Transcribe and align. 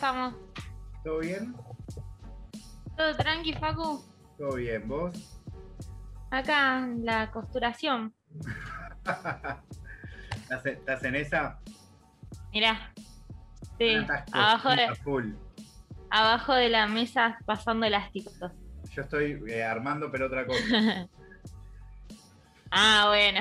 estamos. 0.00 0.34
¿Todo 1.04 1.18
bien? 1.18 1.54
Todo 2.96 3.14
tranqui, 3.16 3.52
Facu. 3.52 4.02
Todo 4.38 4.54
bien, 4.54 4.88
¿vos? 4.88 5.38
Acá 6.30 6.88
la 7.02 7.30
costuración. 7.30 8.14
¿Estás, 10.64 11.04
en 11.04 11.16
esa? 11.16 11.60
Mirá. 12.50 12.94
Sí, 13.76 13.88
Estás 13.88 14.24
abajo 14.32 14.70
de, 14.70 14.94
full. 15.04 15.32
abajo 16.08 16.54
de 16.54 16.70
la 16.70 16.86
mesa 16.86 17.38
pasando 17.44 17.84
elásticos. 17.84 18.40
Yo 18.94 19.02
estoy 19.02 19.38
eh, 19.48 19.62
armando, 19.62 20.10
pero 20.10 20.28
otra 20.28 20.46
cosa. 20.46 20.62
ah, 22.70 23.04
bueno. 23.08 23.40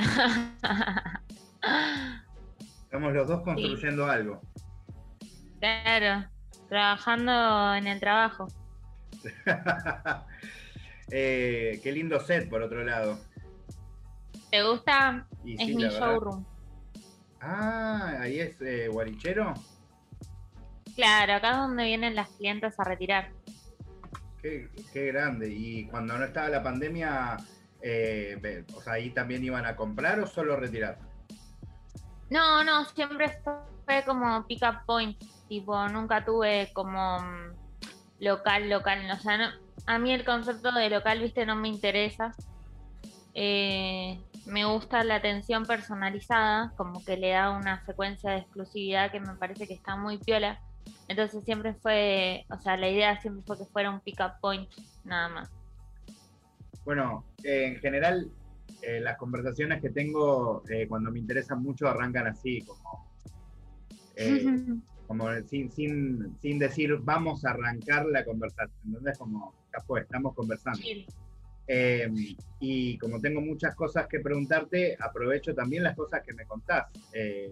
Estamos 2.83 3.13
los 3.13 3.27
dos 3.29 3.41
construyendo 3.43 4.05
algo. 4.05 4.41
claro, 5.61 6.27
trabajando 6.69 7.75
en 7.75 7.87
el 7.87 7.99
trabajo. 7.99 8.47
Eh, 11.11 11.79
qué 11.81 11.91
lindo 11.91 12.19
set, 12.19 12.47
por 12.47 12.61
otro 12.61 12.83
lado. 12.83 13.17
¿Te 14.51 14.61
gusta? 14.61 15.25
Y 15.43 15.53
es 15.55 15.59
sí, 15.67 15.75
mi 15.75 15.85
showroom. 15.85 16.45
Ah, 17.41 18.17
ahí 18.19 18.39
es 18.39 18.61
eh, 18.61 18.89
Guarichero. 18.89 19.55
Claro, 20.95 21.33
acá 21.33 21.49
es 21.49 21.57
donde 21.57 21.85
vienen 21.85 22.13
las 22.13 22.29
clientes 22.29 22.79
a 22.79 22.83
retirar. 22.83 23.31
Qué, 24.39 24.69
qué 24.93 25.07
grande. 25.07 25.49
Y 25.49 25.87
cuando 25.87 26.15
no 26.15 26.23
estaba 26.23 26.47
la 26.49 26.61
pandemia, 26.61 27.37
eh, 27.81 28.63
o 28.75 28.79
sea, 28.79 28.93
ahí 28.93 29.09
también 29.09 29.43
iban 29.43 29.65
a 29.65 29.75
comprar 29.75 30.19
o 30.19 30.27
solo 30.27 30.57
retirar. 30.57 30.99
No, 32.29 32.63
no, 32.63 32.85
siempre 32.85 33.39
fue 33.85 34.03
como 34.05 34.45
pick 34.45 34.61
up 34.61 34.85
point, 34.85 35.17
tipo, 35.49 35.89
nunca 35.89 36.23
tuve 36.23 36.69
como 36.73 37.19
mm, 37.19 37.53
local, 38.19 38.69
local, 38.69 38.99
o 39.11 39.19
sea, 39.19 39.37
no- 39.37 39.53
a 39.87 39.97
mí 39.99 40.13
el 40.13 40.23
concepto 40.23 40.71
de 40.71 40.89
local, 40.89 41.19
viste, 41.19 41.45
no 41.45 41.55
me 41.55 41.67
interesa. 41.67 42.31
Eh, 43.33 44.21
me 44.45 44.65
gusta 44.65 45.03
la 45.03 45.15
atención 45.15 45.65
personalizada, 45.65 46.71
como 46.77 47.03
que 47.03 47.17
le 47.17 47.29
da 47.31 47.51
una 47.51 47.83
secuencia 47.85 48.31
de 48.31 48.37
exclusividad 48.39 49.11
que 49.11 49.19
me 49.19 49.35
parece 49.35 49.67
que 49.67 49.73
está 49.73 49.95
muy 49.95 50.17
piola. 50.19 50.59
Entonces 51.07 51.43
siempre 51.43 51.73
fue, 51.73 52.45
o 52.51 52.59
sea, 52.59 52.77
la 52.77 52.89
idea 52.89 53.19
siempre 53.19 53.43
fue 53.45 53.57
que 53.57 53.65
fuera 53.65 53.89
un 53.89 53.99
pick 54.01 54.19
up 54.19 54.33
point, 54.41 54.69
nada 55.03 55.29
más. 55.29 55.49
Bueno, 56.85 57.25
eh, 57.43 57.65
en 57.65 57.79
general, 57.79 58.29
eh, 58.81 58.99
las 58.99 59.17
conversaciones 59.17 59.81
que 59.81 59.89
tengo 59.89 60.63
eh, 60.69 60.87
cuando 60.87 61.11
me 61.11 61.19
interesan 61.19 61.61
mucho 61.63 61.87
arrancan 61.87 62.27
así, 62.27 62.61
como, 62.61 63.07
como 65.09 65.27
sin, 65.47 65.71
sin, 65.71 66.37
sin 66.39 66.59
decir 66.59 66.95
vamos 67.01 67.43
a 67.43 67.49
arrancar 67.49 68.05
la 68.05 68.23
conversación, 68.23 68.77
¿entendés? 68.85 69.17
Como, 69.17 69.55
ya 69.73 69.83
fue, 69.83 70.01
estamos 70.01 70.35
conversando. 70.35 70.77
Eh, 71.67 72.07
y 72.59 72.95
como 72.99 73.19
tengo 73.19 73.41
muchas 73.41 73.73
cosas 73.73 74.05
que 74.07 74.19
preguntarte, 74.19 74.95
aprovecho 74.99 75.55
también 75.55 75.81
las 75.81 75.95
cosas 75.95 76.21
que 76.23 76.31
me 76.35 76.45
contás. 76.45 76.85
Eh, 77.11 77.51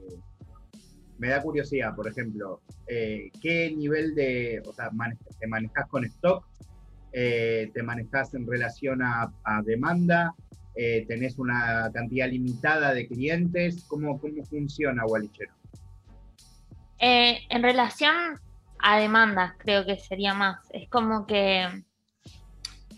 me 1.18 1.30
da 1.30 1.42
curiosidad, 1.42 1.96
por 1.96 2.08
ejemplo, 2.08 2.62
eh, 2.86 3.32
¿qué 3.42 3.72
nivel 3.76 4.14
de, 4.14 4.62
o 4.64 4.72
sea, 4.72 4.92
mane- 4.92 5.18
te 5.40 5.48
manejas 5.48 5.88
con 5.88 6.06
stock? 6.06 6.46
Eh, 7.12 7.72
¿Te 7.74 7.82
manejas 7.82 8.36
en 8.36 8.46
relación 8.46 9.02
a, 9.02 9.34
a 9.44 9.64
demanda? 9.64 10.36
¿Tenés 11.08 11.40
una 11.40 11.90
cantidad 11.92 12.30
limitada 12.30 12.94
de 12.94 13.08
clientes? 13.08 13.84
¿Cómo, 13.88 14.20
cómo 14.20 14.44
funciona 14.46 15.08
Walichero? 15.08 15.52
Eh, 17.00 17.46
en 17.50 17.64
relación 17.64 18.40
a 18.80 18.98
demandas, 18.98 19.54
creo 19.58 19.86
que 19.86 19.98
sería 19.98 20.34
más. 20.34 20.60
Es 20.72 20.90
como 20.90 21.26
que 21.26 21.68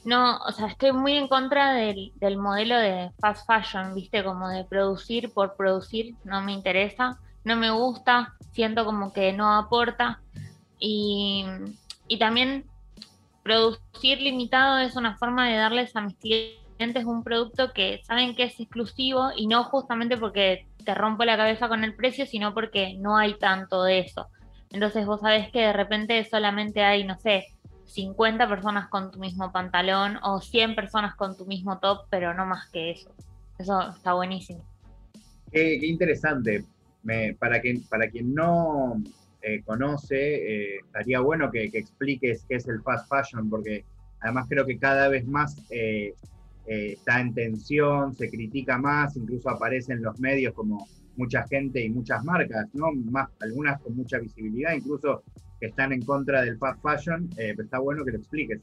no, 0.05 0.37
o 0.37 0.51
sea, 0.51 0.67
estoy 0.67 0.91
muy 0.91 1.13
en 1.13 1.27
contra 1.27 1.73
del, 1.73 2.13
del 2.15 2.37
modelo 2.37 2.77
de 2.77 3.11
fast 3.19 3.45
fashion, 3.45 3.93
viste, 3.93 4.23
como 4.23 4.47
de 4.49 4.63
producir 4.63 5.31
por 5.33 5.55
producir, 5.55 6.15
no 6.23 6.41
me 6.41 6.53
interesa, 6.53 7.19
no 7.43 7.55
me 7.55 7.69
gusta, 7.71 8.35
siento 8.51 8.85
como 8.85 9.11
que 9.13 9.33
no 9.33 9.53
aporta. 9.53 10.21
Y, 10.79 11.45
y 12.07 12.17
también 12.17 12.65
producir 13.43 14.21
limitado 14.21 14.79
es 14.79 14.95
una 14.95 15.17
forma 15.17 15.49
de 15.49 15.57
darles 15.57 15.95
a 15.95 16.01
mis 16.01 16.15
clientes 16.15 16.68
un 17.05 17.23
producto 17.23 17.73
que 17.73 18.01
saben 18.05 18.35
que 18.35 18.43
es 18.43 18.59
exclusivo 18.59 19.29
y 19.35 19.47
no 19.47 19.63
justamente 19.65 20.17
porque 20.17 20.65
te 20.85 20.95
rompo 20.95 21.25
la 21.25 21.35
cabeza 21.35 21.67
con 21.67 21.83
el 21.83 21.95
precio, 21.95 22.25
sino 22.25 22.53
porque 22.53 22.95
no 22.97 23.17
hay 23.17 23.37
tanto 23.37 23.83
de 23.83 23.99
eso. 23.99 24.27
Entonces 24.71 25.05
vos 25.05 25.19
sabés 25.19 25.51
que 25.51 25.59
de 25.59 25.73
repente 25.73 26.23
solamente 26.25 26.81
hay, 26.83 27.03
no 27.03 27.19
sé, 27.19 27.47
50 27.85 28.47
personas 28.47 28.87
con 28.87 29.11
tu 29.11 29.19
mismo 29.19 29.51
pantalón 29.51 30.19
o 30.23 30.39
100 30.39 30.75
personas 30.75 31.15
con 31.15 31.35
tu 31.35 31.45
mismo 31.45 31.79
top, 31.79 32.05
pero 32.09 32.33
no 32.33 32.45
más 32.45 32.69
que 32.69 32.91
eso. 32.91 33.13
Eso 33.57 33.89
está 33.89 34.13
buenísimo. 34.13 34.63
Qué, 35.51 35.79
interesante. 35.81 36.63
Para, 37.39 37.59
quien, 37.59 37.83
para 37.87 38.07
quien 38.09 38.33
no 38.33 39.01
eh, 39.41 39.63
conoce, 39.63 40.75
eh, 40.75 40.79
estaría 40.85 41.19
bueno 41.19 41.49
que, 41.51 41.71
que 41.71 41.79
expliques 41.79 42.45
qué 42.47 42.55
es 42.55 42.67
el 42.67 42.81
fast 42.83 43.09
fashion, 43.09 43.49
porque 43.49 43.83
además 44.21 44.45
creo 44.47 44.65
que 44.65 44.77
cada 44.77 45.09
vez 45.09 45.25
más 45.25 45.57
eh, 45.71 46.13
eh, 46.69 46.93
está 46.93 47.19
en 47.19 47.33
tensión, 47.33 48.13
se 48.13 48.29
critica 48.29 48.77
más, 48.77 49.17
incluso 49.17 49.49
aparece 49.49 49.93
en 49.93 50.03
los 50.03 50.19
medios 50.19 50.53
como 50.53 50.87
mucha 51.17 51.43
gente 51.47 51.83
y 51.83 51.89
muchas 51.89 52.23
marcas, 52.23 52.67
¿no? 52.73 52.91
Más, 53.09 53.27
algunas 53.41 53.81
con 53.81 53.95
mucha 53.95 54.19
visibilidad, 54.19 54.73
incluso 54.73 55.23
que 55.59 55.65
están 55.65 55.93
en 55.93 56.03
contra 56.03 56.43
del 56.43 56.59
fast 56.59 56.79
fashion, 56.83 57.27
eh, 57.37 57.53
pero 57.55 57.63
está 57.63 57.79
bueno 57.79 58.05
que 58.05 58.11
lo 58.11 58.19
expliques. 58.19 58.61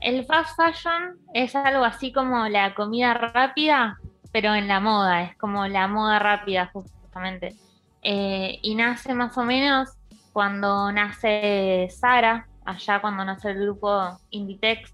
El 0.00 0.26
fast 0.26 0.54
fashion 0.54 1.16
es 1.32 1.56
algo 1.56 1.82
así 1.82 2.12
como 2.12 2.46
la 2.48 2.74
comida 2.74 3.14
rápida, 3.14 3.98
pero 4.30 4.54
en 4.54 4.68
la 4.68 4.80
moda, 4.80 5.22
es 5.22 5.36
como 5.38 5.66
la 5.66 5.88
moda 5.88 6.18
rápida 6.18 6.70
justamente. 6.74 7.54
Eh, 8.02 8.58
y 8.60 8.74
nace 8.74 9.14
más 9.14 9.38
o 9.38 9.44
menos 9.44 9.96
cuando 10.34 10.92
nace 10.92 11.88
Sara, 11.90 12.46
allá 12.66 13.00
cuando 13.00 13.24
nace 13.24 13.52
el 13.52 13.60
grupo 13.60 14.18
Inditex, 14.28 14.93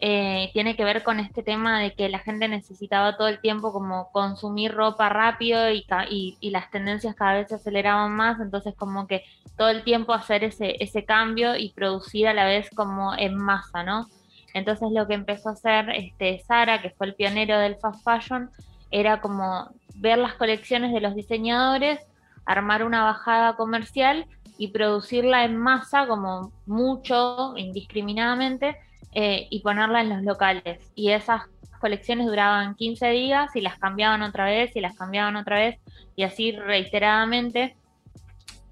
eh, 0.00 0.50
tiene 0.52 0.76
que 0.76 0.84
ver 0.84 1.02
con 1.02 1.18
este 1.18 1.42
tema 1.42 1.80
de 1.80 1.94
que 1.94 2.08
la 2.08 2.20
gente 2.20 2.46
necesitaba 2.46 3.16
todo 3.16 3.28
el 3.28 3.40
tiempo 3.40 3.72
como 3.72 4.10
consumir 4.12 4.72
ropa 4.72 5.08
rápido 5.08 5.70
y, 5.70 5.84
y, 6.08 6.36
y 6.40 6.50
las 6.50 6.70
tendencias 6.70 7.16
cada 7.16 7.34
vez 7.34 7.48
se 7.48 7.56
aceleraban 7.56 8.12
más, 8.12 8.40
entonces 8.40 8.74
como 8.76 9.08
que 9.08 9.24
todo 9.56 9.70
el 9.70 9.82
tiempo 9.82 10.12
hacer 10.12 10.44
ese, 10.44 10.76
ese 10.82 11.04
cambio 11.04 11.56
y 11.56 11.72
producir 11.72 12.28
a 12.28 12.34
la 12.34 12.44
vez 12.44 12.70
como 12.70 13.14
en 13.16 13.36
masa, 13.36 13.82
¿no? 13.82 14.06
Entonces 14.54 14.88
lo 14.92 15.06
que 15.06 15.14
empezó 15.14 15.48
a 15.48 15.52
hacer 15.52 15.90
este, 15.90 16.38
Sara, 16.46 16.80
que 16.80 16.90
fue 16.90 17.08
el 17.08 17.14
pionero 17.14 17.58
del 17.58 17.76
fast 17.76 18.04
fashion, 18.04 18.50
era 18.90 19.20
como 19.20 19.68
ver 19.96 20.18
las 20.18 20.34
colecciones 20.34 20.92
de 20.92 21.00
los 21.00 21.14
diseñadores, 21.14 22.00
armar 22.46 22.84
una 22.84 23.02
bajada 23.02 23.56
comercial 23.56 24.26
y 24.56 24.68
producirla 24.68 25.44
en 25.44 25.56
masa 25.56 26.06
como 26.06 26.52
mucho, 26.66 27.54
indiscriminadamente, 27.56 28.76
eh, 29.12 29.46
y 29.50 29.60
ponerla 29.60 30.00
en 30.00 30.10
los 30.10 30.22
locales. 30.22 30.90
Y 30.94 31.10
esas 31.10 31.42
colecciones 31.80 32.26
duraban 32.26 32.74
15 32.74 33.08
días 33.10 33.54
y 33.54 33.60
las 33.60 33.78
cambiaban 33.78 34.22
otra 34.22 34.44
vez 34.44 34.74
y 34.74 34.80
las 34.80 34.96
cambiaban 34.96 35.36
otra 35.36 35.58
vez 35.58 35.78
y 36.16 36.24
así 36.24 36.52
reiteradamente. 36.52 37.76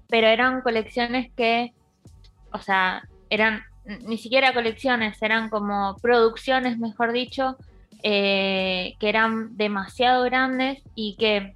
Pero 0.09 0.27
eran 0.27 0.61
colecciones 0.61 1.31
que, 1.33 1.73
o 2.51 2.59
sea, 2.59 3.03
eran 3.29 3.63
ni 4.05 4.17
siquiera 4.17 4.53
colecciones, 4.53 5.21
eran 5.21 5.49
como 5.49 5.95
producciones, 6.01 6.77
mejor 6.77 7.13
dicho, 7.13 7.57
eh, 8.03 8.95
que 8.99 9.09
eran 9.09 9.55
demasiado 9.57 10.23
grandes 10.23 10.83
y 10.93 11.15
que 11.15 11.55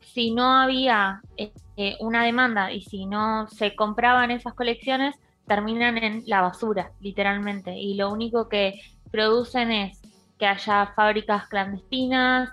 si 0.00 0.30
no 0.30 0.54
había 0.54 1.22
eh, 1.36 1.52
eh, 1.76 1.96
una 2.00 2.24
demanda 2.24 2.72
y 2.72 2.82
si 2.82 3.06
no 3.06 3.48
se 3.48 3.74
compraban 3.74 4.30
esas 4.30 4.54
colecciones, 4.54 5.16
terminan 5.46 5.98
en 5.98 6.22
la 6.26 6.40
basura, 6.40 6.92
literalmente. 7.00 7.74
Y 7.74 7.94
lo 7.94 8.10
único 8.10 8.48
que 8.48 8.80
producen 9.10 9.70
es 9.70 10.00
que 10.38 10.46
haya 10.46 10.92
fábricas 10.96 11.46
clandestinas, 11.48 12.50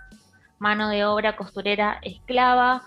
mano 0.60 0.90
de 0.90 1.06
obra 1.06 1.36
costurera 1.36 2.00
esclava, 2.04 2.84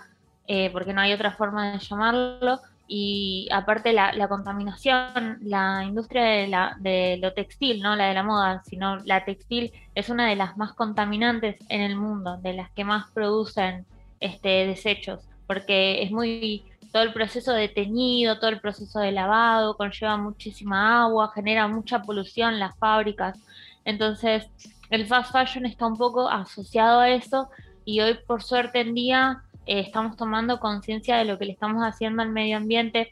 eh, 0.47 0.69
porque 0.71 0.93
no 0.93 1.01
hay 1.01 1.13
otra 1.13 1.31
forma 1.31 1.71
de 1.71 1.79
llamarlo, 1.79 2.59
y 2.87 3.47
aparte 3.51 3.93
la, 3.93 4.27
contaminación, 4.27 5.39
la 5.41 5.83
industria 5.83 6.23
de, 6.23 6.47
la, 6.47 6.77
de 6.79 7.17
lo 7.19 7.33
textil, 7.33 7.81
no 7.81 7.95
la 7.95 8.07
de 8.07 8.13
la 8.13 8.23
moda, 8.23 8.61
sino 8.63 8.97
la 8.97 9.25
textil 9.25 9.71
es 9.95 10.09
una 10.09 10.29
de 10.29 10.35
las 10.35 10.55
más 10.57 10.73
contaminantes 10.73 11.57
en 11.69 11.81
el 11.81 11.95
mundo, 11.95 12.37
de 12.37 12.53
las 12.53 12.69
que 12.71 12.83
más 12.83 13.09
producen 13.11 13.85
este, 14.19 14.67
desechos, 14.67 15.27
porque 15.47 16.03
es 16.03 16.11
muy 16.11 16.63
todo 16.95 17.03
el 17.03 17.11
proceso 17.11 17.51
de 17.51 17.67
teñido, 17.67 18.39
todo 18.39 18.51
el 18.51 18.61
proceso 18.61 18.99
de 19.01 19.11
lavado, 19.11 19.75
conlleva 19.75 20.15
muchísima 20.15 21.03
agua, 21.03 21.29
genera 21.35 21.67
mucha 21.67 22.01
polución 22.01 22.53
en 22.53 22.61
las 22.61 22.77
fábricas. 22.77 23.37
Entonces, 23.83 24.47
el 24.89 25.05
fast 25.05 25.33
fashion 25.33 25.65
está 25.65 25.87
un 25.87 25.97
poco 25.97 26.29
asociado 26.29 27.01
a 27.01 27.09
eso 27.09 27.49
y 27.83 27.99
hoy 27.99 28.17
por 28.25 28.43
suerte 28.43 28.79
en 28.79 28.93
día 28.93 29.43
eh, 29.65 29.81
estamos 29.81 30.15
tomando 30.15 30.61
conciencia 30.61 31.17
de 31.17 31.25
lo 31.25 31.37
que 31.37 31.43
le 31.43 31.51
estamos 31.51 31.83
haciendo 31.83 32.21
al 32.21 32.29
medio 32.29 32.55
ambiente 32.55 33.09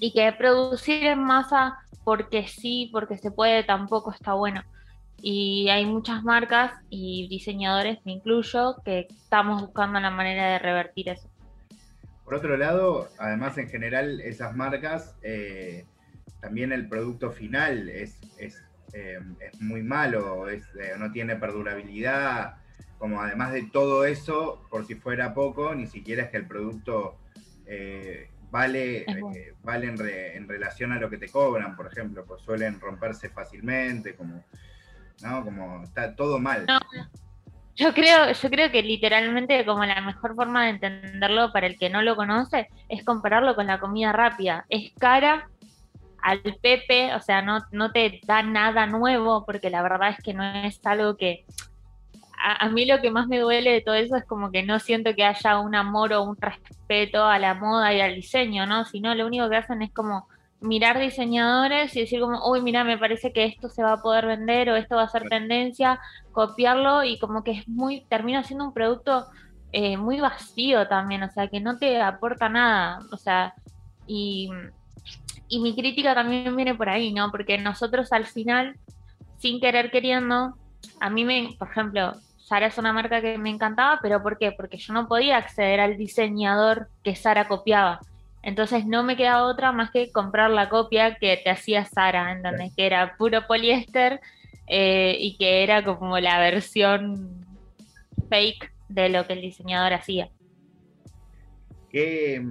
y 0.00 0.10
que 0.10 0.32
producir 0.32 1.04
en 1.04 1.22
masa 1.22 1.78
porque 2.02 2.48
sí, 2.48 2.90
porque 2.90 3.16
se 3.16 3.30
puede, 3.30 3.62
tampoco 3.62 4.10
está 4.10 4.32
bueno. 4.32 4.64
Y 5.22 5.68
hay 5.68 5.86
muchas 5.86 6.24
marcas 6.24 6.72
y 6.90 7.28
diseñadores, 7.28 8.04
me 8.04 8.10
incluyo, 8.10 8.74
que 8.84 9.06
estamos 9.08 9.62
buscando 9.62 10.00
la 10.00 10.10
manera 10.10 10.48
de 10.48 10.58
revertir 10.58 11.10
eso. 11.10 11.28
Por 12.24 12.34
otro 12.34 12.56
lado, 12.56 13.10
además 13.18 13.58
en 13.58 13.68
general 13.68 14.20
esas 14.20 14.56
marcas, 14.56 15.14
eh, 15.22 15.84
también 16.40 16.72
el 16.72 16.88
producto 16.88 17.30
final 17.30 17.88
es, 17.88 18.18
es, 18.38 18.62
eh, 18.92 19.18
muy 19.60 19.82
malo, 19.82 20.48
es, 20.48 20.64
eh, 20.80 20.94
no 20.98 21.10
tiene 21.12 21.36
perdurabilidad, 21.36 22.56
como 22.98 23.20
además 23.20 23.52
de 23.52 23.64
todo 23.64 24.04
eso, 24.04 24.66
por 24.70 24.86
si 24.86 24.94
fuera 24.94 25.34
poco, 25.34 25.74
ni 25.74 25.86
siquiera 25.86 26.24
es 26.24 26.30
que 26.30 26.38
el 26.38 26.46
producto 26.46 27.18
vale, 28.50 29.04
vale 29.62 29.88
en, 29.88 30.48
relación 30.48 30.92
a 30.92 31.00
lo 31.00 31.10
que 31.10 31.18
te 31.18 31.28
cobran, 31.28 31.76
por 31.76 31.86
ejemplo, 31.88 32.24
pues 32.24 32.42
suelen 32.42 32.80
romperse 32.80 33.28
fácilmente, 33.28 34.14
como 34.14 34.44
¿no? 35.22 35.44
Como 35.44 35.82
está 35.82 36.14
todo 36.14 36.38
mal. 36.38 36.66
Yo 37.76 37.92
creo, 37.92 38.30
yo 38.30 38.50
creo 38.50 38.70
que 38.70 38.82
literalmente 38.82 39.64
como 39.64 39.84
la 39.84 40.00
mejor 40.00 40.36
forma 40.36 40.64
de 40.64 40.70
entenderlo 40.70 41.52
para 41.52 41.66
el 41.66 41.76
que 41.76 41.90
no 41.90 42.02
lo 42.02 42.14
conoce 42.14 42.68
es 42.88 43.04
compararlo 43.04 43.56
con 43.56 43.66
la 43.66 43.80
comida 43.80 44.12
rápida. 44.12 44.64
Es 44.68 44.92
cara 44.98 45.48
al 46.22 46.40
pepe, 46.62 47.12
o 47.14 47.20
sea, 47.20 47.42
no, 47.42 47.60
no 47.72 47.90
te 47.90 48.20
da 48.24 48.42
nada 48.42 48.86
nuevo, 48.86 49.44
porque 49.44 49.70
la 49.70 49.82
verdad 49.82 50.10
es 50.10 50.22
que 50.22 50.34
no 50.34 50.44
es 50.44 50.80
algo 50.86 51.16
que... 51.16 51.44
A, 52.40 52.66
a, 52.66 52.68
mí 52.68 52.84
lo 52.84 53.00
que 53.00 53.10
más 53.10 53.26
me 53.26 53.38
duele 53.38 53.72
de 53.72 53.80
todo 53.80 53.94
eso 53.94 54.16
es 54.16 54.24
como 54.24 54.50
que 54.50 54.62
no 54.62 54.78
siento 54.78 55.14
que 55.14 55.24
haya 55.24 55.58
un 55.58 55.74
amor 55.74 56.12
o 56.12 56.22
un 56.22 56.36
respeto 56.36 57.24
a 57.24 57.38
la 57.38 57.54
moda 57.54 57.92
y 57.92 58.00
al 58.00 58.14
diseño, 58.14 58.66
¿no? 58.66 58.84
Sino 58.84 59.14
lo 59.14 59.26
único 59.26 59.48
que 59.48 59.56
hacen 59.56 59.82
es 59.82 59.92
como 59.92 60.28
mirar 60.64 60.98
diseñadores 60.98 61.94
y 61.94 62.00
decir 62.00 62.20
como, 62.20 62.50
uy, 62.50 62.62
mira, 62.62 62.84
me 62.84 62.98
parece 62.98 63.32
que 63.32 63.44
esto 63.44 63.68
se 63.68 63.82
va 63.82 63.92
a 63.92 64.02
poder 64.02 64.26
vender 64.26 64.70
o 64.70 64.76
esto 64.76 64.96
va 64.96 65.02
a 65.02 65.08
ser 65.08 65.28
tendencia, 65.28 66.00
copiarlo 66.32 67.04
y 67.04 67.18
como 67.18 67.44
que 67.44 67.52
es 67.52 67.68
muy, 67.68 68.04
termina 68.06 68.42
siendo 68.42 68.64
un 68.64 68.72
producto 68.72 69.26
eh, 69.72 69.96
muy 69.96 70.20
vacío 70.20 70.88
también, 70.88 71.22
o 71.22 71.30
sea, 71.30 71.48
que 71.48 71.60
no 71.60 71.78
te 71.78 72.00
aporta 72.00 72.48
nada, 72.48 73.00
o 73.12 73.16
sea, 73.16 73.54
y, 74.06 74.48
y 75.48 75.60
mi 75.60 75.74
crítica 75.74 76.14
también 76.14 76.56
viene 76.56 76.74
por 76.74 76.88
ahí, 76.88 77.12
¿no? 77.12 77.30
Porque 77.30 77.58
nosotros 77.58 78.12
al 78.12 78.24
final, 78.24 78.78
sin 79.36 79.60
querer 79.60 79.90
queriendo, 79.90 80.56
a 81.00 81.10
mí 81.10 81.24
me, 81.24 81.50
por 81.58 81.68
ejemplo, 81.68 82.14
Sara 82.38 82.66
es 82.66 82.78
una 82.78 82.92
marca 82.92 83.20
que 83.20 83.36
me 83.36 83.50
encantaba, 83.50 83.98
pero 84.02 84.22
¿por 84.22 84.38
qué? 84.38 84.52
Porque 84.52 84.78
yo 84.78 84.94
no 84.94 85.08
podía 85.08 85.36
acceder 85.36 85.80
al 85.80 85.96
diseñador 85.96 86.88
que 87.02 87.14
Sara 87.16 87.48
copiaba. 87.48 88.00
Entonces 88.44 88.84
no 88.84 89.02
me 89.02 89.16
queda 89.16 89.44
otra 89.44 89.72
más 89.72 89.90
que 89.90 90.12
comprar 90.12 90.50
la 90.50 90.68
copia 90.68 91.16
que 91.16 91.40
te 91.42 91.48
hacía 91.48 91.86
Sara, 91.86 92.30
¿entendés? 92.30 92.74
Que 92.76 92.84
era 92.84 93.16
puro 93.16 93.46
poliéster 93.46 94.20
eh, 94.66 95.16
y 95.18 95.38
que 95.38 95.62
era 95.62 95.82
como 95.82 96.18
la 96.18 96.38
versión 96.38 97.46
fake 98.28 98.70
de 98.90 99.08
lo 99.08 99.26
que 99.26 99.32
el 99.32 99.40
diseñador 99.40 99.94
hacía. 99.94 100.28
Qué, 101.88 102.42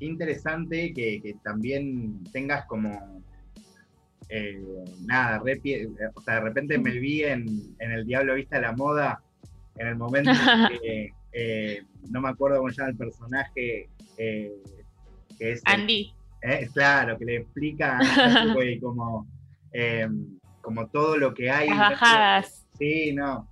interesante 0.00 0.92
que, 0.92 1.36
también 1.42 2.22
tengas 2.30 2.66
como 2.66 3.22
eh, 4.28 4.62
nada, 5.06 5.40
o 5.40 6.20
sea, 6.20 6.34
de 6.34 6.40
repente 6.40 6.76
me 6.76 6.92
vi 6.98 7.24
en, 7.24 7.74
El 7.78 8.04
Diablo 8.04 8.34
Vista 8.34 8.60
la 8.60 8.72
Moda 8.72 9.22
en 9.76 9.86
el 9.86 9.96
momento 9.96 10.32
que 10.82 11.14
eh, 11.32 11.82
no 12.10 12.20
me 12.20 12.28
acuerdo 12.28 12.58
cómo 12.58 12.68
se 12.68 12.82
llama 12.82 12.90
el 12.90 12.96
personaje, 12.98 13.88
es 15.38 15.62
Andy. 15.64 16.12
Eh, 16.42 16.68
claro, 16.72 17.18
que 17.18 17.24
le 17.24 17.36
explica 17.36 17.98
como, 18.80 19.26
em, 19.72 20.38
como 20.60 20.86
todo 20.88 21.16
lo 21.16 21.34
que 21.34 21.50
hay. 21.50 21.68
Las 21.68 21.78
bajadas. 21.78 22.66
Sí, 22.78 23.12
no. 23.12 23.48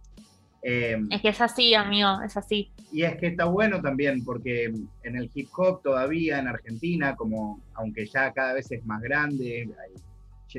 Em, 0.63 1.09
es 1.11 1.21
que 1.23 1.29
es 1.29 1.41
así, 1.41 1.75
amigo, 1.75 2.21
es 2.23 2.37
así. 2.37 2.71
Y 2.93 3.03
es 3.03 3.17
que 3.17 3.29
está 3.29 3.45
bueno 3.47 3.81
también, 3.81 4.25
porque 4.25 4.65
en 4.65 5.17
el 5.17 5.31
hip 5.35 5.49
hop 5.57 5.83
todavía 5.83 6.39
en 6.39 6.49
Argentina, 6.49 7.17
como 7.17 7.61
aunque 7.75 8.07
ya 8.07 8.33
cada 8.33 8.55
vez 8.55 8.71
es 8.71 8.85
más 8.85 9.03
grande, 9.03 9.69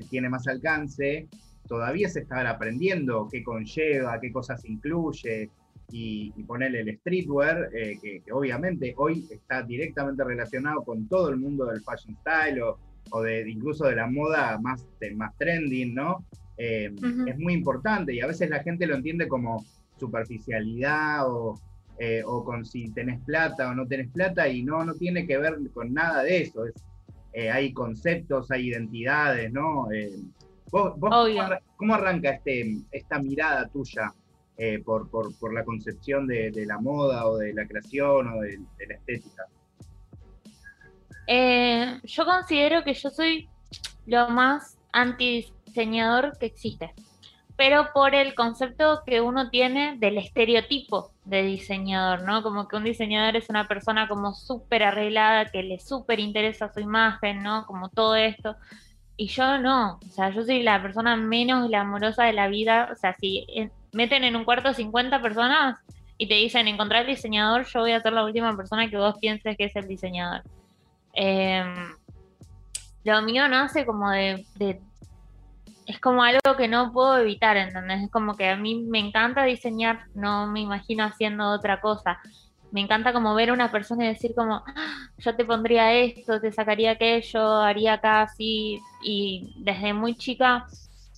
tiene 0.09 0.29
más 0.29 0.47
alcance, 0.47 1.27
todavía 1.67 2.09
se 2.09 2.21
está 2.21 2.47
aprendiendo 2.49 3.27
qué 3.31 3.43
conlleva, 3.43 4.19
qué 4.19 4.31
cosas 4.31 4.63
incluye, 4.65 5.49
y, 5.91 6.31
ponerle 6.43 6.81
el 6.81 6.97
streetwear, 6.97 7.69
eh, 7.73 7.97
que, 8.01 8.31
obviamente 8.31 8.93
hoy 8.97 9.25
está 9.29 9.63
directamente 9.63 10.23
relacionado 10.23 10.83
con 10.83 11.07
todo 11.07 11.29
el 11.29 11.37
mundo 11.37 11.65
del 11.65 11.81
fashion 11.81 12.15
style 12.17 12.61
o, 13.11 13.21
de, 13.21 13.49
incluso 13.49 13.85
de 13.85 13.95
la 13.95 14.07
moda 14.07 14.57
más, 14.59 14.85
más 15.15 15.37
trending, 15.37 15.93
¿no? 15.95 16.25
Eh, 16.57 16.91
es 17.27 17.37
muy 17.37 17.53
importante 17.53 18.13
y 18.13 18.19
a 18.19 18.27
veces 18.27 18.49
la 18.49 18.63
gente 18.63 18.87
lo 18.87 18.95
entiende 18.95 19.27
como 19.27 19.63
superficialidad 19.97 21.29
o, 21.29 21.59
eh, 21.99 22.23
o 22.25 22.43
con 22.43 22.65
si 22.65 22.89
tenés 22.91 23.21
plata 23.25 23.69
o 23.69 23.75
no 23.75 23.87
tenés 23.87 24.09
plata 24.11 24.47
y 24.47 24.63
no, 24.63 24.83
no 24.83 24.95
tiene 24.95 25.27
que 25.27 25.37
ver 25.37 25.57
con 25.73 25.93
nada 25.93 26.23
de 26.23 26.41
eso. 26.41 26.65
Es, 26.65 26.73
hay 27.53 27.71
conceptos, 27.71 28.49
hay 28.49 28.69
identidades, 28.69 29.53
¿no? 29.53 29.87
¿Vos, 30.71 30.95
cómo, 31.75 31.93
arranca 31.93 32.31
este, 32.31 32.77
esta 32.91 33.19
mirada 33.19 33.67
tuya 33.67 34.11
eh, 34.57 34.81
por, 34.83 35.09
por, 35.09 35.53
la 35.53 35.63
concepción 35.63 36.25
de, 36.25 36.51
la 36.65 36.79
moda 36.79 37.27
o 37.27 37.37
de 37.37 37.53
la 37.53 37.67
creación 37.67 38.27
o 38.27 38.41
de, 38.41 38.57
la 38.87 38.95
estética? 38.95 39.43
Eh, 41.27 41.99
yo 42.03 42.25
considero 42.25 42.83
que 42.83 42.93
yo 42.93 43.09
soy 43.09 43.49
lo 44.07 44.29
más 44.29 44.77
antidiseñador 44.91 46.37
que 46.39 46.47
existe, 46.47 46.93
pero 47.55 47.89
por 47.93 48.15
el 48.15 48.33
concepto 48.33 49.03
que 49.05 49.21
uno 49.21 49.49
tiene 49.49 49.97
del 49.97 50.17
estereotipo 50.17 51.11
de 51.25 51.43
diseñador, 51.43 52.23
¿no? 52.23 52.41
Como 52.41 52.67
que 52.67 52.77
un 52.77 52.83
diseñador 52.83 53.35
es 53.35 53.49
una 53.49 53.67
persona 53.67 54.07
como 54.07 54.33
súper 54.33 54.83
arreglada, 54.83 55.45
que 55.45 55.61
le 55.61 55.79
súper 55.79 56.19
interesa 56.19 56.73
su 56.73 56.79
imagen, 56.79 57.43
¿no? 57.43 57.65
Como 57.67 57.89
todo 57.89 58.15
esto. 58.15 58.55
Y 59.17 59.27
yo 59.27 59.59
no, 59.59 59.99
o 60.03 60.11
sea, 60.11 60.29
yo 60.29 60.43
soy 60.43 60.63
la 60.63 60.81
persona 60.81 61.15
menos 61.15 61.67
glamorosa 61.67 62.25
de 62.25 62.33
la 62.33 62.47
vida, 62.47 62.89
o 62.91 62.95
sea, 62.95 63.15
si 63.19 63.45
meten 63.97 64.23
en 64.23 64.35
un 64.35 64.45
cuarto 64.45 64.73
50 64.73 65.21
personas 65.23 65.79
y 66.19 66.27
te 66.27 66.35
dicen 66.35 66.67
encontrar 66.67 67.01
el 67.01 67.07
diseñador, 67.07 67.65
yo 67.65 67.79
voy 67.79 67.93
a 67.93 68.01
ser 68.01 68.13
la 68.13 68.23
última 68.23 68.55
persona 68.55 68.89
que 68.89 68.97
vos 68.97 69.15
pienses 69.19 69.57
que 69.57 69.65
es 69.65 69.75
el 69.75 69.87
diseñador. 69.87 70.43
Em, 71.13 71.95
lo 73.03 73.21
mío 73.23 73.47
nace 73.47 73.87
como 73.87 74.11
de, 74.11 74.45
Es 75.87 75.99
como 75.99 76.21
algo 76.21 76.55
que 76.57 76.67
no 76.67 76.91
puedo 76.91 77.17
evitar, 77.17 77.57
¿entendés? 77.57 78.03
Es 78.03 78.11
como 78.11 78.35
que 78.35 78.49
a 78.49 78.55
mí 78.55 78.75
me 78.83 78.99
encanta 78.99 79.43
diseñar, 79.45 80.01
no 80.13 80.45
me 80.45 80.59
imagino 80.61 81.03
haciendo 81.03 81.49
otra 81.49 81.81
cosa. 81.81 82.19
Me 82.71 82.81
encanta 82.81 83.13
como 83.13 83.33
ver 83.33 83.49
a 83.49 83.53
una 83.53 83.71
persona 83.71 84.05
y 84.05 84.09
decir 84.09 84.33
como, 84.35 84.55
ah, 84.67 85.09
yo 85.17 85.35
te 85.35 85.45
pondría 85.45 85.93
esto, 85.93 86.39
te 86.39 86.51
sacaría 86.51 86.91
aquello, 86.91 87.61
haría 87.61 87.93
acá 87.93 88.23
así. 88.23 88.79
Y 89.01 89.55
desde 89.57 89.93
muy 89.93 90.15
chica 90.15 90.67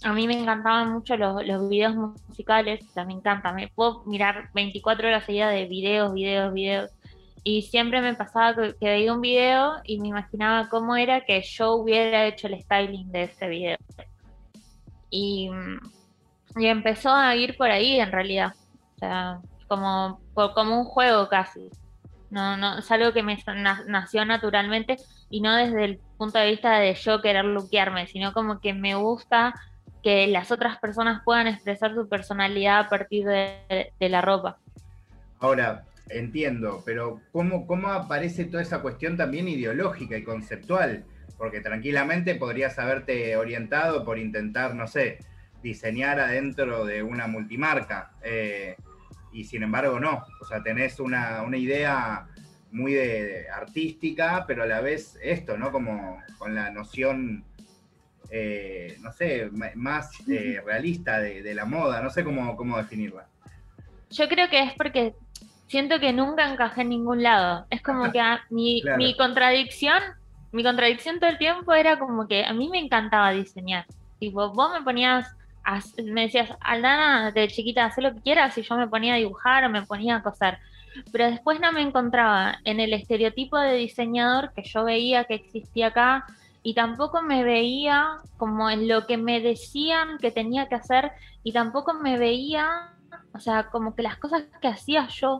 a 0.04 0.14
mí 0.14 0.28
me 0.28 0.40
encantaban 0.40 0.94
mucho 0.94 1.18
los, 1.18 1.46
los 1.46 1.70
videos 1.70 1.96
musicales, 1.96 2.86
o 2.90 2.94
sea, 2.94 3.06
me 3.06 3.14
encanta, 3.14 3.52
me 3.52 3.68
puedo 3.68 4.04
mirar 4.06 4.50
24 4.54 5.08
horas 5.08 5.26
seguidas 5.26 5.54
de 5.54 5.66
videos, 5.66 6.14
videos, 6.14 6.54
videos. 6.54 6.92
Y 7.44 7.64
siempre 7.64 8.02
me 8.02 8.14
pasaba 8.16 8.54
que, 8.56 8.76
veía 8.82 9.14
un 9.14 9.22
video 9.22 9.74
y 9.84 10.00
me 10.00 10.10
imaginaba 10.10 10.70
cómo 10.70 10.96
era 10.96 11.26
que 11.26 11.42
yo 11.42 11.74
hubiera 11.74 12.28
hecho 12.28 12.48
el 12.48 12.62
styling 12.62 13.12
de 13.12 13.24
ese 13.24 13.48
video. 13.48 13.78
Y, 15.10 15.50
y 16.58 16.66
empezó 16.68 17.12
a 17.12 17.36
ir 17.36 17.58
por 17.58 17.72
ahí 17.72 18.00
en 18.00 18.12
realidad. 18.12 18.54
O 18.96 19.00
sea, 19.00 19.40
como, 19.68 20.20
como 20.34 20.80
un 20.80 20.86
juego 20.86 21.30
casi. 21.30 21.70
No, 22.30 22.58
no, 22.58 22.78
es 22.78 22.92
algo 22.92 23.12
que 23.12 23.24
me 23.24 23.42
nació 23.88 24.24
naturalmente 24.24 24.98
y 25.30 25.42
no 25.42 25.56
desde 25.56 25.86
el 25.86 26.00
punto 26.18 26.38
de 26.38 26.52
vista 26.52 26.78
de 26.78 26.94
yo 26.94 27.22
querer 27.22 27.46
luquearme, 27.46 28.06
sino 28.06 28.34
como 28.34 28.60
que 28.60 28.74
me 28.74 28.96
gusta 28.96 29.54
que 30.04 30.28
las 30.28 30.52
otras 30.52 30.78
personas 30.80 31.22
puedan 31.24 31.48
expresar 31.48 31.94
su 31.94 32.08
personalidad 32.08 32.80
a 32.80 32.90
partir 32.90 33.26
de, 33.26 33.92
la 34.00 34.22
ropa. 34.22 34.58
Ahora, 35.40 35.86
entiendo, 36.10 36.82
pero 36.86 37.22
¿cómo, 37.32 37.68
¿cómo 37.68 37.90
aparece 37.90 38.46
toda 38.46 38.64
esa 38.64 38.82
cuestión 38.82 39.18
también 39.18 39.48
ideológica 39.48 40.18
y 40.18 40.24
conceptual? 40.24 41.06
Porque 41.38 41.62
tranquilamente 41.62 42.36
podrías 42.36 42.78
haberte 42.80 43.36
orientado 43.36 44.04
por 44.04 44.18
intentar, 44.18 44.76
no 44.76 44.88
sé, 44.88 45.20
diseñar 45.62 46.20
adentro 46.20 46.86
de 46.86 47.04
una 47.04 47.28
multimarca. 47.28 48.12
Eh, 48.24 48.76
y 49.32 49.44
sin 49.44 49.64
embargo 49.64 50.00
no. 50.00 50.26
O 50.42 50.46
sea, 50.46 50.64
tenés 50.64 51.00
una, 51.00 51.44
una 51.44 51.58
idea 51.58 52.28
muy 52.72 52.94
de, 52.94 53.50
artística, 53.50 54.46
pero 54.48 54.64
a 54.64 54.68
la 54.68 54.82
vez 54.82 55.18
esto, 55.22 55.58
¿no? 55.58 55.72
Como 55.72 56.22
con 56.38 56.56
la 56.56 56.70
noción 56.72 57.44
eh, 58.32 58.98
no 59.02 59.12
sé, 59.12 59.50
más 59.76 60.12
eh, 60.28 60.62
realista 60.66 61.20
de, 61.20 61.54
la 61.54 61.66
moda, 61.66 62.02
no 62.02 62.10
sé 62.10 62.24
cómo, 62.24 62.56
cómo 62.56 62.78
definirla. 62.78 63.28
Yo 64.12 64.28
creo 64.28 64.50
que 64.50 64.64
es 64.64 64.74
porque 64.74 65.16
siento 65.68 66.00
que 66.00 66.14
nunca 66.14 66.52
encajé 66.52 66.82
en 66.82 66.90
ningún 66.90 67.24
lado. 67.24 67.66
Es 67.70 67.82
como 67.82 68.12
que 68.12 68.22
mi, 68.50 68.82
mi, 68.98 69.16
contradicción 69.16 70.02
mi 70.52 70.64
contradicción 70.64 71.20
todo 71.20 71.30
el 71.30 71.38
tiempo 71.38 71.74
era 71.74 72.00
como 72.00 72.28
que 72.28 72.44
a 72.44 72.54
mí 72.54 72.70
me 72.70 72.80
encantaba 72.80 73.32
diseñar. 73.32 73.86
Tipo, 74.20 74.52
vos 74.52 74.72
me 74.74 74.82
ponías, 74.82 75.36
me 76.04 76.22
decías, 76.22 76.50
Aldana, 76.60 77.32
de 77.32 77.48
chiquita, 77.48 77.86
haz 77.86 77.98
lo 78.00 78.14
que 78.14 78.22
quieras, 78.22 78.58
y 78.58 78.64
yo 78.64 78.76
me 78.76 78.88
ponía 78.88 79.14
a 79.14 79.18
dibujar 79.18 79.64
o 79.66 79.70
me 79.70 79.84
ponía 79.84 80.18
a 80.18 80.24
coser. 80.24 80.58
Pero 81.12 81.30
después 81.30 81.60
no 81.60 81.72
me 81.72 81.82
encontraba 81.82 82.58
en 82.64 82.80
el 82.80 82.94
estereotipo 82.94 83.58
de 83.60 83.76
diseñador 83.76 84.52
que 84.54 84.64
yo 84.64 84.84
veía 84.84 85.26
que 85.26 85.36
existía 85.36 85.88
acá 85.88 86.26
y 86.64 86.74
tampoco 86.74 87.22
me 87.22 87.44
veía 87.44 88.18
como 88.38 88.70
en 88.70 88.88
lo 88.88 89.08
que 89.08 89.18
me 89.18 89.40
decían 89.40 90.18
que 90.20 90.32
tenía 90.32 90.68
que 90.68 90.76
hacer 90.76 91.12
y 91.44 91.54
tampoco 91.54 91.94
me 91.94 92.18
veía, 92.18 92.94
o 93.34 93.40
sea, 93.40 93.70
como 93.70 93.96
que 93.96 94.04
las 94.04 94.18
cosas 94.18 94.44
que 94.62 94.68
hacía 94.68 95.08
yo 95.08 95.40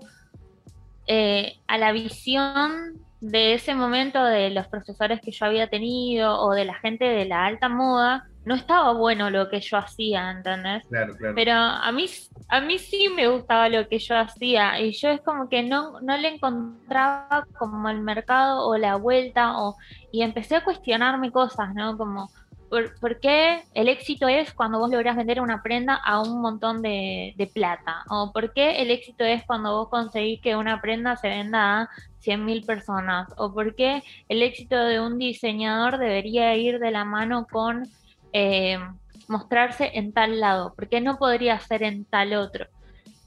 eh, 1.08 1.58
a 1.68 1.78
la 1.78 1.92
visión 1.92 3.02
de 3.22 3.54
ese 3.54 3.76
momento 3.76 4.24
de 4.24 4.50
los 4.50 4.68
profesores 4.68 5.20
que 5.22 5.32
yo 5.32 5.46
había 5.46 5.70
tenido 5.70 6.40
o 6.40 6.52
de 6.54 6.66
la 6.66 6.76
gente 6.76 7.06
de 7.06 7.26
la 7.26 7.46
alta 7.46 7.68
moda, 7.68 8.30
no 8.50 8.56
estaba 8.56 8.94
bueno 8.94 9.30
lo 9.30 9.48
que 9.48 9.62
yo 9.62 9.78
hacía, 9.78 10.32
¿entendés? 10.32 10.84
Claro, 10.88 11.16
claro. 11.16 11.36
Pero 11.36 11.54
a 11.54 11.92
mí, 11.92 12.08
a 12.48 12.60
mí 12.62 12.80
sí 12.80 13.08
me 13.16 13.28
gustaba 13.28 13.70
lo 13.70 13.88
que 13.88 14.00
yo 14.00 14.18
hacía 14.18 14.82
y 14.82 14.92
yo 14.94 15.10
es 15.10 15.22
como 15.22 15.50
que 15.50 15.62
no, 15.62 16.02
no 16.02 16.18
le 16.18 16.30
encontraba 16.30 17.46
como 17.60 17.90
el 17.90 18.02
mercado 18.02 18.68
o 18.68 18.76
la 18.76 18.96
vuelta 18.96 19.60
o, 19.60 19.78
y 20.12 20.24
empecé 20.24 20.56
a 20.56 20.64
cuestionarme 20.64 21.32
cosas, 21.32 21.76
¿no? 21.76 21.96
Como, 21.96 22.32
¿por, 22.72 23.20
qué 23.20 23.66
el 23.76 23.88
éxito 23.88 24.28
es 24.28 24.52
cuando 24.52 24.80
vos 24.80 24.90
lográs 24.90 25.16
vender 25.16 25.42
una 25.42 25.62
prenda 25.62 25.94
a 25.94 26.20
un 26.20 26.42
montón 26.42 26.82
de, 26.82 27.36
de 27.38 27.46
plata? 27.46 28.04
¿O 28.10 28.32
por 28.34 28.52
qué 28.52 28.82
el 28.82 28.90
éxito 28.90 29.26
es 29.26 29.46
cuando 29.46 29.78
vos 29.78 29.90
conseguís 29.90 30.42
que 30.42 30.56
una 30.56 30.82
prenda 30.82 31.18
se 31.18 31.30
venda 31.30 31.82
a 31.82 31.90
100.000 32.24 32.66
personas? 32.66 33.30
¿O 33.38 33.54
por 33.54 33.76
qué 33.76 34.02
el 34.28 34.42
éxito 34.42 34.76
de 34.76 35.00
un 35.00 35.20
diseñador 35.20 36.00
debería 36.00 36.56
ir 36.56 36.80
de 36.80 36.90
la 36.90 37.06
mano 37.06 37.46
con 37.46 37.88
eh, 38.34 38.80
mostrarse 39.28 39.92
en 39.94 40.12
tal 40.12 40.40
lado? 40.40 40.74
¿Por 40.74 40.90
qué 40.90 41.02
no 41.02 41.18
podría 41.18 41.60
ser 41.60 41.84
en 41.84 42.06
tal 42.06 42.34
otro? 42.34 42.68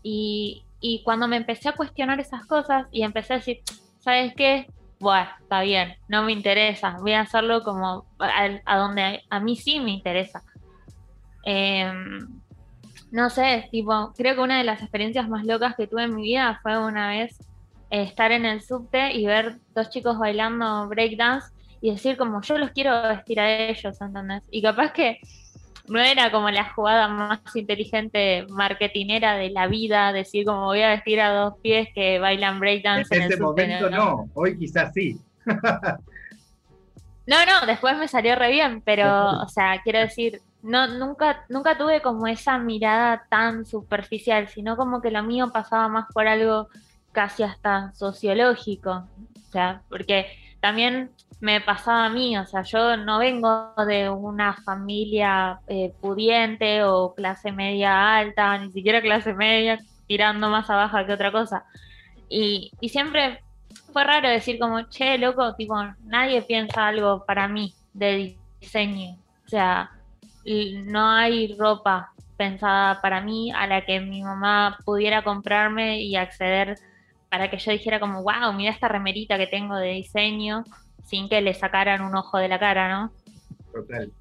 Y, 0.02 0.64
cuando 1.04 1.28
me 1.28 1.36
empecé 1.36 1.68
a 1.68 1.74
cuestionar 1.74 2.18
esas 2.18 2.44
cosas 2.46 2.86
y 2.90 3.04
empecé 3.04 3.34
a 3.34 3.36
decir, 3.36 3.60
¿sabes 4.00 4.34
qué? 4.36 4.66
Bueno, 4.98 5.28
está 5.40 5.62
bien, 5.62 5.94
no 6.08 6.24
me 6.24 6.32
interesa, 6.32 6.96
voy 7.00 7.12
a 7.12 7.20
hacerlo 7.20 7.62
como 7.62 8.04
a, 8.18 8.78
donde 8.78 9.22
a, 9.30 9.40
mí 9.40 9.56
sí 9.56 9.78
me 9.78 9.92
interesa. 9.92 10.42
Em, 11.44 12.18
no 13.12 13.30
sé, 13.30 13.68
tipo, 13.70 14.12
creo 14.16 14.34
que 14.34 14.40
una 14.40 14.58
de 14.58 14.64
las 14.64 14.80
experiencias 14.82 15.28
más 15.28 15.44
locas 15.44 15.76
que 15.76 15.86
tuve 15.86 16.04
en 16.04 16.16
mi 16.16 16.22
vida 16.22 16.58
fue 16.62 16.78
una 16.78 17.08
vez 17.08 17.38
estar 17.90 18.32
en 18.32 18.46
el 18.46 18.62
subte 18.62 19.12
y 19.12 19.26
ver 19.26 19.58
dos 19.74 19.90
chicos 19.90 20.18
bailando 20.18 20.88
breakdance 20.88 21.52
y 21.82 21.90
decir 21.90 22.16
como 22.16 22.40
yo 22.40 22.56
los 22.56 22.70
quiero 22.70 23.02
vestir 23.02 23.40
a 23.40 23.68
ellos, 23.68 24.00
¿entendés? 24.00 24.44
Y 24.50 24.62
capaz 24.62 24.92
que 24.92 25.18
no 25.88 25.98
era 25.98 26.30
como 26.30 26.48
la 26.48 26.72
jugada 26.72 27.08
más 27.08 27.40
inteligente 27.56 28.46
marketinera 28.48 29.34
de 29.34 29.50
la 29.50 29.66
vida, 29.66 30.12
decir 30.12 30.46
como 30.46 30.66
voy 30.66 30.80
a 30.80 30.90
vestir 30.90 31.20
a 31.20 31.32
dos 31.32 31.54
pies 31.60 31.88
que 31.92 32.20
bailan 32.20 32.60
breakdance 32.60 33.12
en, 33.14 33.22
en 33.22 33.32
ese 33.32 33.42
momento 33.42 33.90
no, 33.90 34.30
hoy 34.34 34.56
quizás 34.56 34.92
sí. 34.94 35.18
no, 37.26 37.36
no, 37.46 37.66
después 37.66 37.98
me 37.98 38.06
salió 38.06 38.36
re 38.36 38.52
bien, 38.52 38.80
pero, 38.84 39.40
o 39.40 39.48
sea, 39.48 39.80
quiero 39.82 39.98
decir, 39.98 40.40
no, 40.62 40.86
nunca, 40.86 41.44
nunca 41.48 41.76
tuve 41.76 42.00
como 42.00 42.28
esa 42.28 42.58
mirada 42.58 43.26
tan 43.28 43.66
superficial, 43.66 44.46
sino 44.46 44.76
como 44.76 45.02
que 45.02 45.10
lo 45.10 45.24
mío 45.24 45.50
pasaba 45.52 45.88
más 45.88 46.06
por 46.14 46.28
algo 46.28 46.68
casi 47.10 47.42
hasta 47.42 47.92
sociológico. 47.94 49.08
O 49.48 49.50
sea, 49.50 49.82
porque 49.88 50.26
también 50.60 51.10
me 51.42 51.60
pasaba 51.60 52.06
a 52.06 52.08
mí, 52.08 52.38
o 52.38 52.46
sea, 52.46 52.62
yo 52.62 52.96
no 52.96 53.18
vengo 53.18 53.74
de 53.84 54.08
una 54.08 54.54
familia 54.54 55.58
eh, 55.66 55.92
pudiente 56.00 56.84
o 56.84 57.14
clase 57.16 57.50
media 57.50 58.16
alta, 58.16 58.56
ni 58.58 58.70
siquiera 58.70 59.02
clase 59.02 59.34
media, 59.34 59.80
tirando 60.06 60.48
más 60.50 60.70
abajo 60.70 61.04
que 61.04 61.12
otra 61.12 61.32
cosa. 61.32 61.64
Y, 62.28 62.70
y 62.80 62.90
siempre 62.90 63.40
fue 63.92 64.04
raro 64.04 64.28
decir 64.28 64.60
como, 64.60 64.82
che, 64.88 65.18
loco, 65.18 65.56
tipo, 65.56 65.74
nadie 66.04 66.42
piensa 66.42 66.86
algo 66.86 67.24
para 67.26 67.48
mí 67.48 67.74
de 67.92 68.36
diseño. 68.60 69.16
O 69.44 69.48
sea, 69.48 69.90
no 70.84 71.10
hay 71.10 71.56
ropa 71.58 72.12
pensada 72.36 73.00
para 73.00 73.20
mí 73.20 73.50
a 73.50 73.66
la 73.66 73.84
que 73.84 73.98
mi 73.98 74.22
mamá 74.22 74.78
pudiera 74.84 75.24
comprarme 75.24 76.02
y 76.02 76.14
acceder 76.14 76.78
para 77.28 77.50
que 77.50 77.58
yo 77.58 77.72
dijera 77.72 77.98
como, 77.98 78.22
wow, 78.22 78.52
mira 78.54 78.70
esta 78.70 78.86
remerita 78.86 79.38
que 79.38 79.48
tengo 79.48 79.74
de 79.74 79.88
diseño, 79.88 80.62
sin 81.04 81.28
que 81.28 81.40
le 81.40 81.54
sacaran 81.54 82.02
un 82.02 82.14
ojo 82.14 82.38
de 82.38 82.48
la 82.48 82.58
cara, 82.58 82.88
¿no? 82.88 83.12
Total. 83.72 84.12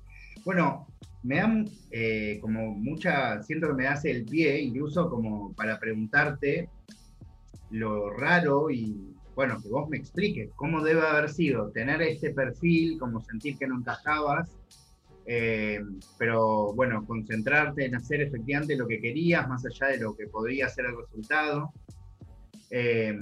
Bueno, 0.43 0.87
me 1.23 1.37
dan 1.37 1.69
eh, 1.91 2.39
como 2.41 2.73
mucha, 2.73 3.41
siento 3.43 3.67
que 3.67 3.73
me 3.73 3.87
hace 3.87 4.11
el 4.11 4.25
pie, 4.25 4.59
incluso 4.61 5.09
como 5.09 5.53
para 5.53 5.79
preguntarte 5.79 6.69
lo 7.69 8.09
raro 8.09 8.69
y, 8.69 9.15
bueno, 9.35 9.61
que 9.61 9.69
vos 9.69 9.87
me 9.89 9.97
expliques 9.97 10.49
cómo 10.55 10.83
debe 10.83 11.01
haber 11.01 11.29
sido 11.29 11.69
tener 11.71 12.01
este 12.01 12.31
perfil, 12.31 12.97
como 12.99 13.21
sentir 13.21 13.57
que 13.57 13.67
no 13.67 13.77
encajabas, 13.77 14.49
eh, 15.25 15.79
pero 16.17 16.73
bueno, 16.73 17.05
concentrarte 17.05 17.85
en 17.85 17.95
hacer 17.95 18.21
efectivamente 18.21 18.75
lo 18.75 18.87
que 18.87 18.99
querías, 18.99 19.47
más 19.47 19.63
allá 19.65 19.87
de 19.87 19.99
lo 19.99 20.15
que 20.15 20.27
podría 20.27 20.67
ser 20.67 20.85
el 20.85 20.97
resultado. 20.97 21.71
Eh, 22.71 23.17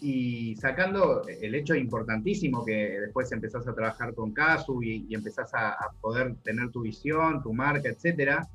y 0.00 0.56
sacando 0.56 1.22
el 1.26 1.54
hecho 1.54 1.74
importantísimo 1.74 2.64
que 2.64 3.00
después 3.00 3.30
empezás 3.32 3.66
a 3.68 3.74
trabajar 3.74 4.14
con 4.14 4.32
Casu 4.32 4.82
y, 4.82 5.14
empezás 5.14 5.52
a, 5.54 5.76
poder 6.00 6.34
tener 6.42 6.70
tu 6.70 6.82
visión, 6.82 7.42
tu 7.42 7.52
marca, 7.52 7.88
etcétera, 7.88 8.48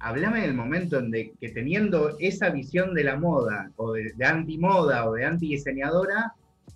hablame 0.00 0.42
del 0.42 0.54
momento 0.54 0.98
en 0.98 1.10
que 1.12 1.48
teniendo 1.50 2.16
esa 2.18 2.50
visión 2.50 2.94
de 2.94 3.04
la 3.04 3.16
moda, 3.16 3.70
o 3.76 3.92
de, 3.92 4.12
anti-moda, 4.24 5.08
o 5.08 5.14
de 5.14 5.24
anti-diseñadora, 5.24 6.34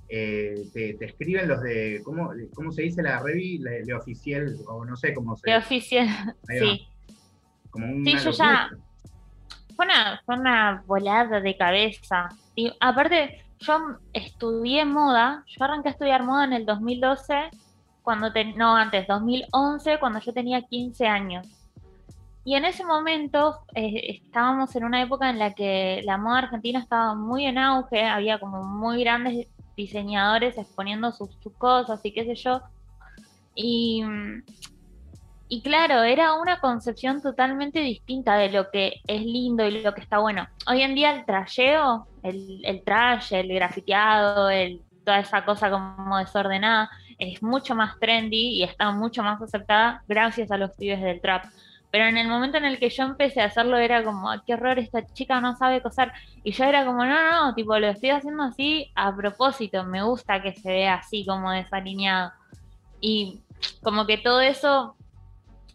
eh, 0.08 0.66
te, 0.72 0.96
escriben 1.04 1.48
los 1.48 1.60
de, 1.62 2.00
¿cómo, 2.02 2.30
cómo 2.54 2.72
se 2.72 2.82
dice 2.82 3.02
la 3.02 3.22
revi? 3.22 3.58
Le, 3.58 3.92
oficial, 3.92 4.56
o 4.66 4.84
no 4.84 4.96
sé 4.96 5.12
cómo 5.12 5.37
se 5.37 5.50
Le 5.50 5.56
oficial, 5.58 6.08
sí. 6.48 6.88
sí, 8.04 8.16
yo 8.25 8.30
ya 8.30 8.70
fue 9.76 9.84
una, 9.84 10.20
fue 10.25 10.37
una 10.37 10.82
volada 10.87 11.40
de 11.40 11.56
cabeza. 11.56 12.30
Y 12.56 12.72
aparte, 12.80 13.44
yo 13.58 13.98
estudié 14.12 14.84
moda, 14.84 15.44
yo 15.46 15.64
arranqué 15.64 15.88
a 15.88 15.92
estudiar 15.92 16.22
moda 16.24 16.44
en 16.44 16.52
el 16.52 16.66
2012, 16.66 17.50
cuando 18.02 18.30
no, 18.56 18.76
antes, 18.76 19.06
2011, 19.06 19.98
cuando 19.98 20.20
yo 20.20 20.32
tenía 20.32 20.62
15 20.62 21.06
años. 21.06 21.46
Y 22.44 22.54
en 22.54 22.64
ese 22.64 22.84
momento 22.84 23.58
eh, 23.74 24.20
estábamos 24.24 24.74
en 24.74 24.84
una 24.84 25.02
época 25.02 25.28
en 25.28 25.38
la 25.38 25.52
que 25.52 26.00
la 26.04 26.16
moda 26.16 26.38
argentina 26.38 26.78
estaba 26.80 27.14
muy 27.14 27.44
en 27.44 27.58
auge, 27.58 28.04
había 28.04 28.40
como 28.40 28.62
muy 28.62 29.00
grandes 29.00 29.48
diseñadores 29.76 30.56
exponiendo 30.56 31.12
sus, 31.12 31.34
sus 31.42 31.52
cosas 31.54 32.00
y 32.04 32.12
qué 32.12 32.24
sé 32.24 32.34
yo. 32.36 32.62
Y 33.54 34.02
y 35.48 35.62
claro, 35.62 36.02
era 36.02 36.34
una 36.34 36.60
concepción 36.60 37.22
totalmente 37.22 37.80
distinta 37.80 38.36
de 38.36 38.50
lo 38.50 38.70
que 38.70 39.00
es 39.06 39.22
lindo 39.22 39.66
y 39.66 39.82
lo 39.82 39.94
que 39.94 40.02
está 40.02 40.18
bueno. 40.18 40.46
Hoy 40.66 40.82
en 40.82 40.94
día 40.94 41.14
el 41.14 41.24
trayeo, 41.24 42.06
el, 42.22 42.60
el 42.64 42.82
trash, 42.84 43.32
el 43.32 43.48
grafiteado, 43.54 44.50
el, 44.50 44.82
toda 45.04 45.20
esa 45.20 45.46
cosa 45.46 45.70
como 45.70 46.18
desordenada, 46.18 46.90
es 47.18 47.42
mucho 47.42 47.74
más 47.74 47.98
trendy 47.98 48.58
y 48.58 48.62
está 48.62 48.90
mucho 48.92 49.22
más 49.22 49.40
aceptada 49.40 50.02
gracias 50.06 50.50
a 50.50 50.58
los 50.58 50.72
pibes 50.72 51.00
del 51.00 51.20
trap. 51.22 51.46
Pero 51.90 52.04
en 52.04 52.18
el 52.18 52.28
momento 52.28 52.58
en 52.58 52.66
el 52.66 52.78
que 52.78 52.90
yo 52.90 53.04
empecé 53.04 53.40
a 53.40 53.46
hacerlo 53.46 53.78
era 53.78 54.04
como, 54.04 54.30
qué 54.46 54.52
horror, 54.52 54.78
esta 54.78 55.06
chica 55.06 55.40
no 55.40 55.56
sabe 55.56 55.80
coser. 55.80 56.12
Y 56.44 56.52
yo 56.52 56.64
era 56.64 56.84
como, 56.84 57.06
no, 57.06 57.46
no, 57.46 57.54
tipo, 57.54 57.78
lo 57.78 57.88
estoy 57.88 58.10
haciendo 58.10 58.42
así 58.42 58.92
a 58.94 59.16
propósito, 59.16 59.82
me 59.84 60.02
gusta 60.02 60.42
que 60.42 60.52
se 60.52 60.70
vea 60.70 60.96
así 60.96 61.24
como 61.24 61.50
desalineado. 61.50 62.32
Y 63.00 63.40
como 63.82 64.06
que 64.06 64.18
todo 64.18 64.42
eso 64.42 64.97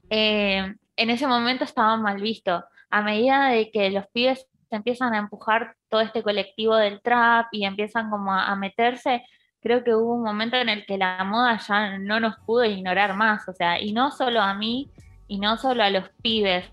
eh, 0.09 0.75
en 0.95 1.09
ese 1.09 1.27
momento 1.27 1.63
estaba 1.63 1.97
mal 1.97 2.21
visto. 2.21 2.63
A 2.89 3.01
medida 3.01 3.47
de 3.47 3.71
que 3.71 3.89
los 3.89 4.05
pibes 4.07 4.47
se 4.69 4.75
empiezan 4.75 5.13
a 5.13 5.19
empujar 5.19 5.75
todo 5.89 6.01
este 6.01 6.23
colectivo 6.23 6.75
del 6.75 7.01
trap 7.01 7.47
y 7.51 7.65
empiezan 7.65 8.09
como 8.09 8.33
a, 8.33 8.55
meterse, 8.55 9.23
creo 9.61 9.83
que 9.83 9.95
hubo 9.95 10.15
un 10.15 10.23
momento 10.23 10.57
en 10.57 10.69
el 10.69 10.85
que 10.85 10.97
la 10.97 11.23
moda 11.23 11.57
ya 11.57 11.97
no 11.97 12.19
nos 12.19 12.37
pudo 12.39 12.65
ignorar 12.65 13.15
más, 13.15 13.47
o 13.47 13.53
sea, 13.53 13.79
y 13.79 13.93
no 13.93 14.11
solo 14.11 14.41
a 14.41 14.53
mí, 14.53 14.89
y 15.27 15.39
no 15.39 15.57
solo 15.57 15.83
a 15.83 15.89
los 15.89 16.09
pibes 16.21 16.65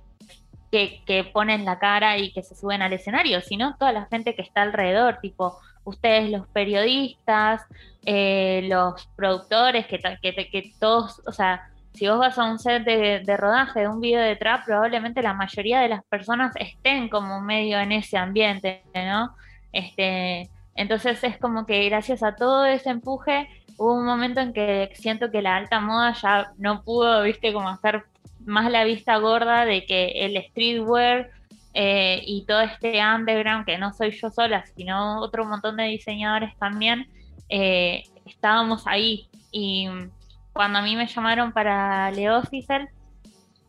que, 0.71 1.03
que 1.07 1.25
ponen 1.25 1.65
la 1.65 1.79
cara 1.79 2.19
y 2.19 2.33
que 2.33 2.43
se 2.43 2.55
suben 2.55 2.83
al 2.83 2.93
escenario, 2.93 3.41
sino 3.41 3.77
toda 3.77 3.93
la 3.93 4.07
gente 4.07 4.35
que 4.35 4.43
está 4.43 4.63
alrededor, 4.63 5.19
tipo 5.21 5.59
ustedes 5.85 6.31
los 6.31 6.47
periodistas, 6.49 7.63
eh, 8.05 8.67
los 8.69 9.07
productores, 9.17 9.87
que, 9.87 9.99
que, 10.23 10.51
que 10.51 10.73
todos, 10.79 11.23
o 11.27 11.33
sea, 11.33 11.71
si 11.93 12.09
vos 12.09 12.19
vas 12.19 12.39
a 12.39 12.45
un 12.45 12.59
set 12.59 12.85
de, 12.85 13.37
rodaje 13.37 13.81
de 13.81 13.89
un 13.89 14.01
video 14.01 14.21
de 14.21 14.37
trap, 14.37 14.65
probablemente 14.65 15.23
la 15.23 15.35
mayoría 15.35 15.81
de 15.81 15.89
las 15.89 16.05
personas 16.05 16.53
estén 16.57 17.09
como 17.09 17.41
medio 17.41 17.79
en 17.79 17.93
ese 17.93 18.17
ambiente, 18.17 18.83
¿no? 18.95 19.35
Este, 19.73 20.49
entonces 20.75 21.23
es 21.25 21.39
como 21.39 21.67
que 21.67 21.89
gracias 21.89 22.23
a 22.23 22.37
todo 22.37 22.65
ese 22.65 22.91
empuje, 22.91 23.49
hubo 23.77 23.95
un 23.95 24.07
momento 24.07 24.41
en 24.41 24.53
que 24.53 24.91
siento 24.95 25.31
que 25.31 25.43
la 25.43 25.57
alta 25.57 25.81
moda 25.81 26.13
ya 26.13 26.53
no 26.59 26.83
pudo, 26.83 27.23
viste, 27.23 27.53
como 27.53 27.69
hacer 27.69 28.05
más 28.45 28.71
la 28.71 28.85
vista 28.85 29.17
gorda 29.19 29.65
de 29.65 29.85
que 29.85 30.25
el 30.25 30.43
streetwear 30.51 31.31
eh, 31.75 32.23
y 32.25 32.45
todo 32.47 32.61
este 32.61 33.01
underground, 33.05 33.65
que 33.65 33.79
no 33.79 33.93
soy 33.93 34.11
yo 34.11 34.31
sola, 34.31 34.65
sino 34.77 35.21
otro 35.21 35.45
montón 35.45 35.77
de 35.77 35.85
diseñadores 35.85 36.57
también, 36.59 37.09
eh, 37.49 38.03
estábamos 38.27 38.87
ahí. 38.87 39.29
Y 39.53 39.89
cuando 40.53 40.79
a 40.79 40.83
mí 40.83 40.97
me 40.97 41.07
llamaron 41.07 41.53
para 41.53 42.11
Le 42.11 42.31
Official, 42.31 42.89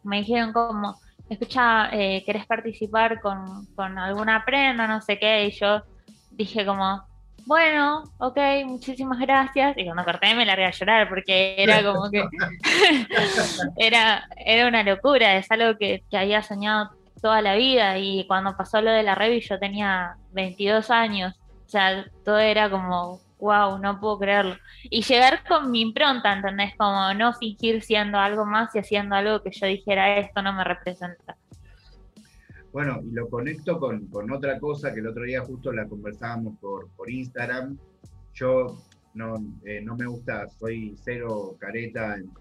me 0.03 0.17
dijeron 0.17 0.53
como, 0.53 0.99
escucha, 1.29 1.89
eh, 1.91 2.23
¿querés 2.25 2.45
participar 2.45 3.21
con, 3.21 3.65
con 3.75 3.97
alguna 3.97 4.43
prenda? 4.45 4.87
No 4.87 5.01
sé 5.01 5.19
qué. 5.19 5.45
Y 5.45 5.51
yo 5.51 5.83
dije 6.31 6.65
como, 6.65 7.03
bueno, 7.45 8.03
ok, 8.17 8.37
muchísimas 8.65 9.19
gracias. 9.19 9.77
Y 9.77 9.85
cuando 9.85 10.03
corté 10.03 10.33
me 10.35 10.45
largué 10.45 10.65
a 10.65 10.71
llorar 10.71 11.09
porque 11.09 11.55
era 11.57 11.83
como 11.91 12.09
que 12.09 12.23
era, 13.77 14.27
era 14.37 14.67
una 14.67 14.83
locura, 14.83 15.37
es 15.37 15.49
algo 15.51 15.77
que, 15.77 16.03
que, 16.09 16.17
había 16.17 16.41
soñado 16.43 16.91
toda 17.21 17.41
la 17.41 17.55
vida 17.55 17.97
y 17.97 18.25
cuando 18.27 18.57
pasó 18.57 18.81
lo 18.81 18.91
de 18.91 19.03
la 19.03 19.15
Revi 19.15 19.41
yo 19.41 19.59
tenía 19.59 20.15
22 20.31 20.89
años, 20.89 21.39
o 21.65 21.69
sea, 21.69 22.05
todo 22.25 22.39
era 22.39 22.69
como, 22.69 23.19
wow, 23.41 23.79
no 23.79 23.99
puedo 23.99 24.19
creerlo. 24.19 24.55
Y 24.83 25.01
llegar 25.01 25.43
con 25.45 25.71
mi 25.71 25.81
impronta, 25.81 26.31
¿entendés? 26.31 26.73
Como 26.77 27.13
no 27.15 27.33
fingir 27.33 27.81
siendo 27.81 28.17
algo 28.17 28.45
más 28.45 28.73
y 28.75 28.79
haciendo 28.79 29.15
algo 29.15 29.43
que 29.43 29.51
yo 29.51 29.65
dijera, 29.65 30.17
esto 30.19 30.41
no 30.41 30.53
me 30.53 30.63
representa. 30.63 31.35
Bueno, 32.71 33.01
y 33.03 33.11
lo 33.11 33.27
conecto 33.27 33.79
con, 33.79 34.09
otra 34.31 34.57
cosa 34.59 34.93
que 34.93 35.01
el 35.01 35.07
otro 35.07 35.23
día 35.23 35.41
justo 35.41 35.73
la 35.73 35.87
conversábamos 35.87 36.57
por, 36.59 36.89
por 36.91 37.09
Instagram. 37.09 37.77
Yo 38.33 38.77
no, 39.15 39.35
eh, 39.65 39.81
no 39.81 39.97
me 39.97 40.05
gusta, 40.05 40.47
soy 40.47 40.95
cero 41.03 41.57
careta 41.59 42.15
en, 42.15 42.31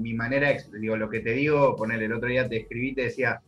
mi 0.00 0.14
manera, 0.14 0.56
digo, 0.80 0.96
lo 0.96 1.10
que 1.10 1.20
te 1.20 1.32
digo, 1.32 1.76
poner 1.76 2.02
el 2.02 2.12
otro 2.14 2.28
día 2.28 2.48
te 2.48 2.58
escribí, 2.58 2.94
te 2.94 3.02
decía, 3.02 3.42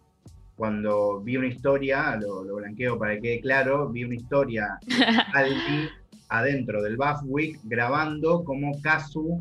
cuando 0.57 1.21
vi 1.21 1.39
una 1.39 1.47
historia, 1.47 2.17
lo, 2.17 2.45
lo 2.45 2.57
blanqueo 2.57 2.99
para 2.99 3.15
que 3.15 3.23
quede 3.23 3.41
claro, 3.41 3.89
vi 3.89 4.05
una 4.05 4.17
historia 4.17 4.79
Aldi 5.33 5.89
adentro 6.31 6.81
del 6.83 6.97
Buffwick 6.97 7.61
grabando 7.65 8.45
cómo 8.45 8.81
Kazu 8.81 9.39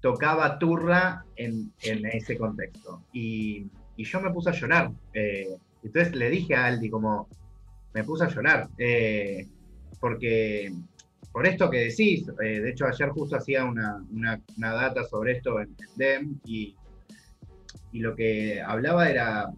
tocaba 0.00 0.58
turra 0.58 1.24
en, 1.36 1.72
ese 1.78 2.36
contexto. 2.36 3.02
Y, 3.12 3.66
yo 3.96 4.18
me 4.22 4.30
puse 4.30 4.48
a 4.48 4.54
llorar. 4.54 4.90
Eh, 5.12 5.58
entonces 5.82 6.16
le 6.16 6.30
dije 6.30 6.54
a 6.54 6.64
Aldi 6.64 6.88
como, 6.88 7.28
me 7.92 8.02
puse 8.02 8.24
a 8.24 8.28
llorar, 8.28 8.68
eh, 8.78 9.46
porque 10.00 10.72
por 11.30 11.46
esto 11.46 11.70
que 11.70 11.90
decís, 11.90 12.26
eh, 12.42 12.60
de 12.60 12.70
hecho 12.70 12.86
ayer 12.86 13.10
justo 13.10 13.36
hacía 13.36 13.64
una, 13.64 14.02
data 14.56 15.04
sobre 15.04 15.32
esto 15.32 15.60
en, 15.60 15.76
DEM 15.96 16.38
y, 16.46 16.74
y, 17.92 18.00
lo 18.00 18.16
que 18.16 18.62
hablaba 18.62 19.10
era, 19.10 19.50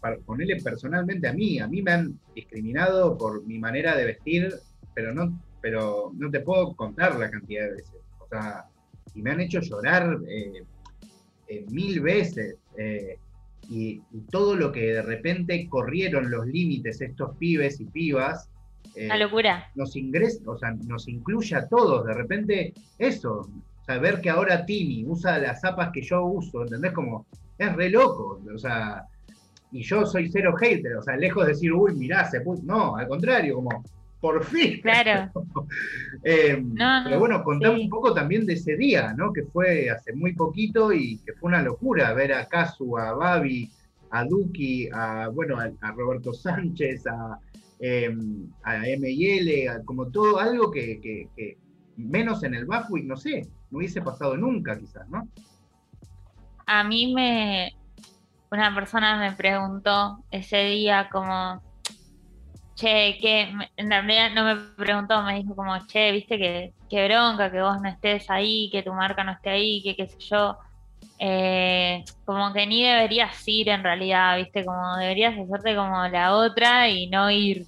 para 0.00 0.18
ponerle 0.18 0.62
personalmente 0.62 1.26
a 1.26 1.32
mí, 1.32 1.58
a 1.58 1.66
mí 1.66 1.82
me 1.82 1.92
han 1.92 2.20
discriminado 2.34 3.18
por 3.18 3.44
mi 3.44 3.58
manera 3.58 3.96
de 3.96 4.04
vestir, 4.04 4.54
pero 4.94 5.12
no, 5.12 5.36
pero 5.60 6.12
no 6.16 6.30
te 6.30 6.40
puedo 6.40 6.74
contar 6.74 7.18
la 7.18 7.30
cantidad 7.30 7.64
de 7.64 7.72
veces. 7.72 8.00
O 8.18 8.28
sea, 8.28 8.64
y 9.14 9.22
me 9.22 9.30
han 9.30 9.40
hecho 9.40 9.60
llorar 9.60 10.18
eh, 10.28 10.64
mil 11.70 12.00
veces 12.00 12.56
y, 13.68 14.00
todo 14.30 14.56
lo 14.56 14.72
que 14.72 14.92
de 14.94 15.02
repente 15.02 15.68
corrieron 15.68 16.30
los 16.30 16.46
límites 16.46 17.00
estos 17.00 17.36
pibes 17.36 17.80
y 17.80 17.86
pibas. 17.86 18.48
Eh, 18.94 19.06
La 19.06 19.18
locura. 19.18 19.70
Nos 19.74 19.96
ingresa, 19.96 20.40
o 20.46 20.56
sea, 20.56 20.72
nos 20.72 21.08
incluye 21.08 21.54
a 21.54 21.66
todos. 21.68 22.06
De 22.06 22.14
repente, 22.14 22.72
eso, 22.98 23.48
saber 23.86 24.20
que 24.20 24.30
ahora 24.30 24.64
Tini 24.64 25.04
usa 25.06 25.38
las 25.38 25.60
zapas 25.60 25.90
que 25.92 26.02
yo 26.02 26.24
uso, 26.24 26.62
¿entendés? 26.62 26.92
Como, 26.92 27.26
es 27.58 27.74
re 27.74 27.90
loco. 27.90 28.40
O 28.54 28.58
sea, 28.58 29.04
y 29.70 29.82
yo 29.82 30.06
soy 30.06 30.30
cero 30.30 30.54
hater, 30.56 30.96
o 30.96 31.02
sea, 31.02 31.16
lejos 31.16 31.44
de 31.44 31.52
decir, 31.52 31.72
uy, 31.72 31.94
mirá, 31.94 32.24
se 32.24 32.40
puso. 32.40 32.62
No, 32.64 32.96
al 32.96 33.06
contrario, 33.06 33.56
como, 33.56 33.84
por 34.20 34.44
fin. 34.44 34.80
Claro. 34.80 35.30
Eh, 36.24 36.60
pero 36.74 37.20
bueno, 37.20 37.44
contame 37.44 37.80
un 37.80 37.88
poco 37.88 38.12
también 38.12 38.44
de 38.44 38.54
ese 38.54 38.76
día, 38.76 39.14
¿no? 39.16 39.32
Que 39.32 39.44
fue 39.44 39.88
hace 39.88 40.12
muy 40.12 40.34
poquito 40.34 40.92
y 40.92 41.18
que 41.18 41.32
fue 41.34 41.48
una 41.48 41.62
locura 41.62 42.12
ver 42.12 42.32
a 42.32 42.46
Casu, 42.48 42.98
a 42.98 43.12
Babi, 43.12 43.70
a 44.10 44.24
Duki, 44.24 44.88
a, 44.92 45.28
bueno, 45.28 45.58
a, 45.58 45.92
Roberto 45.92 46.34
Sánchez, 46.34 47.06
a, 47.06 47.38
eh, 47.78 48.14
a 48.64 48.78
ML, 48.78 49.84
como 49.84 50.08
todo 50.08 50.40
algo 50.40 50.72
que, 50.72 51.30
menos 51.96 52.42
en 52.42 52.54
el 52.54 52.66
Bafwick, 52.66 53.04
no 53.04 53.16
sé, 53.16 53.48
no 53.70 53.78
hubiese 53.78 54.02
pasado 54.02 54.36
nunca 54.36 54.76
quizás, 54.76 55.08
¿no? 55.08 55.28
A 56.66 56.82
mí 56.82 57.14
me, 57.14 57.76
una 58.50 58.74
persona 58.74 59.18
me 59.18 59.32
preguntó 59.36 60.24
ese 60.30 60.64
día 60.64 61.08
como 61.10 61.62
che, 62.78 63.18
que 63.20 63.52
en 63.76 63.90
realidad 63.90 64.30
no 64.34 64.44
me 64.44 64.56
preguntó, 64.76 65.22
me 65.22 65.34
dijo 65.42 65.56
como, 65.56 65.76
che, 65.86 66.12
viste 66.12 66.38
que, 66.38 66.72
que 66.88 67.08
bronca, 67.08 67.50
que 67.50 67.60
vos 67.60 67.80
no 67.82 67.88
estés 67.88 68.30
ahí, 68.30 68.70
que 68.70 68.82
tu 68.82 68.92
marca 68.92 69.24
no 69.24 69.32
esté 69.32 69.50
ahí, 69.50 69.82
que 69.82 69.96
qué 69.96 70.06
sé 70.06 70.18
yo. 70.20 70.56
Eh, 71.18 72.04
como 72.24 72.52
que 72.52 72.66
ni 72.66 72.84
deberías 72.84 73.36
ir 73.46 73.68
en 73.68 73.82
realidad, 73.82 74.36
viste, 74.36 74.64
como 74.64 74.96
deberías 74.96 75.34
hacerte 75.36 75.74
como 75.74 76.06
la 76.06 76.36
otra 76.36 76.88
y 76.88 77.08
no 77.08 77.30
ir. 77.30 77.66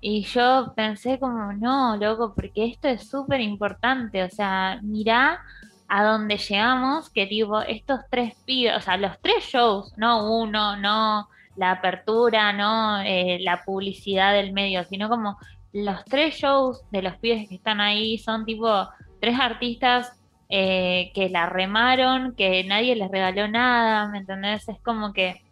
Y 0.00 0.24
yo 0.24 0.72
pensé 0.74 1.18
como, 1.20 1.52
no, 1.52 1.96
loco, 1.96 2.34
porque 2.34 2.66
esto 2.66 2.88
es 2.88 3.08
súper 3.08 3.40
importante, 3.40 4.24
o 4.24 4.30
sea, 4.30 4.80
mirá 4.82 5.40
a 5.88 6.04
dónde 6.04 6.38
llegamos, 6.38 7.08
que 7.10 7.26
tipo, 7.26 7.60
estos 7.62 8.00
tres 8.10 8.34
pibes, 8.44 8.76
o 8.76 8.80
sea, 8.80 8.96
los 8.96 9.18
tres 9.20 9.44
shows, 9.44 9.96
no 9.96 10.40
uno, 10.40 10.76
no 10.76 11.28
la 11.56 11.72
apertura, 11.72 12.52
¿no? 12.52 13.00
Eh, 13.00 13.38
la 13.40 13.62
publicidad 13.64 14.32
del 14.32 14.52
medio, 14.52 14.84
sino 14.84 15.08
como 15.08 15.38
los 15.72 16.04
tres 16.04 16.36
shows 16.36 16.82
de 16.90 17.02
los 17.02 17.16
pibes 17.16 17.48
que 17.48 17.56
están 17.56 17.80
ahí 17.80 18.18
son 18.18 18.44
tipo 18.44 18.88
tres 19.20 19.38
artistas 19.40 20.12
eh, 20.48 21.10
que 21.14 21.28
la 21.28 21.46
remaron, 21.46 22.34
que 22.34 22.64
nadie 22.64 22.94
les 22.96 23.10
regaló 23.10 23.48
nada, 23.48 24.08
¿me 24.08 24.18
entendés? 24.18 24.68
Es 24.68 24.80
como 24.80 25.12
que 25.12 25.42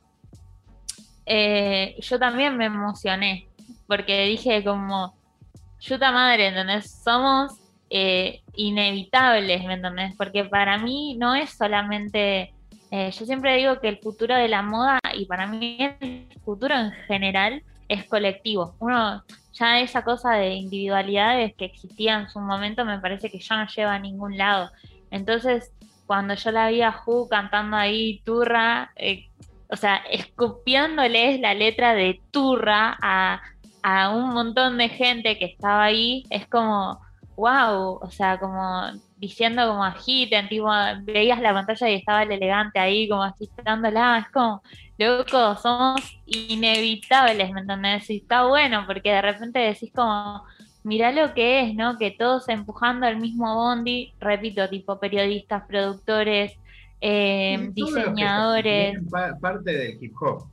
eh, 1.27 1.97
yo 2.01 2.19
también 2.19 2.57
me 2.57 2.67
emocioné, 2.67 3.49
porque 3.87 4.25
dije 4.27 4.63
como, 4.65 5.15
chuta 5.79 6.13
madre, 6.13 6.49
¿entendés? 6.49 7.03
Somos 7.03 7.59
inevitables, 8.55 9.65
¿me 9.65 9.75
entendés? 9.75 10.15
Porque 10.17 10.45
para 10.45 10.79
mí 10.79 11.15
no 11.19 11.35
es 11.35 11.51
solamente 11.51 12.55
eh, 12.95 13.11
yo 13.11 13.25
siempre 13.25 13.57
digo 13.57 13.81
que 13.81 13.89
el 13.89 13.97
futuro 14.01 14.37
de 14.37 14.49
la 14.49 14.61
moda 14.61 15.01
y 15.15 15.25
para 15.25 15.47
mí 15.47 15.79
el 16.01 16.29
futuro 16.45 16.75
en 16.75 16.93
general 17.09 17.63
es 17.89 18.05
colectivo. 18.05 18.75
Uno 18.81 19.25
ya 19.55 19.81
esa 19.81 20.05
cosa 20.05 20.33
de 20.35 20.51
individualidades 20.57 21.55
que 21.57 21.65
existía 21.65 22.19
en 22.19 22.29
su 22.29 22.39
momento 22.39 22.85
me 22.85 22.99
parece 22.99 23.31
que 23.31 23.39
ya 23.39 23.57
no 23.57 23.67
lleva 23.67 23.95
a 23.95 23.99
ningún 23.99 24.37
lado. 24.37 24.71
Entonces, 25.11 25.73
cuando 26.07 26.35
yo 26.35 26.51
la 26.51 26.69
vi 26.69 26.83
a 26.83 26.93
Ju 26.93 27.31
cantando 27.31 27.79
ahí 27.79 28.21
Turra, 28.27 28.93
eh, 28.97 29.27
o 29.71 29.77
sea, 29.77 29.97
escupiéndoles 30.11 31.41
la 31.41 31.55
letra 31.55 31.95
de 31.95 32.21
Turra 32.31 32.99
a, 33.01 33.41
a 33.83 34.11
un 34.11 34.35
montón 34.35 34.77
de 34.77 34.91
gente 34.91 35.39
que 35.39 35.47
estaba 35.47 35.85
ahí, 35.85 36.25
es 36.29 36.47
como, 36.47 37.01
wow, 37.37 38.01
o 38.03 38.11
sea, 38.11 38.39
como 38.39 38.93
diciendo 39.23 39.69
como 39.69 39.85
agiten, 39.85 40.49
tipo, 40.49 40.69
veías 41.05 41.41
la 41.41 41.53
pantalla 41.53 41.89
y 41.89 41.95
estaba 41.95 42.25
el 42.25 42.33
elegante 42.33 42.81
ahí 42.81 43.09
como 43.09 43.23
agitándola, 43.23 44.19
es 44.19 44.29
como, 44.33 44.61
loco, 44.99 45.55
somos 45.55 46.21
inevitables, 46.27 47.53
¿me 47.53 47.61
entendés? 47.61 48.11
Y 48.11 48.17
está 48.17 48.49
bueno, 48.49 48.83
porque 48.85 49.13
de 49.13 49.23
repente 49.23 49.61
decís 49.61 49.93
como, 49.95 50.43
mirá 50.83 51.13
lo 51.13 51.33
que 51.35 51.61
es, 51.61 51.75
¿no? 51.77 51.99
Que 51.99 52.11
todos 52.11 52.49
empujando 52.49 53.07
el 53.07 53.19
mismo 53.19 53.55
bondi, 53.55 54.13
repito, 54.19 54.69
tipo 54.69 54.99
periodistas, 54.99 55.63
productores, 55.69 56.59
eh, 57.01 57.71
diseñadores. 57.73 58.99
parte 59.41 59.71
del 59.71 60.03
hip 60.03 60.15
hop. 60.21 60.49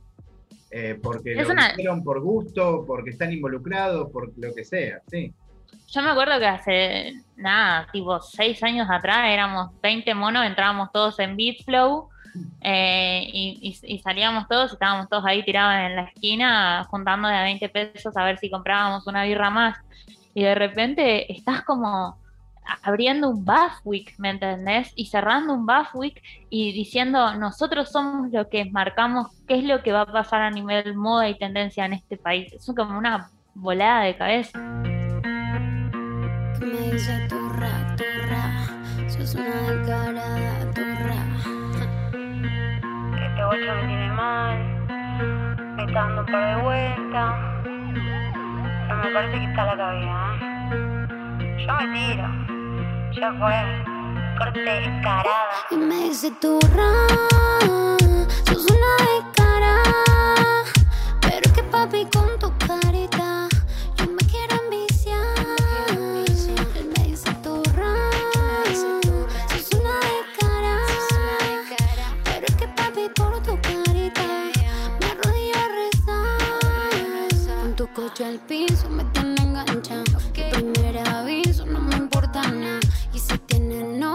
Eh, 0.70 0.96
porque 1.02 1.34
lo 1.34 1.42
hicieron 1.42 2.04
por 2.04 2.20
gusto, 2.20 2.84
porque 2.86 3.10
están 3.10 3.32
involucrados, 3.32 4.08
por 4.12 4.32
lo 4.38 4.54
que 4.54 4.64
sea, 4.64 5.02
sí. 5.10 5.34
Yo 5.92 6.02
me 6.02 6.10
acuerdo 6.10 6.38
que 6.38 6.46
hace, 6.46 7.14
nada, 7.36 7.88
tipo 7.90 8.20
seis 8.20 8.62
años 8.62 8.88
atrás 8.88 9.26
éramos 9.26 9.70
20 9.82 10.14
monos, 10.14 10.46
entrábamos 10.46 10.92
todos 10.92 11.18
en 11.18 11.36
Beatflow 11.36 12.08
eh, 12.60 13.28
y, 13.32 13.98
salíamos 13.98 14.46
todos, 14.46 14.72
estábamos 14.72 15.08
todos 15.08 15.24
ahí 15.26 15.44
tirados 15.44 15.90
en 15.90 15.96
la 15.96 16.02
esquina 16.02 16.86
juntando 16.88 17.26
de 17.26 17.34
a 17.34 17.42
20 17.42 17.68
pesos 17.70 18.16
a 18.16 18.24
ver 18.24 18.38
si 18.38 18.48
comprábamos 18.48 19.04
una 19.08 19.24
birra 19.24 19.50
más. 19.50 19.78
Y 20.32 20.44
de 20.44 20.54
repente 20.54 21.32
estás 21.32 21.62
como 21.62 22.18
abriendo 22.84 23.28
un 23.28 23.44
Buffwick, 23.44 24.14
¿me 24.18 24.30
entendés? 24.30 24.92
Y 24.94 25.06
cerrando 25.06 25.54
un 25.54 25.66
Buffwick 25.66 26.22
y 26.50 26.70
diciendo, 26.72 27.34
nosotros 27.34 27.90
somos 27.90 28.30
lo 28.30 28.48
que 28.48 28.64
marcamos 28.66 29.26
qué 29.48 29.56
es 29.56 29.64
lo 29.64 29.82
que 29.82 29.90
va 29.90 30.02
a 30.02 30.12
pasar 30.12 30.42
a 30.42 30.50
nivel 30.52 30.94
moda 30.94 31.28
y 31.28 31.36
tendencia 31.36 31.84
en 31.84 31.94
este 31.94 32.16
país. 32.16 32.52
Es 32.52 32.72
como 32.76 32.96
una 32.96 33.28
volada 33.54 34.04
de 34.04 34.16
cabeza. 34.16 34.99
Me 36.60 36.92
dice 36.92 37.26
turra, 37.26 37.96
turra. 37.96 38.42
sos 39.08 39.34
una 39.34 39.56
descarada, 39.72 40.70
turra. 40.74 41.20
Este 43.16 43.44
bocho 43.44 43.74
me 43.76 43.86
tiene 43.86 44.12
mal, 44.12 44.58
me 45.76 45.84
está 45.84 46.00
dando 46.04 46.20
un 46.20 46.26
par 46.26 46.56
de 46.56 46.62
vueltas, 46.62 47.34
pero 47.64 48.96
me 49.02 49.10
parece 49.10 49.38
que 49.38 49.44
está 49.46 49.64
la 49.64 49.76
cabeza, 49.78 50.18
¿eh? 50.34 50.46
Yo 51.66 51.72
me 51.74 51.86
tiro, 51.94 52.28
ya 53.12 53.32
fue, 53.38 53.58
corte 54.38 54.60
descarada. 54.60 55.48
Y 55.70 55.76
me 55.76 55.96
dice 56.10 56.30
turra, 56.42 56.90
sos 58.44 58.66
una 58.70 58.92
descarada, 59.14 60.64
pero 61.22 61.52
que 61.54 61.62
papi 61.62 62.06
con 62.12 62.38
tu 62.38 62.52
coche 77.94 78.24
al 78.24 78.38
piso 78.38 78.88
me 78.88 79.04
tiene 79.06 79.34
enganchado. 79.42 80.04
Tu 80.32 80.42
primer 80.50 80.98
aviso 81.08 81.66
no 81.66 81.80
me 81.80 81.96
importa 81.96 82.42
nada. 82.48 82.80
Y 83.12 83.18
si 83.18 83.36
tienes 83.38 83.84
novia, 83.84 84.09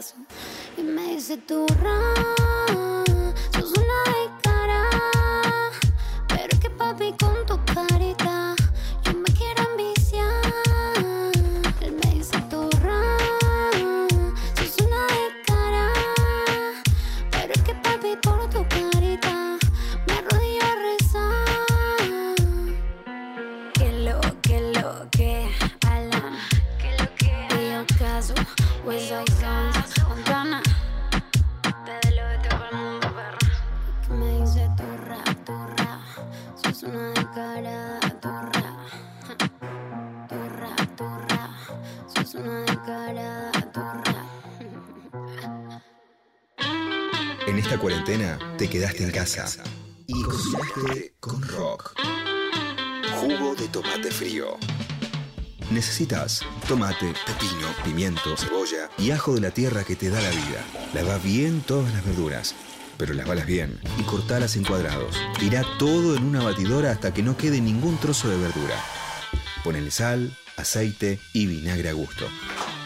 Ellos 0.00 0.14
caso 0.14 0.14
y 0.78 0.82
me 0.82 1.14
dice 1.14 1.36
turra 1.36 2.14
Sos 2.16 2.49
y 50.06 50.22
cocinaste 50.22 51.12
con 51.20 51.42
rock. 51.42 51.92
Jugo 53.20 53.54
de 53.54 53.68
tomate 53.68 54.10
frío. 54.10 54.56
Necesitas 55.70 56.40
tomate, 56.66 57.12
pepino, 57.26 57.68
pimiento, 57.84 58.34
cebolla 58.38 58.88
y 58.96 59.10
ajo 59.10 59.34
de 59.34 59.42
la 59.42 59.50
tierra 59.50 59.84
que 59.84 59.94
te 59.94 60.08
da 60.08 60.22
la 60.22 60.30
vida. 60.30 60.64
Lava 60.94 61.18
bien 61.18 61.60
todas 61.60 61.92
las 61.92 62.02
verduras, 62.02 62.54
pero 62.96 63.12
lavalas 63.12 63.44
bien 63.44 63.78
y 63.98 64.02
cortalas 64.04 64.56
en 64.56 64.64
cuadrados. 64.64 65.14
Tira 65.38 65.66
todo 65.78 66.16
en 66.16 66.24
una 66.24 66.42
batidora 66.42 66.90
hasta 66.90 67.12
que 67.12 67.22
no 67.22 67.36
quede 67.36 67.60
ningún 67.60 67.98
trozo 67.98 68.30
de 68.30 68.38
verdura. 68.38 68.82
Ponele 69.62 69.90
sal, 69.90 70.34
aceite 70.56 71.20
y 71.34 71.44
vinagre 71.44 71.90
a 71.90 71.92
gusto. 71.92 72.26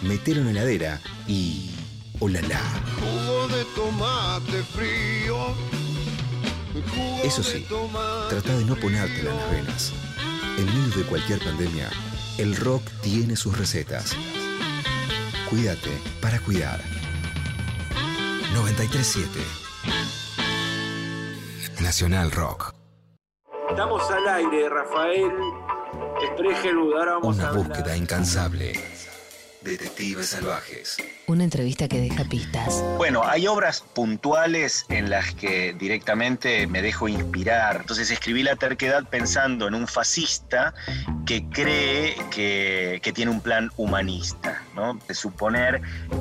Metelo 0.03 0.41
en 0.41 0.47
la 0.47 0.51
heladera 0.51 1.01
y... 1.29 1.71
¡Olala! 2.19 2.61
Jugo 2.99 3.49
de 3.49 3.65
tomate 3.77 4.65
frío. 4.65 5.84
Eso 7.23 7.43
sí, 7.43 7.67
trata 8.29 8.57
de 8.57 8.65
no 8.65 8.77
ponértela 8.77 9.31
en 9.31 9.37
las 9.37 9.51
venas. 9.51 9.93
En 10.59 10.67
medio 10.67 10.97
de 10.97 11.03
cualquier 11.05 11.39
pandemia, 11.41 11.91
el 12.39 12.55
rock 12.57 12.83
tiene 13.03 13.37
sus 13.37 13.57
recetas. 13.59 14.15
Cuídate 15.51 15.91
para 16.21 16.39
cuidar. 16.41 16.81
937 18.55 19.41
Nacional 21.81 22.31
Rock. 22.31 22.73
Estamos 23.69 24.03
al 24.11 24.29
aire, 24.29 24.69
Rafael 24.69 25.33
Spregelud. 26.35 26.95
Ahora 26.97 27.13
vamos 27.15 27.39
a 27.39 27.41
Una 27.41 27.49
hablar. 27.49 27.67
búsqueda 27.69 27.97
incansable. 27.97 28.73
Detectives 29.63 30.29
salvajes. 30.29 30.97
Una 31.27 31.45
entrevista 31.45 31.89
que 31.89 32.01
deja 32.01 32.25
pistas. 32.25 32.85
Bueno, 32.99 33.25
hay 33.25 33.47
obras 33.47 33.81
puntuales 33.81 34.85
en 34.91 35.09
las 35.09 35.35
que 35.35 35.73
directamente 35.73 36.67
me 36.67 36.83
dejo 36.83 37.09
inspirar. 37.09 37.77
Entonces 37.81 38.11
escribí 38.11 38.43
La 38.43 38.57
terquedad 38.57 39.05
pensando 39.09 39.67
en 39.67 39.75
un 39.75 39.87
fascista 39.87 40.75
que 41.25 41.49
cree 41.49 42.15
que, 42.31 43.01
que 43.03 43.13
tiene 43.13 43.31
un 43.31 43.41
plan 43.41 43.71
humanista, 43.79 44.63
¿no? 44.75 44.99
De 45.09 45.15
suponer 45.15 45.81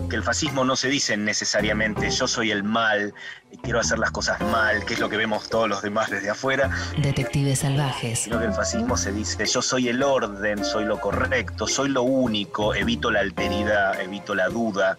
que 0.09 0.15
el 0.15 0.23
fascismo 0.23 0.63
no 0.63 0.75
se 0.77 0.87
dice 0.87 1.17
necesariamente 1.17 2.09
yo 2.09 2.27
soy 2.27 2.51
el 2.51 2.63
mal, 2.63 3.13
quiero 3.61 3.79
hacer 3.81 3.99
las 3.99 4.11
cosas 4.11 4.39
mal, 4.39 4.85
que 4.85 4.93
es 4.93 4.99
lo 4.99 5.09
que 5.09 5.17
vemos 5.17 5.49
todos 5.49 5.67
los 5.67 5.81
demás 5.81 6.09
desde 6.09 6.29
afuera, 6.29 6.69
Detectives 6.97 7.59
salvajes. 7.59 8.19
sino 8.19 8.39
que 8.39 8.45
el 8.45 8.53
fascismo 8.53 8.95
se 8.95 9.11
dice 9.11 9.45
yo 9.45 9.61
soy 9.61 9.89
el 9.89 10.01
orden, 10.01 10.63
soy 10.63 10.85
lo 10.85 10.99
correcto, 11.01 11.67
soy 11.67 11.89
lo 11.89 12.03
único, 12.03 12.73
evito 12.73 13.11
la 13.11 13.19
alteridad, 13.19 13.99
evito 13.99 14.35
la 14.35 14.47
duda, 14.47 14.92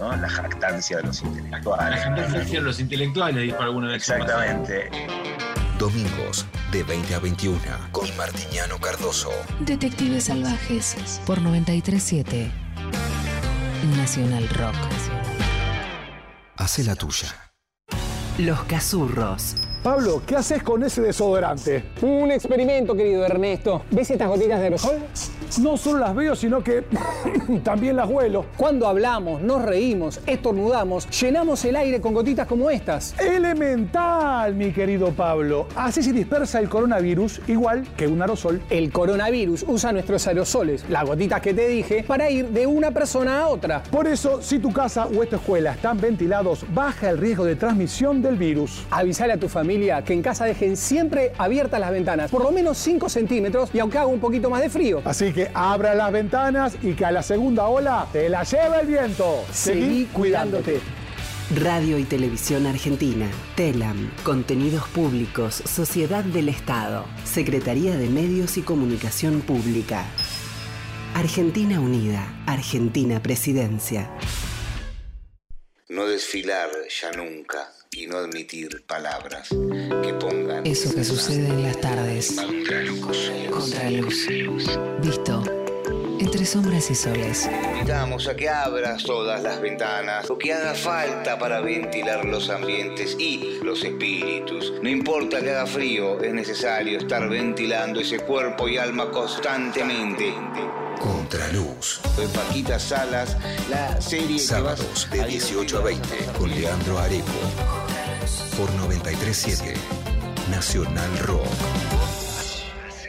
¿no? 0.00 0.14
la 0.16 0.28
jactancia 0.28 0.98
de 0.98 1.02
los 1.04 1.22
La 1.22 1.28
intelectuales. 1.28 2.02
gente 2.32 2.60
los 2.60 2.80
intelectuales, 2.80 3.42
dijo 3.42 3.62
alguna 3.62 3.88
vez. 3.88 3.96
Exactamente. 3.96 4.90
Domingos 5.78 6.46
de 6.70 6.82
20 6.84 7.14
a 7.14 7.18
21 7.18 7.58
con 7.90 8.16
Martiniano 8.16 8.78
Cardoso. 8.78 9.30
Detectives 9.60 10.24
salvajes 10.24 11.20
por 11.26 11.40
937 11.40 12.50
Nacional 13.96 14.48
Rock. 14.50 14.74
Hace 16.56 16.84
la 16.84 16.94
tuya. 16.94 17.52
Los 18.38 18.62
Cazurros. 18.64 19.56
Pablo, 19.84 20.22
¿qué 20.26 20.34
haces 20.36 20.62
con 20.62 20.82
ese 20.82 21.02
desodorante? 21.02 21.84
Un 22.00 22.32
experimento, 22.32 22.96
querido 22.96 23.22
Ernesto. 23.22 23.82
¿Ves 23.90 24.10
estas 24.10 24.28
gotitas 24.28 24.58
de 24.58 24.64
aerosol? 24.64 24.96
No 25.60 25.76
solo 25.76 25.98
las 25.98 26.14
veo, 26.14 26.34
sino 26.34 26.64
que 26.64 26.84
también 27.62 27.96
las 27.96 28.08
huelo. 28.08 28.46
Cuando 28.56 28.88
hablamos, 28.88 29.42
nos 29.42 29.60
reímos, 29.60 30.20
estornudamos, 30.26 31.06
llenamos 31.20 31.62
el 31.66 31.76
aire 31.76 32.00
con 32.00 32.14
gotitas 32.14 32.46
como 32.46 32.70
estas. 32.70 33.14
Elemental, 33.20 34.54
mi 34.54 34.72
querido 34.72 35.12
Pablo. 35.12 35.68
Así 35.76 36.02
se 36.02 36.14
dispersa 36.14 36.60
el 36.60 36.70
coronavirus 36.70 37.42
igual 37.46 37.86
que 37.94 38.06
un 38.06 38.22
aerosol. 38.22 38.62
El 38.70 38.90
coronavirus 38.90 39.66
usa 39.68 39.92
nuestros 39.92 40.26
aerosoles, 40.26 40.86
las 40.88 41.04
gotitas 41.04 41.42
que 41.42 41.52
te 41.52 41.68
dije, 41.68 42.04
para 42.08 42.30
ir 42.30 42.48
de 42.48 42.66
una 42.66 42.90
persona 42.90 43.42
a 43.42 43.48
otra. 43.48 43.82
Por 43.82 44.06
eso, 44.06 44.40
si 44.40 44.58
tu 44.58 44.72
casa 44.72 45.08
o 45.08 45.22
esta 45.22 45.36
escuela 45.36 45.72
están 45.72 46.00
ventilados, 46.00 46.64
baja 46.72 47.10
el 47.10 47.18
riesgo 47.18 47.44
de 47.44 47.56
transmisión 47.56 48.22
del 48.22 48.36
virus. 48.36 48.86
Avisale 48.90 49.34
a 49.34 49.36
tu 49.36 49.50
familia 49.50 49.73
que 50.04 50.12
en 50.12 50.22
casa 50.22 50.44
dejen 50.44 50.76
siempre 50.76 51.32
abiertas 51.36 51.80
las 51.80 51.90
ventanas, 51.90 52.30
por 52.30 52.42
lo 52.42 52.52
menos 52.52 52.78
5 52.78 53.08
centímetros 53.08 53.70
y 53.72 53.80
aunque 53.80 53.98
haga 53.98 54.06
un 54.06 54.20
poquito 54.20 54.48
más 54.48 54.62
de 54.62 54.70
frío. 54.70 55.02
Así 55.04 55.32
que 55.32 55.50
abra 55.52 55.94
las 55.94 56.12
ventanas 56.12 56.76
y 56.82 56.94
que 56.94 57.04
a 57.04 57.10
la 57.10 57.22
segunda 57.22 57.66
ola 57.66 58.06
te 58.12 58.28
la 58.28 58.44
lleve 58.44 58.80
el 58.80 58.86
viento. 58.86 59.44
Seguí 59.52 60.06
cuidándote. 60.06 60.80
Radio 61.56 61.98
y 61.98 62.04
Televisión 62.04 62.66
Argentina, 62.66 63.28
TELAM, 63.54 64.10
Contenidos 64.22 64.88
Públicos, 64.88 65.54
Sociedad 65.54 66.24
del 66.24 66.48
Estado, 66.48 67.04
Secretaría 67.24 67.96
de 67.96 68.08
Medios 68.08 68.56
y 68.56 68.62
Comunicación 68.62 69.40
Pública. 69.42 70.06
Argentina 71.14 71.80
Unida, 71.80 72.42
Argentina 72.46 73.22
Presidencia. 73.22 74.10
No 75.88 76.06
desfilar 76.06 76.70
ya 76.88 77.12
nunca 77.12 77.68
y 77.96 78.06
no 78.06 78.18
admitir 78.18 78.84
palabras 78.86 79.48
que 79.48 80.14
pongan... 80.14 80.66
Eso 80.66 80.94
que 80.94 81.04
sucede 81.04 81.48
en 81.48 81.62
las 81.62 81.80
tardes. 81.80 82.36
Contraluz. 83.50 84.28
Visto. 85.00 85.42
Entre 86.18 86.46
sombras 86.46 86.90
y 86.90 86.94
soles. 86.94 87.48
Invitamos 87.72 88.28
a 88.28 88.36
que 88.36 88.48
abras 88.48 89.02
todas 89.02 89.42
las 89.42 89.60
ventanas, 89.60 90.28
lo 90.28 90.38
que 90.38 90.52
haga 90.52 90.74
falta 90.74 91.38
para 91.38 91.60
ventilar 91.60 92.24
los 92.24 92.50
ambientes 92.50 93.16
y 93.18 93.58
los 93.62 93.84
espíritus. 93.84 94.72
No 94.82 94.88
importa 94.88 95.40
que 95.40 95.50
haga 95.50 95.66
frío, 95.66 96.20
es 96.20 96.32
necesario 96.32 96.98
estar 96.98 97.28
ventilando 97.28 98.00
ese 98.00 98.20
cuerpo 98.20 98.68
y 98.68 98.78
alma 98.78 99.10
constantemente. 99.10 100.32
Contraluz. 101.00 102.00
Soy 102.14 102.26
Paquita 102.28 102.78
Salas, 102.78 103.36
la 103.68 104.00
serie 104.00 104.26
que 104.26 104.32
vas 104.32 104.44
Sábados 104.44 105.08
de 105.10 105.24
18 105.26 105.78
a 105.78 105.82
20 105.82 106.08
con 106.38 106.50
Leandro 106.50 106.98
Areco. 106.98 107.83
Por 108.56 108.72
937 108.74 109.74
Nacional 110.48 111.18
Rock. 111.18 111.46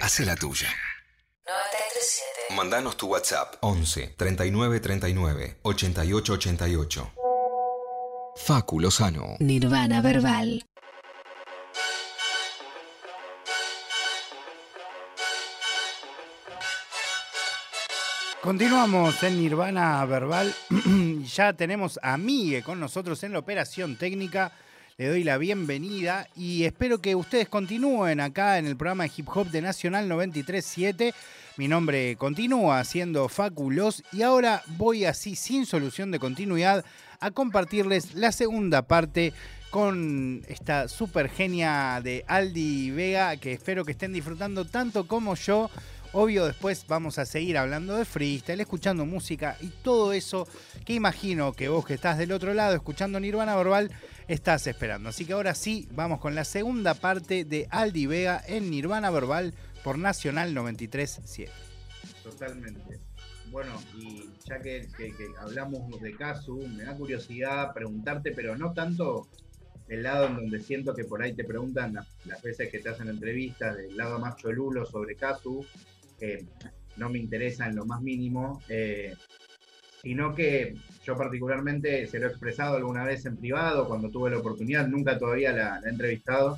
Hace 0.02 0.26
la 0.26 0.36
tuya. 0.36 0.68
937. 1.46 2.56
Mandanos 2.56 2.98
tu 2.98 3.08
WhatsApp 3.08 3.56
11 3.62 4.16
39 4.18 4.80
39 4.80 5.58
88 5.62 6.34
88. 6.34 7.12
Facu 8.38 8.80
Lozano. 8.80 9.36
Nirvana 9.40 10.02
Verbal. 10.02 10.66
Continuamos 18.42 19.22
en 19.24 19.40
Nirvana 19.40 20.06
Verbal. 20.06 20.54
ya 21.36 21.54
tenemos 21.54 22.00
a 22.02 22.18
Migue 22.18 22.64
con 22.64 22.80
nosotros 22.80 23.24
en 23.24 23.34
la 23.34 23.40
operación 23.40 23.96
técnica. 23.96 24.52
Le 24.98 25.10
doy 25.10 25.26
la 25.26 25.38
bienvenida 25.38 26.30
y 26.38 26.64
espero 26.64 27.00
que 27.00 27.16
ustedes 27.16 27.50
continúen 27.50 28.22
acá 28.22 28.60
en 28.60 28.66
el 28.66 28.78
programa 28.78 29.04
de 29.04 29.12
hip 29.18 29.28
hop 29.28 29.52
de 29.52 29.62
Nacional 29.62 30.08
937. 30.08 31.14
Mi 31.58 31.68
nombre 31.68 32.16
continúa 32.16 32.82
siendo 32.86 33.28
Faculos 33.28 34.04
y 34.14 34.22
ahora 34.22 34.64
voy 34.78 35.04
así 35.04 35.36
sin 35.36 35.66
solución 35.66 36.12
de 36.12 36.20
continuidad 36.20 36.86
a 37.20 37.32
compartirles 37.32 38.16
la 38.16 38.32
segunda 38.32 38.84
parte 38.84 39.34
con 39.70 40.46
esta 40.48 40.88
super 40.88 41.28
genia 41.28 42.00
de 42.02 42.24
Aldi 42.26 42.92
Vega 42.92 43.36
que 43.36 43.52
espero 43.52 43.84
que 43.84 43.92
estén 43.92 44.14
disfrutando 44.14 44.64
tanto 44.64 45.10
como 45.10 45.36
yo. 45.36 45.70
Obvio, 46.18 46.46
después 46.46 46.86
vamos 46.88 47.20
a 47.20 47.26
seguir 47.26 47.58
hablando 47.58 47.98
de 47.98 48.06
freestyle, 48.06 48.62
escuchando 48.62 49.06
música 49.06 49.58
y 49.60 49.68
todo 49.68 50.14
eso 50.14 50.48
que 50.86 50.94
imagino 50.94 51.52
que 51.52 51.68
vos 51.68 51.86
que 51.86 51.96
estás 51.96 52.18
del 52.18 52.32
otro 52.32 52.54
lado 52.54 52.74
escuchando 52.74 53.20
Nirvana 53.20 53.54
Verbal 53.58 53.92
estás 54.30 54.66
esperando. 54.66 55.10
Así 55.10 55.26
que 55.26 55.34
ahora 55.34 55.54
sí, 55.54 55.90
vamos 55.92 56.22
con 56.22 56.34
la 56.34 56.46
segunda 56.46 56.94
parte 56.94 57.44
de 57.44 57.68
Aldi 57.70 58.06
Vega 58.08 58.42
en 58.48 58.70
Nirvana 58.72 59.12
Verbal 59.12 59.54
por 59.84 59.98
Nacional 59.98 60.54
937. 60.54 61.52
Totalmente. 62.24 62.98
Bueno, 63.52 63.74
y 63.98 64.30
ya 64.48 64.60
que, 64.62 64.88
que- 64.96 65.14
hablamos 65.42 66.00
de 66.02 66.16
Casu, 66.16 66.66
me 66.78 66.84
da 66.86 66.96
curiosidad 66.96 67.74
preguntarte, 67.74 68.32
pero 68.32 68.58
no 68.58 68.72
tanto 68.72 69.28
el 69.90 70.02
lado 70.04 70.28
en 70.28 70.36
donde 70.38 70.62
siento 70.62 70.96
que 70.96 71.04
por 71.04 71.22
ahí 71.22 71.34
te 71.34 71.44
preguntan 71.44 71.94
las, 71.94 72.08
las 72.26 72.42
veces 72.42 72.72
que 72.72 72.80
te 72.80 72.88
hacen 72.90 73.10
entrevistas, 73.10 73.76
del 73.76 73.98
lado 73.98 74.18
más 74.18 74.38
cholulo 74.38 74.86
sobre 74.86 75.16
Casu, 75.16 75.64
que 76.20 76.46
no 76.98 77.10
me 77.10 77.20
interesa 77.20 77.68
en 77.68 77.76
lo 77.76 77.86
más 77.86 78.02
mínimo, 78.02 78.62
eh, 78.70 79.14
sino 80.02 80.34
que 80.34 80.76
yo 81.04 81.18
particularmente 81.18 82.06
se 82.08 82.20
lo 82.20 82.28
he 82.28 82.30
expresado 82.30 82.78
alguna 82.78 83.04
vez 83.04 83.26
en 83.26 83.38
privado, 83.38 83.88
cuando 83.88 84.10
tuve 84.10 84.30
la 84.30 84.38
oportunidad, 84.38 84.88
nunca 84.88 85.18
todavía 85.18 85.52
la, 85.52 85.82
he 85.86 85.90
entrevistado, 85.90 86.58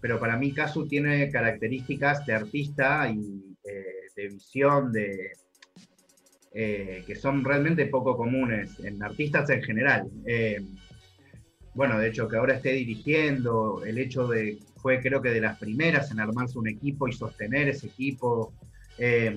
pero 0.00 0.20
para 0.20 0.36
mí 0.36 0.52
Casu 0.52 0.86
tiene 0.86 1.30
características 1.30 2.26
de 2.26 2.34
artista 2.34 3.08
y 3.08 3.56
eh, 3.64 3.84
de 4.14 4.28
visión, 4.28 4.92
de, 4.92 5.32
eh, 6.52 7.02
que 7.06 7.14
son 7.14 7.44
realmente 7.44 7.86
poco 7.86 8.16
comunes 8.16 8.78
en 8.80 9.02
artistas 9.02 9.48
en 9.50 9.62
general. 9.62 10.10
Bueno, 11.74 11.98
de 11.98 12.08
hecho, 12.08 12.28
que 12.28 12.36
ahora 12.36 12.54
esté 12.54 12.72
dirigiendo, 12.72 13.82
el 13.84 13.96
hecho 13.96 14.26
de, 14.26 14.58
fue 14.76 15.00
creo 15.00 15.22
que 15.22 15.30
de 15.30 15.40
las 15.40 15.58
primeras 15.58 16.10
en 16.10 16.20
armarse 16.20 16.58
un 16.58 16.68
equipo 16.68 17.08
y 17.08 17.12
sostener 17.12 17.68
ese 17.68 17.86
equipo, 17.86 18.52
eh, 18.96 19.34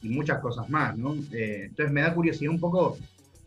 y 0.00 0.08
muchas 0.08 0.40
cosas 0.40 0.68
más, 0.68 0.96
¿no? 0.96 1.24
Eh, 1.32 1.64
entonces 1.68 1.92
me 1.92 2.02
da 2.02 2.14
curiosidad 2.14 2.50
un 2.52 2.60
poco, 2.60 3.00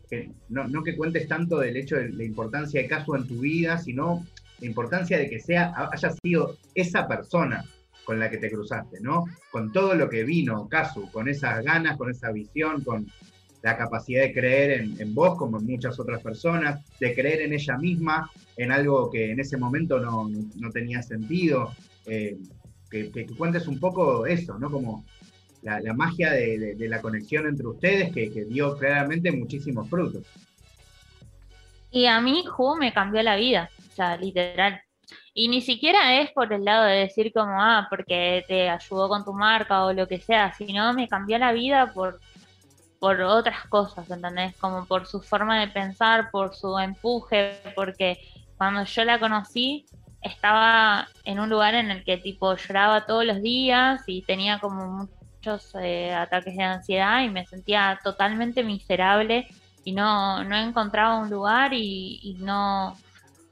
que 0.08 0.32
no, 0.48 0.68
no 0.68 0.82
que 0.82 0.96
cuentes 0.96 1.28
tanto 1.28 1.58
del 1.58 1.76
hecho 1.76 1.96
de 1.96 2.10
la 2.12 2.24
importancia 2.24 2.80
de 2.80 2.88
Casu 2.88 3.14
en 3.16 3.26
tu 3.26 3.40
vida, 3.40 3.78
sino 3.78 4.28
la 4.58 4.66
importancia 4.66 5.18
de 5.18 5.28
que 5.28 5.40
sea, 5.40 5.72
haya 5.92 6.10
sido 6.10 6.58
esa 6.74 7.06
persona 7.08 7.68
con 8.02 8.18
la 8.18 8.30
que 8.30 8.38
te 8.38 8.50
cruzaste, 8.50 9.00
¿no? 9.00 9.36
Con 9.48 9.72
todo 9.72 9.94
lo 9.94 10.08
que 10.08 10.24
vino 10.24 10.68
Casu, 10.68 11.10
con 11.10 11.28
esas 11.28 11.62
ganas, 11.64 11.96
con 11.96 12.10
esa 12.10 12.30
visión, 12.32 12.82
con 12.84 13.12
la 13.62 13.76
capacidad 13.76 14.22
de 14.22 14.32
creer 14.32 14.70
en, 14.98 15.14
vos 15.14 15.36
como 15.36 15.58
en 15.58 15.66
muchas 15.66 15.98
otras 15.98 16.22
personas, 16.22 16.80
de 17.00 17.14
creer 17.14 17.42
en 17.42 17.52
ella 17.52 17.76
misma, 17.78 18.30
en 18.54 18.70
algo 18.70 19.10
que 19.10 19.32
en 19.32 19.40
ese 19.40 19.56
momento 19.58 19.98
no, 20.00 20.28
no- 20.28 20.46
no 20.54 20.70
tenía 20.70 21.02
sentido. 21.02 21.76
eh, 22.04 22.38
que, 22.88 23.10
que 23.10 23.26
cuentes 23.26 23.66
un 23.66 23.80
poco 23.80 24.26
eso, 24.26 24.58
¿no? 24.58 24.70
Como 24.70 25.08
la, 25.62 25.94
magia 25.94 26.32
de, 26.32 26.76
la 26.78 27.00
conexión 27.00 27.46
entre 27.46 27.66
ustedes 27.66 28.12
que, 28.12 28.32
que 28.32 28.44
dio 28.44 28.76
claramente 28.76 29.32
muchísimos 29.32 29.88
frutos. 29.88 30.22
Y 31.90 32.06
a 32.06 32.20
mí 32.20 32.44
Ju 32.44 32.76
me 32.76 32.92
cambió 32.92 33.22
la 33.22 33.36
vida, 33.36 33.70
o 33.78 33.94
sea, 33.94 34.16
literal. 34.16 34.80
Y 35.32 35.48
ni 35.48 35.60
siquiera 35.60 36.20
es 36.20 36.30
por 36.32 36.52
el 36.52 36.64
lado 36.64 36.84
de 36.84 36.96
decir 36.96 37.32
como, 37.32 37.60
ah, 37.60 37.86
porque 37.90 38.44
te 38.48 38.68
ayudó 38.68 39.08
con 39.08 39.24
tu 39.24 39.32
marca 39.32 39.84
o 39.84 39.92
lo 39.92 40.08
que 40.08 40.18
sea, 40.18 40.52
sino 40.52 40.92
me 40.94 41.08
cambió 41.08 41.38
la 41.38 41.52
vida 41.52 41.92
por, 41.92 42.20
por 42.98 43.20
otras 43.20 43.66
cosas, 43.68 44.10
¿entendés? 44.10 44.56
Como 44.56 44.86
por 44.86 45.06
su 45.06 45.20
forma 45.20 45.60
de 45.60 45.68
pensar, 45.68 46.30
por 46.30 46.54
su 46.54 46.78
empuje, 46.78 47.58
porque 47.74 48.18
cuando 48.56 48.84
yo 48.84 49.04
la 49.04 49.18
conocí 49.18 49.86
estaba 50.22 51.06
en 51.24 51.38
un 51.38 51.48
lugar 51.48 51.74
en 51.74 51.90
el 51.90 52.04
que 52.04 52.16
tipo 52.16 52.56
lloraba 52.56 53.06
todos 53.06 53.24
los 53.24 53.40
días 53.42 54.02
y 54.06 54.22
tenía 54.22 54.58
como 54.58 55.08
eh, 55.80 56.12
ataques 56.12 56.56
de 56.56 56.62
ansiedad 56.62 57.22
y 57.22 57.30
me 57.30 57.46
sentía 57.46 57.98
totalmente 58.02 58.62
miserable 58.64 59.46
y 59.84 59.92
no, 59.92 60.42
no 60.44 60.56
encontraba 60.56 61.18
un 61.18 61.30
lugar 61.30 61.72
y, 61.72 62.36
no, 62.40 62.96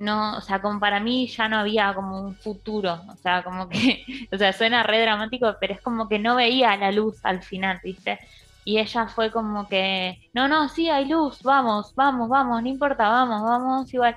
no, 0.00 0.36
o 0.36 0.40
sea, 0.40 0.60
como 0.60 0.80
para 0.80 0.98
mí 0.98 1.28
ya 1.28 1.48
no 1.48 1.58
había 1.58 1.94
como 1.94 2.20
un 2.20 2.34
futuro, 2.34 3.00
o 3.08 3.16
sea, 3.16 3.44
como 3.44 3.68
que, 3.68 4.04
o 4.32 4.36
sea, 4.36 4.52
suena 4.52 4.82
re 4.82 5.00
dramático, 5.00 5.56
pero 5.60 5.74
es 5.74 5.80
como 5.80 6.08
que 6.08 6.18
no 6.18 6.34
veía 6.36 6.76
la 6.76 6.90
luz 6.90 7.20
al 7.22 7.42
final, 7.42 7.80
¿viste? 7.84 8.18
Y 8.64 8.78
ella 8.78 9.06
fue 9.06 9.30
como 9.30 9.68
que, 9.68 10.28
no, 10.32 10.48
no, 10.48 10.68
sí, 10.68 10.90
hay 10.90 11.04
luz, 11.06 11.42
vamos, 11.42 11.94
vamos, 11.94 12.28
vamos, 12.28 12.62
no 12.62 12.68
importa, 12.68 13.08
vamos, 13.08 13.42
vamos, 13.42 13.94
igual. 13.94 14.16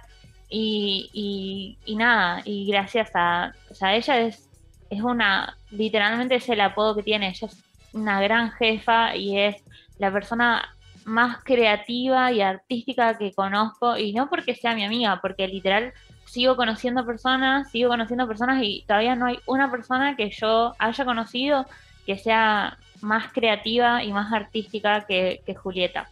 Y, 0.50 1.10
y, 1.13 1.78
y 1.86 1.96
nada, 1.98 2.42
y 2.46 2.66
gracias 2.68 3.12
a, 3.13 3.54
o 3.70 3.76
sea, 3.76 3.96
ella 3.96 4.20
es, 4.22 4.50
es 4.90 5.02
una, 5.02 5.58
literalmente 5.70 6.36
es 6.36 6.50
el 6.50 6.62
apodo 6.62 6.96
que 6.96 7.04
tiene, 7.04 7.30
ella 7.30 7.48
una 7.93 8.21
gran 8.21 8.52
jefa 8.52 9.15
y 9.15 9.38
es 9.39 9.56
la 9.97 10.12
persona 10.12 10.78
más 11.06 11.43
creativa 11.43 12.32
y 12.32 12.41
artística 12.41 13.17
que 13.17 13.32
conozco, 13.34 13.97
y 13.97 14.13
no 14.13 14.30
porque 14.30 14.56
sea 14.56 14.76
mi 14.76 14.84
amiga, 14.84 15.19
porque 15.21 15.47
literal 15.47 15.93
sigo 16.26 16.58
conociendo 16.58 17.06
personas, 17.06 17.71
sigo 17.71 17.89
conociendo 17.89 18.28
personas 18.28 18.62
y 18.62 18.84
todavía 18.86 19.15
no 19.15 19.28
hay 19.28 19.39
una 19.45 19.71
persona 19.71 20.17
que 20.17 20.30
yo 20.30 20.76
haya 20.78 21.06
conocido 21.06 21.65
que 22.06 22.17
sea 22.17 22.78
más 23.02 23.32
creativa 23.32 24.04
y 24.04 24.12
más 24.12 24.32
artística 24.34 25.06
que, 25.06 25.41
que 25.45 25.56
Julieta. 25.56 26.10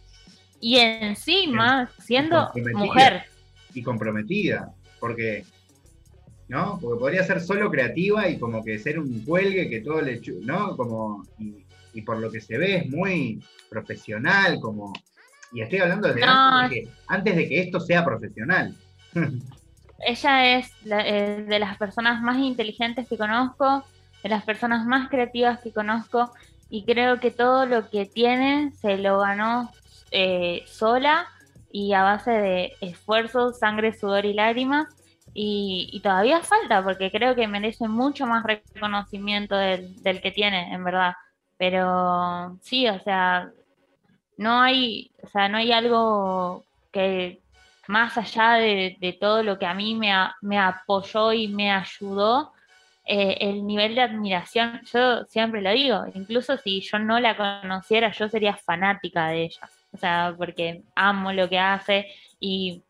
Y 0.60 0.78
encima, 0.78 1.90
siendo 1.98 2.50
mujer. 2.74 3.24
Y 3.74 3.82
comprometida, 3.82 4.72
porque, 4.98 5.44
¿no? 6.48 6.78
Porque 6.80 6.98
podría 6.98 7.24
ser 7.24 7.40
solo 7.40 7.70
creativa 7.70 8.28
y 8.28 8.38
como 8.38 8.64
que 8.64 8.78
ser 8.78 8.98
un 8.98 9.24
cuelgue 9.24 9.68
que 9.68 9.80
todo 9.80 10.00
le, 10.00 10.20
¿no? 10.42 10.76
Como, 10.76 11.26
y, 11.38 11.65
y 11.96 12.02
por 12.02 12.18
lo 12.20 12.30
que 12.30 12.40
se 12.40 12.58
ve 12.58 12.76
es 12.76 12.90
muy 12.90 13.42
profesional, 13.70 14.60
como, 14.60 14.92
y 15.52 15.62
estoy 15.62 15.78
hablando 15.78 16.08
desde 16.08 16.26
No. 16.26 16.32
antes, 16.32 16.70
de 16.70 16.74
que, 16.84 16.90
antes 17.08 17.36
de 17.36 17.48
que 17.48 17.60
esto 17.62 17.80
sea 17.80 18.04
profesional. 18.04 18.74
Ella 20.06 20.58
es 20.58 20.70
la- 20.84 21.06
eh, 21.08 21.42
de 21.44 21.58
las 21.58 21.78
personas 21.78 22.20
más 22.20 22.36
inteligentes 22.36 23.08
que 23.08 23.16
conozco, 23.16 23.84
de 24.22 24.28
las 24.28 24.44
personas 24.44 24.84
más 24.84 25.08
creativas 25.08 25.60
que 25.60 25.72
conozco, 25.72 26.32
y 26.68 26.84
creo 26.84 27.18
que 27.18 27.30
todo 27.30 27.64
lo 27.64 27.88
que 27.88 28.04
tiene 28.06 28.72
se 28.72 28.98
lo 28.98 29.20
ganó 29.20 29.70
eh, 30.10 30.64
sola 30.66 31.28
y 31.72 31.94
a 31.94 32.02
base 32.02 32.30
de 32.30 32.72
esfuerzo, 32.80 33.52
sangre, 33.52 33.94
sudor 33.94 34.26
y 34.26 34.34
lágrimas. 34.34 34.86
Y, 35.38 35.90
y 35.92 36.00
todavía 36.00 36.40
falta, 36.40 36.82
porque 36.82 37.10
creo 37.10 37.34
que 37.34 37.46
merece 37.46 37.88
mucho 37.88 38.26
más 38.26 38.42
reconocimiento 38.42 39.54
del, 39.54 40.02
del 40.02 40.22
que 40.22 40.30
tiene, 40.30 40.72
en 40.72 40.82
verdad. 40.82 41.12
Pero 41.58 42.58
sí, 42.62 42.88
o 42.88 43.00
sea, 43.00 43.50
no 44.36 44.60
hay, 44.60 45.10
o 45.22 45.28
sea, 45.28 45.48
no 45.48 45.58
hay 45.58 45.72
algo 45.72 46.64
que 46.92 47.40
más 47.88 48.18
allá 48.18 48.54
de, 48.54 49.16
todo 49.20 49.42
lo 49.42 49.58
que 49.58 49.66
a 49.66 49.74
mí 49.74 49.94
me, 49.94 50.12
me 50.42 50.58
apoyó 50.58 51.32
y 51.32 51.48
me 51.48 51.70
ayudó, 51.72 52.52
eh, 53.08 53.38
el 53.40 53.64
nivel 53.64 53.94
de 53.94 54.02
admiración, 54.02 54.80
yo 54.92 55.24
siempre 55.26 55.62
lo 55.62 55.70
digo, 55.70 56.04
incluso 56.14 56.56
si 56.56 56.80
yo 56.80 56.98
no 56.98 57.20
la 57.20 57.36
conociera, 57.36 58.10
yo 58.10 58.28
sería 58.28 58.56
fanática 58.56 59.28
de 59.28 59.44
ella, 59.44 59.70
o 59.92 59.96
sea, 59.96 60.34
porque 60.36 60.82
amo 60.96 61.32
lo 61.32 61.48
que 61.48 61.58
hace 61.60 62.06
y 62.40 62.82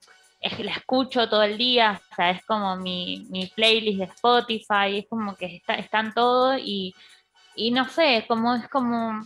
la 0.58 0.72
escucho 0.72 1.28
todo 1.28 1.42
el 1.42 1.58
día, 1.58 2.00
o 2.10 2.14
sea, 2.14 2.30
es 2.30 2.42
como 2.46 2.76
mi, 2.76 3.26
mi 3.28 3.46
playlist 3.48 3.98
de 3.98 4.04
Spotify, 4.04 4.98
es 4.98 5.06
como 5.06 5.36
que 5.36 5.56
está, 5.56 5.74
están 5.74 6.14
todo 6.14 6.56
y, 6.56 6.94
y 7.56 7.72
no 7.72 7.88
sé, 7.88 8.24
como 8.28 8.54
es 8.54 8.68
como 8.68 9.22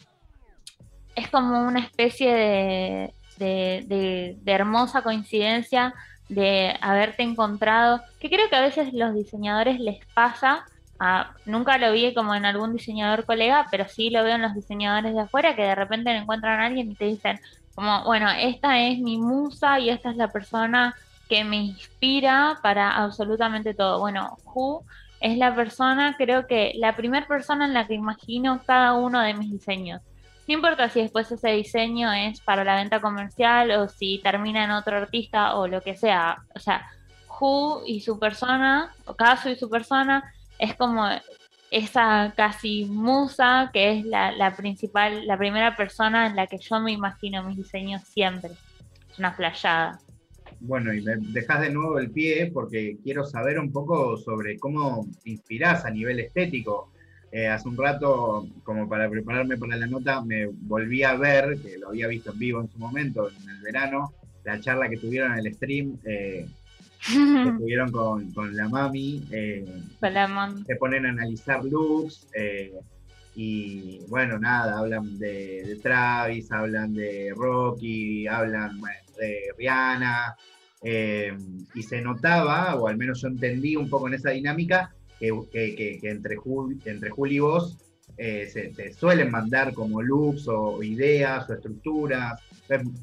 es 1.15 1.31
como 1.31 1.61
una 1.67 1.81
especie 1.81 3.15
de, 3.37 4.37
de- 4.43 4.53
hermosa 4.55 5.03
coincidencia 5.03 5.95
de 6.29 6.77
haberte 6.81 7.23
encontrado, 7.23 8.03
que 8.21 8.31
creo 8.31 8.49
que 8.49 8.57
a 8.57 8.61
veces 8.63 8.93
los 8.93 9.15
diseñadores 9.15 9.81
les 9.81 9.99
pasa, 10.15 10.65
a- 10.99 11.35
nunca 11.45 11.79
lo 11.79 11.93
vi 11.93 12.15
como 12.15 12.35
en 12.35 12.45
algún 12.45 12.73
diseñador 12.77 13.27
colega, 13.27 13.69
pero 13.71 13.89
sí 13.89 14.11
lo 14.11 14.23
veo 14.25 14.37
en 14.37 14.43
los 14.43 14.55
diseñadores 14.55 15.15
de 15.15 15.21
afuera, 15.23 15.57
que 15.57 15.63
de 15.63 15.75
repente 15.75 16.11
encuentran 16.17 16.61
a 16.61 16.67
alguien 16.67 16.93
y 16.93 16.97
te 16.97 17.07
dicen, 17.07 17.41
como, 17.75 18.05
bueno, 18.05 18.29
esta 18.31 18.81
es 18.81 18.99
mi 19.01 19.19
musa 19.19 19.81
y 19.81 19.91
esta 19.91 20.11
es 20.11 20.17
la 20.17 20.31
persona 20.33 20.95
que 21.29 21.45
me 21.45 21.57
inspira 21.59 22.59
para 22.63 22.91
absolutamente 22.97 23.75
todo. 23.75 24.01
Bueno, 24.01 24.39
Who 24.45 24.85
es 25.21 25.37
la 25.37 25.55
persona, 25.55 26.17
creo 26.17 26.47
que 26.47 26.73
la 26.77 26.97
primera 26.97 27.27
persona 27.27 27.67
en 27.67 27.75
la 27.75 27.87
que 27.87 27.95
imagino 27.95 28.63
cada 28.67 28.95
uno 28.95 29.21
de 29.21 29.35
mis 29.35 29.51
diseños. 29.51 30.01
No 30.49 30.55
importa 30.55 30.89
si 30.89 31.03
después 31.03 31.31
ese 31.31 31.51
diseño 31.51 32.11
es 32.13 32.41
para 32.41 32.65
la 32.65 32.75
venta 32.75 33.01
comercial 33.01 33.71
o 33.73 33.89
si 33.89 34.21
termina 34.23 34.65
en 34.65 34.73
otro 34.73 34.97
artista 34.97 35.55
o 35.55 35.69
lo 35.69 35.83
que 35.83 35.97
sea. 35.97 36.39
O 36.57 36.59
sea, 36.59 36.91
Who 37.39 37.83
y 37.87 38.01
su 38.01 38.19
persona, 38.19 38.93
o 39.05 39.15
Caso 39.15 39.51
y 39.51 39.57
su 39.57 39.71
persona, 39.71 40.33
es 40.59 40.75
como 40.75 41.07
esa 41.71 42.33
casi 42.37 42.87
musa 42.87 43.71
que 43.73 43.99
es 43.99 44.05
la, 44.05 44.33
la 44.33 44.57
principal, 44.57 45.27
la 45.27 45.39
primera 45.39 45.77
persona 45.77 46.27
en 46.27 46.35
la 46.35 46.47
que 46.47 46.59
yo 46.59 46.81
me 46.81 46.93
imagino 46.93 47.45
mis 47.45 47.57
diseños 47.57 48.03
siempre. 48.03 48.51
Es 49.11 49.19
una 49.19 49.33
flayada. 49.33 50.01
Bueno, 50.61 50.93
y 50.93 51.01
me 51.03 51.17
dejas 51.17 51.61
de 51.63 51.71
nuevo 51.71 51.99
el 51.99 52.11
pie 52.11 52.51
porque 52.53 52.99
quiero 53.03 53.25
saber 53.25 53.59
un 53.59 53.73
poco 53.73 54.17
sobre 54.19 54.59
cómo 54.59 55.07
te 55.25 55.31
inspirás 55.31 55.85
a 55.85 55.91
nivel 55.91 56.21
estético. 56.21 56.93
Eh, 57.33 57.47
hace 57.49 57.69
un 57.69 57.77
rato, 57.77 58.47
como 58.65 58.89
para 58.89 59.09
prepararme 59.09 59.57
para 59.57 59.77
la 59.77 59.87
nota, 59.87 60.21
me 60.23 60.47
volví 60.47 61.03
a 61.05 61.15
ver, 61.17 61.59
que 61.63 61.79
lo 61.79 61.89
había 61.89 62.09
visto 62.09 62.33
en 62.33 62.39
vivo 62.39 62.61
en 62.61 62.69
su 62.69 62.79
momento, 62.79 63.29
en 63.31 63.49
el 63.49 63.63
verano, 63.63 64.13
la 64.45 64.61
charla 64.61 64.89
que 64.89 64.97
tuvieron 64.97 65.33
en 65.39 65.47
el 65.47 65.55
stream, 65.55 65.97
eh, 66.05 66.47
que 67.09 67.53
tuvieron 67.59 67.91
con, 67.93 68.31
con 68.33 68.55
la 68.57 68.69
mami. 68.69 69.25
eh, 69.31 69.65
Con 70.01 70.13
la 70.13 70.27
mami. 70.29 70.65
se 70.65 70.77
ponen 70.77 71.07
a 71.07 71.11
analizar 71.11 71.65
looks 71.65 72.27
eh, 72.35 72.73
y 73.35 74.01
bueno, 74.09 74.39
nada, 74.39 74.79
hablan 74.79 75.19
de, 75.19 75.65
de 75.67 75.77
Travis, 75.77 76.51
hablan 76.51 76.93
de 76.95 77.33
Rocky, 77.35 78.27
hablan 78.27 78.81
de 79.19 79.39
Rihanna 79.57 80.35
eh, 80.83 81.37
y 81.75 81.83
se 81.83 82.01
notaba, 82.01 82.75
o 82.77 82.89
al 82.89 82.97
menos 82.97 83.21
yo 83.23 83.29
entendí 83.29 83.77
un 83.77 83.89
poco 83.89 84.09
en 84.09 84.15
esa 84.15 84.31
dinámica, 84.31 84.95
que, 85.19 85.31
que- 85.53 86.01
entre, 86.03 86.37
Jul, 86.37 86.81
entre 86.87 87.11
Jul 87.11 87.33
y 87.33 87.39
vos 87.41 87.79
eh, 88.17 88.47
se, 88.47 88.93
suelen 88.93 89.31
mandar 89.31 89.73
como 89.75 90.03
looks 90.03 90.49
o 90.49 90.83
ideas 90.83 91.49
o 91.49 91.55
estructuras. 91.55 92.41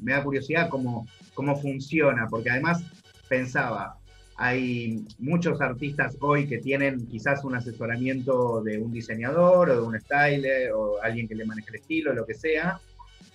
Me 0.02 0.12
da 0.12 0.22
curiosidad 0.24 0.68
cómo, 0.68 1.06
cómo 1.34 1.56
funciona, 1.60 2.26
porque 2.28 2.50
además 2.50 2.82
pensaba, 3.28 3.97
hay 4.38 5.04
muchos 5.18 5.60
artistas 5.60 6.16
hoy 6.20 6.48
que 6.48 6.58
tienen 6.58 7.08
quizás 7.08 7.44
un 7.44 7.56
asesoramiento 7.56 8.62
de 8.62 8.78
un 8.78 8.92
diseñador 8.92 9.70
o 9.70 9.74
de 9.74 9.82
un 9.82 10.00
styler 10.00 10.72
o 10.72 11.02
alguien 11.02 11.26
que 11.26 11.34
le 11.34 11.44
maneje 11.44 11.70
el 11.70 11.76
estilo, 11.76 12.14
lo 12.14 12.24
que 12.24 12.34
sea, 12.34 12.80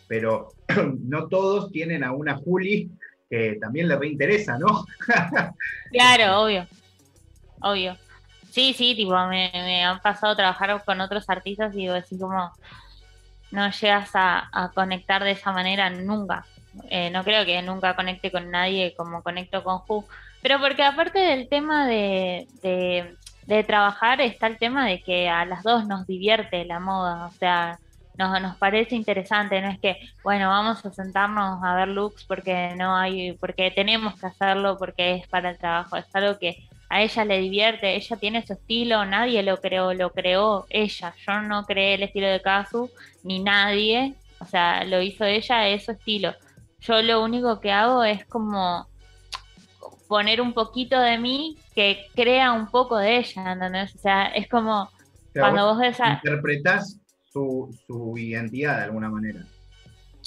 pero 0.08 0.54
no 1.04 1.28
todos 1.28 1.72
tienen 1.72 2.04
a 2.04 2.14
una 2.14 2.38
Juli 2.38 2.90
que 3.30 3.58
también 3.60 3.90
le 3.90 3.98
reinteresa, 3.98 4.58
¿no? 4.58 4.86
Claro, 5.92 6.42
obvio. 6.42 6.66
Obvio. 7.62 7.98
Sí, 8.50 8.74
sí, 8.74 8.96
tipo, 8.96 9.12
me, 9.28 9.52
me 9.54 9.84
han 9.84 10.00
pasado 10.00 10.34
a 10.34 10.38
trabajar 10.38 10.84
con 10.86 11.02
otros 11.02 11.30
artistas 11.30 11.74
y 11.74 11.80
digo, 11.80 11.94
así 11.94 12.18
como 12.18 12.52
no 13.52 13.70
llegas 13.70 14.10
a, 14.16 14.72
conectar 14.74 15.24
de 15.24 15.32
esa 15.32 15.52
manera 15.52 15.90
nunca. 15.90 16.46
Eh, 16.90 17.12
no 17.12 17.24
creo 17.24 17.46
que 17.46 17.62
nunca 17.62 17.96
conecte 17.96 18.32
con 18.32 18.50
nadie 18.50 18.96
como 18.98 19.22
conecto 19.22 19.64
con 19.64 19.80
Ju. 19.80 20.06
Pero 20.44 20.60
porque 20.60 20.84
aparte 20.84 21.20
del 21.20 21.48
tema 21.48 21.88
de, 21.88 22.48
de, 23.48 23.64
trabajar 23.64 24.20
está 24.20 24.48
el 24.48 24.58
tema 24.58 24.86
de 24.86 25.02
que 25.02 25.30
a 25.30 25.46
las 25.46 25.64
dos 25.64 25.88
nos 25.88 26.06
divierte 26.06 26.66
la 26.66 26.82
moda. 26.82 27.28
O 27.28 27.32
sea, 27.32 27.80
nos, 28.18 28.42
nos 28.42 28.58
parece 28.58 28.96
interesante, 28.96 29.62
no 29.62 29.70
es 29.70 29.80
que, 29.80 29.98
bueno, 30.22 30.50
vamos 30.50 30.86
a 30.86 30.92
sentarnos 30.92 31.64
a 31.64 31.76
ver 31.76 31.88
looks 31.88 32.26
porque 32.26 32.76
no 32.76 32.96
hay, 32.96 33.32
porque 33.40 33.72
tenemos 33.72 34.20
que 34.20 34.28
hacerlo, 34.28 34.78
porque 34.78 35.16
es 35.16 35.28
para 35.28 35.50
el 35.50 35.58
trabajo, 35.58 35.96
es 35.96 36.06
algo 36.14 36.38
que 36.38 36.68
a 36.90 37.02
ella 37.02 37.26
le 37.26 37.40
divierte, 37.40 37.96
ella 37.96 38.18
tiene 38.18 38.46
su 38.46 38.54
estilo, 38.54 39.06
nadie 39.06 39.42
lo 39.44 39.58
creó, 39.62 39.94
lo 39.94 40.12
creó 40.12 40.68
ella, 40.70 41.14
yo 41.26 41.42
no 41.42 41.66
creé 41.66 41.96
el 41.96 42.04
estilo 42.04 42.28
de 42.28 42.42
Kazu, 42.42 42.92
ni 43.24 43.40
nadie, 43.40 44.14
o 44.40 44.46
sea, 44.46 44.84
lo 44.84 45.02
hizo 45.02 45.24
ella, 45.24 45.70
es 45.70 45.86
su 45.86 45.92
estilo. 45.94 46.36
Yo 46.82 47.02
lo 47.02 47.24
único 47.24 47.62
que 47.62 47.72
hago 47.72 48.04
es 48.04 48.26
como 48.26 48.88
poner 50.14 50.42
un 50.42 50.54
poquito 50.54 51.00
de 51.00 51.18
mí 51.18 51.58
que 51.74 52.06
crea 52.14 52.52
un 52.52 52.68
poco 52.68 53.00
de 53.00 53.18
ella, 53.18 53.54
¿entendés? 53.54 53.96
O 53.96 53.98
sea, 53.98 54.26
es 54.26 54.48
como 54.48 54.84
O 54.84 54.90
sea, 55.34 55.42
cuando 55.42 55.66
vos 55.66 55.80
ves 55.80 56.00
a, 56.00 56.22
interpretás 56.24 57.00
su, 57.32 57.76
su 57.88 58.16
identidad 58.16 58.78
de 58.78 58.84
alguna 58.84 59.10
manera. 59.10 59.40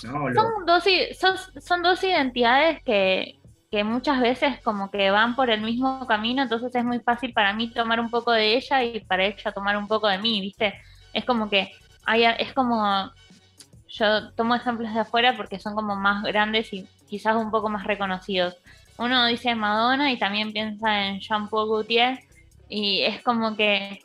¿no? 0.02 0.34
Son 0.34 0.66
dos, 0.66 0.82
son, 1.16 1.36
son 1.62 1.82
dos 1.84 2.02
identidades 2.02 2.82
que, 2.82 3.38
que 3.70 3.84
muchas 3.84 4.20
veces 4.20 4.60
como 4.64 4.90
que 4.90 5.08
van 5.12 5.36
por 5.36 5.50
el 5.50 5.60
mismo 5.60 6.04
camino, 6.08 6.42
entonces 6.42 6.74
es 6.74 6.84
muy 6.84 6.98
fácil 6.98 7.32
para 7.32 7.52
mí 7.52 7.70
tomar 7.72 8.00
un 8.00 8.10
poco 8.10 8.32
de 8.32 8.56
ella 8.56 8.82
y 8.82 8.98
para 9.04 9.24
ella 9.24 9.52
tomar 9.52 9.76
un 9.76 9.86
poco 9.86 10.08
de 10.08 10.18
mí, 10.18 10.40
¿viste? 10.40 10.74
Es 11.12 11.24
como 11.24 11.48
que 11.48 11.70
hay, 12.04 12.24
es 12.24 12.52
como, 12.54 13.12
yo 13.98 14.32
tomo 14.32 14.54
ejemplos 14.54 14.92
de 14.92 15.00
afuera 15.00 15.36
porque 15.36 15.58
son 15.58 15.74
como 15.74 15.96
más 15.96 16.22
grandes 16.22 16.72
y 16.72 16.86
quizás 17.08 17.36
un 17.36 17.50
poco 17.50 17.68
más 17.68 17.84
reconocidos. 17.84 18.56
Uno 18.98 19.26
dice 19.26 19.54
Madonna 19.54 20.12
y 20.12 20.18
también 20.18 20.52
piensa 20.52 21.06
en 21.06 21.20
Jean-Paul 21.20 21.68
Gaultier 21.68 22.20
y 22.68 23.02
es 23.02 23.22
como 23.22 23.56
que 23.56 24.00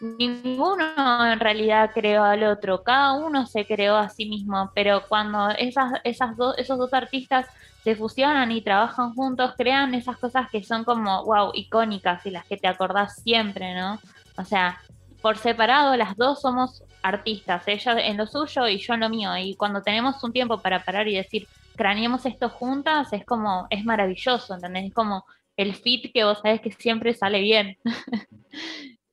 ninguno 0.00 0.84
en 1.26 1.40
realidad 1.40 1.90
creó 1.92 2.22
al 2.22 2.44
otro, 2.44 2.82
cada 2.84 3.14
uno 3.14 3.46
se 3.46 3.66
creó 3.66 3.96
a 3.96 4.08
sí 4.08 4.26
mismo, 4.28 4.70
pero 4.74 5.02
cuando 5.08 5.50
esas, 5.50 6.00
esas 6.04 6.36
dos, 6.36 6.56
esos 6.56 6.78
dos 6.78 6.92
artistas 6.94 7.46
se 7.82 7.96
fusionan 7.96 8.52
y 8.52 8.62
trabajan 8.62 9.14
juntos, 9.14 9.54
crean 9.56 9.94
esas 9.94 10.16
cosas 10.18 10.48
que 10.50 10.62
son 10.62 10.84
como, 10.84 11.24
wow, 11.24 11.50
icónicas 11.54 12.24
y 12.26 12.30
las 12.30 12.44
que 12.46 12.56
te 12.56 12.68
acordás 12.68 13.16
siempre, 13.22 13.74
¿no? 13.74 13.98
O 14.36 14.44
sea, 14.44 14.78
por 15.20 15.36
separado 15.36 15.96
las 15.96 16.16
dos 16.16 16.40
somos 16.40 16.84
artistas, 17.08 17.62
ella 17.66 17.98
en 18.00 18.16
lo 18.16 18.26
suyo 18.26 18.68
y 18.68 18.78
yo 18.78 18.94
en 18.94 19.00
lo 19.00 19.10
mío. 19.10 19.36
Y 19.36 19.56
cuando 19.56 19.82
tenemos 19.82 20.22
un 20.22 20.32
tiempo 20.32 20.60
para 20.60 20.84
parar 20.84 21.08
y 21.08 21.16
decir, 21.16 21.46
craneemos 21.76 22.26
esto 22.26 22.48
juntas, 22.48 23.12
es 23.12 23.24
como, 23.24 23.66
es 23.70 23.84
maravilloso, 23.84 24.54
¿entendés? 24.54 24.86
Es 24.86 24.94
como 24.94 25.24
el 25.56 25.74
fit 25.74 26.12
que 26.12 26.24
vos 26.24 26.40
sabés 26.42 26.60
que 26.60 26.72
siempre 26.72 27.14
sale 27.14 27.40
bien. 27.40 27.76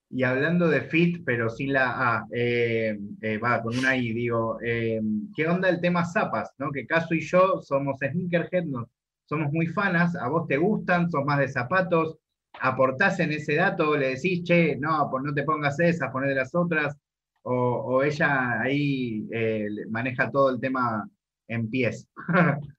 Y 0.07 0.23
hablando 0.23 0.69
de 0.69 0.81
fit, 0.81 1.23
pero 1.25 1.49
sin 1.49 1.73
la 1.73 1.89
A, 2.15 2.27
eh, 2.31 2.97
eh, 3.21 3.37
va, 3.37 3.61
con 3.61 3.77
una 3.77 3.97
I, 3.97 4.13
digo, 4.13 4.59
eh, 4.63 5.01
¿qué 5.35 5.45
onda 5.45 5.67
el 5.67 5.81
tema 5.81 6.05
zapas? 6.05 6.53
¿no? 6.57 6.71
Que 6.71 6.85
Caso 6.85 7.13
y 7.13 7.19
yo 7.19 7.59
somos 7.61 7.97
sneakerhead, 7.99 8.63
no, 8.63 8.87
somos 9.25 9.51
muy 9.51 9.67
fanas, 9.67 10.15
a 10.15 10.29
vos 10.29 10.47
te 10.47 10.55
gustan, 10.55 11.09
sos 11.09 11.25
más 11.25 11.39
de 11.39 11.49
zapatos, 11.49 12.17
aportás 12.61 13.19
en 13.19 13.31
ese 13.33 13.55
dato, 13.55 13.97
le 13.97 14.09
decís, 14.09 14.43
che, 14.43 14.77
no, 14.77 15.07
pues 15.11 15.23
no 15.23 15.33
te 15.33 15.43
pongas 15.43 15.79
esas, 15.79 16.11
poné 16.11 16.29
de 16.29 16.35
las 16.35 16.53
otras, 16.55 16.95
o, 17.45 17.53
o 17.53 18.03
ella 18.03 18.61
ahí 18.61 19.27
maneja 19.89 20.31
todo 20.31 20.49
el 20.49 20.59
tema 20.59 21.07
en 21.47 21.69
pies. 21.69 22.07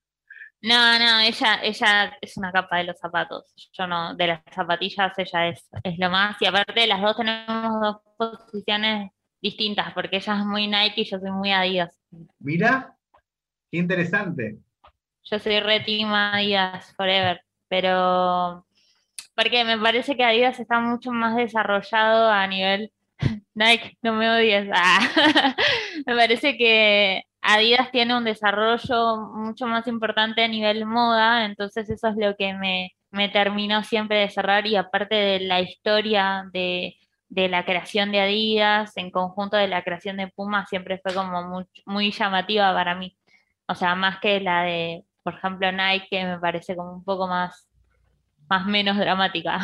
No, 0.62 0.98
no, 0.98 1.20
ella, 1.20 1.60
ella 1.62 2.18
es 2.20 2.36
una 2.36 2.50
capa 2.50 2.78
de 2.78 2.84
los 2.84 2.98
zapatos. 2.98 3.54
Yo 3.72 3.86
no, 3.86 4.16
de 4.16 4.26
las 4.26 4.40
zapatillas 4.50 5.16
ella 5.16 5.48
es, 5.48 5.68
es 5.84 5.98
lo 5.98 6.10
más. 6.10 6.40
Y 6.40 6.46
aparte 6.46 6.86
las 6.88 7.00
dos 7.02 7.16
tenemos 7.16 7.80
dos 7.80 7.96
posiciones 8.16 9.12
distintas, 9.40 9.92
porque 9.92 10.16
ella 10.16 10.38
es 10.38 10.44
muy 10.44 10.66
Nike 10.66 11.02
y 11.02 11.04
yo 11.04 11.20
soy 11.20 11.30
muy 11.30 11.52
Adidas. 11.52 11.96
Mira, 12.40 12.96
qué 13.70 13.78
interesante. 13.78 14.58
Yo 15.24 15.38
soy 15.38 15.60
re 15.60 15.80
team 15.80 16.12
Adidas 16.12 16.92
forever, 16.96 17.42
pero 17.68 18.66
porque 19.36 19.62
me 19.64 19.78
parece 19.78 20.16
que 20.16 20.24
Adidas 20.24 20.58
está 20.58 20.80
mucho 20.80 21.12
más 21.12 21.36
desarrollado 21.36 22.30
a 22.30 22.44
nivel 22.48 22.90
Nike, 23.54 23.96
no 24.02 24.12
me 24.14 24.30
odies. 24.30 24.68
Ah. 24.74 25.54
me 26.06 26.14
parece 26.14 26.56
que 26.56 27.22
Adidas 27.40 27.90
tiene 27.92 28.16
un 28.16 28.24
desarrollo 28.24 29.16
mucho 29.34 29.66
más 29.66 29.86
importante 29.86 30.42
a 30.42 30.48
nivel 30.48 30.84
moda, 30.84 31.44
entonces 31.44 31.88
eso 31.88 32.08
es 32.08 32.16
lo 32.16 32.36
que 32.36 32.54
me, 32.54 32.92
terminó 33.28 33.82
siempre 33.84 34.18
de 34.18 34.30
cerrar 34.30 34.66
y 34.66 34.76
aparte 34.76 35.14
de 35.14 35.40
la 35.40 35.60
historia 35.60 36.44
de, 36.52 36.96
la 37.28 37.64
creación 37.64 38.10
de 38.10 38.20
Adidas, 38.20 38.96
en 38.96 39.10
conjunto 39.10 39.56
de 39.56 39.68
la 39.68 39.82
creación 39.84 40.16
de 40.16 40.28
Puma, 40.28 40.66
siempre 40.66 40.98
fue 40.98 41.14
como 41.14 41.64
muy, 41.86 42.10
llamativa 42.10 42.72
para 42.74 42.94
mí. 42.94 43.16
O 43.68 43.74
sea, 43.74 43.94
más 43.94 44.18
que 44.20 44.40
la 44.40 44.62
de, 44.62 45.04
por 45.22 45.34
ejemplo, 45.34 45.70
Nike, 45.72 46.08
que 46.10 46.24
me 46.24 46.38
parece 46.38 46.76
como 46.76 46.92
un 46.94 47.04
poco 47.04 47.26
más, 47.28 47.68
más 48.48 48.66
menos 48.66 48.96
dramática. 48.96 49.60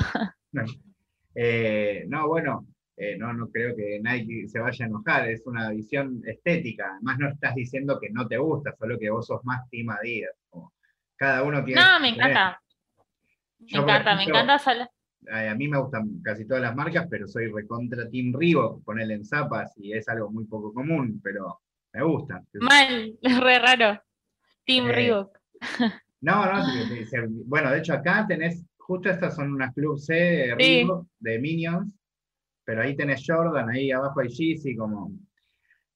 Eh, 1.35 2.05
no, 2.09 2.29
bueno, 2.29 2.67
eh, 2.97 3.17
no, 3.17 3.33
no 3.33 3.49
creo 3.51 3.75
que 3.75 4.01
Nike 4.03 4.49
se 4.49 4.61
vaya 4.61 4.85
a 4.85 4.89
enojar, 4.89 5.29
es 5.29 5.47
una 5.47 5.71
visión 5.71 6.23
estética. 6.27 6.93
Además, 6.93 7.19
no 7.19 7.29
estás 7.31 7.55
diciendo 7.55 7.99
que 8.01 8.11
no 8.11 8.29
te 8.29 8.37
gusta, 8.37 8.75
solo 8.79 8.99
que 8.99 9.11
vos 9.11 9.27
sos 9.27 9.45
más 9.45 9.69
Team 9.71 9.91
Adidas. 9.91 10.37
cada 11.17 11.43
uno 11.43 11.65
tiene. 11.65 11.81
No, 11.81 12.01
me 12.01 12.09
encanta. 12.11 12.61
Me 13.59 13.79
encanta, 13.79 14.17
me 14.17 14.25
encanta. 14.25 14.91
A 15.31 15.55
mí 15.55 15.69
me 15.69 15.79
gustan 15.79 16.21
casi 16.23 16.47
todas 16.47 16.63
las 16.63 16.75
marcas, 16.75 17.07
pero 17.09 17.29
soy 17.29 17.51
recontra 17.51 18.11
Team 18.11 18.35
Reebok, 18.35 18.85
ponerle 18.85 19.15
en 19.15 19.25
zapas 19.25 19.73
y 19.79 19.93
es 19.93 20.09
algo 20.09 20.31
muy 20.31 20.45
poco 20.45 20.75
común, 20.75 21.21
pero 21.23 21.61
me 21.93 22.03
gustan. 22.03 22.47
Mal, 22.55 23.17
es 23.23 23.41
re 23.41 23.59
raro. 23.59 24.03
Team 24.67 24.89
eh, 24.89 24.93
Reebok. 24.93 25.39
No, 26.21 26.47
no, 26.47 26.63
bueno, 27.47 27.71
de 27.71 27.79
hecho 27.79 27.95
acá 27.95 28.25
tenés, 28.29 28.65
justo 28.77 29.11
estas 29.11 29.35
son 29.35 29.53
unas 29.53 29.75
Club 29.75 29.99
C 29.99 30.55
Reebok 30.57 31.07
de 31.19 31.39
Minions, 31.39 31.93
pero 32.65 32.83
ahí 32.83 32.97
tenés 32.97 33.25
Jordan, 33.27 33.69
ahí 33.71 33.91
abajo 33.91 34.21
hay 34.21 34.29
Yeezy, 34.29 34.77
como, 34.77 35.13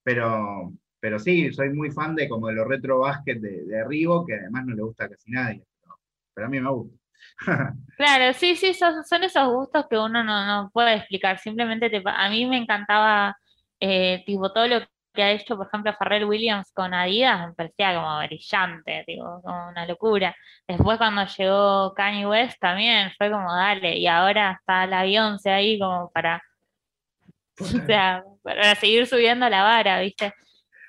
pero, 0.03 0.73
pero 1.01 1.19
sí, 1.19 1.53
soy 1.53 1.71
muy 1.71 1.91
fan 1.91 2.15
de 2.15 2.29
como 2.29 2.49
de 2.49 2.55
los 2.55 2.67
retro 2.67 3.01
basket 3.01 3.37
de, 3.37 3.65
de 3.65 4.25
que 4.27 4.35
además 4.35 4.67
no 4.67 4.75
le 4.75 4.83
gusta 4.83 5.09
casi 5.09 5.31
nadie, 5.31 5.63
pero, 6.35 6.47
a 6.47 6.51
mí 6.51 6.61
me 6.61 6.71
gusta. 6.71 6.97
claro, 7.97 8.33
sí, 8.35 8.57
sí, 8.57 8.75
son, 8.75 9.03
esos 9.23 9.49
gustos 9.49 9.87
que 9.89 9.99
uno 9.99 10.23
no, 10.23 10.71
puede 10.73 10.95
explicar, 10.95 11.39
simplemente 11.39 11.91
a 12.05 12.31
mí 12.31 12.47
me 12.47 12.59
encantaba 12.59 13.37
eh, 13.81 14.25
todo 14.27 14.67
lo 14.67 14.81
que 15.17 15.23
ha 15.23 15.33
hecho, 15.33 15.57
por 15.57 15.67
ejemplo, 15.67 15.95
Farrell 15.99 16.27
Williams 16.27 16.71
con 16.73 16.95
Adidas, 16.95 17.49
me 17.49 17.55
parecía 17.55 17.95
como 17.95 18.19
brillante, 18.19 19.05
digo, 19.07 19.41
como 19.43 19.69
una 19.71 19.87
locura. 19.87 20.37
Después 20.69 20.99
cuando 20.99 21.25
llegó 21.27 21.95
Kanye 21.95 22.27
West 22.27 22.61
también 22.61 23.11
fue 23.17 23.31
como 23.31 23.53
dale, 23.53 23.97
y 23.97 24.07
ahora 24.07 24.53
está 24.53 24.87
la 24.87 25.03
Beyoncé 25.03 25.51
ahí 25.51 25.79
como 25.79 26.11
para 26.13 26.43
o 27.61 27.87
sea, 27.87 28.25
para 28.43 28.75
seguir 28.75 29.07
subiendo 29.07 29.49
la 29.49 29.63
vara, 29.63 30.01
¿viste? 30.01 30.33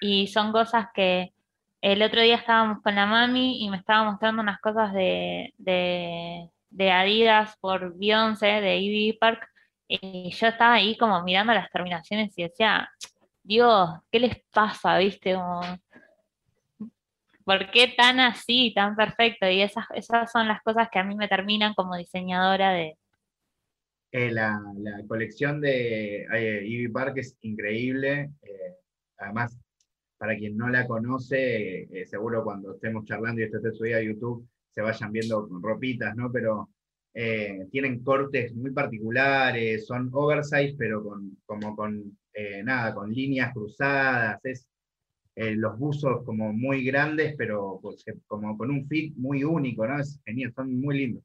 Y 0.02 0.28
son 0.28 0.52
cosas 0.52 0.88
que 0.94 1.34
el 1.82 2.02
otro 2.02 2.22
día 2.22 2.36
estábamos 2.36 2.82
con 2.82 2.96
la 2.96 3.06
mami 3.06 3.64
y 3.64 3.70
me 3.70 3.78
estaba 3.78 4.04
mostrando 4.04 4.42
unas 4.42 4.60
cosas 4.60 4.94
de, 4.94 5.54
de, 5.58 6.92
Adidas 6.92 7.56
por 7.60 7.98
Beyoncé, 7.98 8.48
de 8.48 8.78
Ivy 8.78 9.14
Park, 9.14 9.48
y 9.88 10.32
yo 10.32 10.48
estaba 10.48 10.74
ahí 10.74 10.98
como 10.98 11.24
mirando 11.24 11.54
las 11.54 11.70
terminaciones 11.72 12.34
y 12.38 12.44
decía, 12.44 12.90
Dios, 13.44 13.90
¿qué 14.12 14.20
les 14.20 14.44
pasa, 14.52 14.98
viste? 14.98 15.36
¿Por 17.46 17.72
qué 17.72 17.88
tan 17.88 18.20
así, 18.20 18.74
tan 18.76 18.96
perfecto? 18.96 19.48
Y 19.50 19.62
esas, 19.62 19.86
esas 19.96 20.30
son 20.32 20.48
las 20.50 20.62
cosas 20.62 20.90
que 20.92 21.00
a 21.00 21.04
mí 21.04 21.16
me 21.16 21.30
terminan 21.30 21.74
como 21.74 21.96
diseñadora 21.96 22.72
de, 22.72 22.98
eh, 24.12 24.32
la, 24.32 24.62
colección 25.08 25.60
de 25.62 26.26
eh, 26.34 26.90
Park 26.92 27.18
es 27.18 27.38
increíble. 27.42 28.32
Eh, 28.42 28.76
además, 29.18 29.58
para 30.18 30.36
quien 30.38 30.58
no 30.58 30.70
la 30.70 30.88
conoce, 30.88 31.84
eh, 31.84 32.06
seguro 32.06 32.44
cuando 32.44 32.76
estemos 32.76 33.06
charlando 33.06 33.42
y 33.42 33.46
esto 33.46 33.58
esté 33.58 33.72
subido 33.72 33.98
a 33.98 34.02
YouTube, 34.02 34.48
se 34.72 34.82
vayan 34.82 35.12
viendo 35.12 35.48
ropitas, 35.62 36.16
¿no? 36.16 36.32
Pero 36.32 36.70
tienen 37.72 38.04
cortes 38.04 38.54
muy 38.54 38.70
particulares, 38.70 39.88
son 39.88 40.12
oversize, 40.14 40.76
pero 40.78 41.04
con, 41.04 41.36
como 41.48 41.76
con, 41.76 42.16
nada, 42.64 42.94
con 42.94 43.12
líneas 43.12 43.52
cruzadas, 43.54 44.40
es 44.46 44.68
los 45.36 45.80
buzos 45.80 46.24
como 46.24 46.54
muy 46.54 46.84
grandes, 46.84 47.34
pero 47.36 47.80
pues, 47.82 48.06
como 48.28 48.56
con 48.56 48.70
un 48.70 48.88
fit 48.88 49.16
muy 49.18 49.44
único, 49.44 49.88
¿no? 49.88 50.00
Es 50.00 50.22
genial, 50.26 50.54
son 50.54 50.80
muy 50.80 50.96
lindos. 50.96 51.24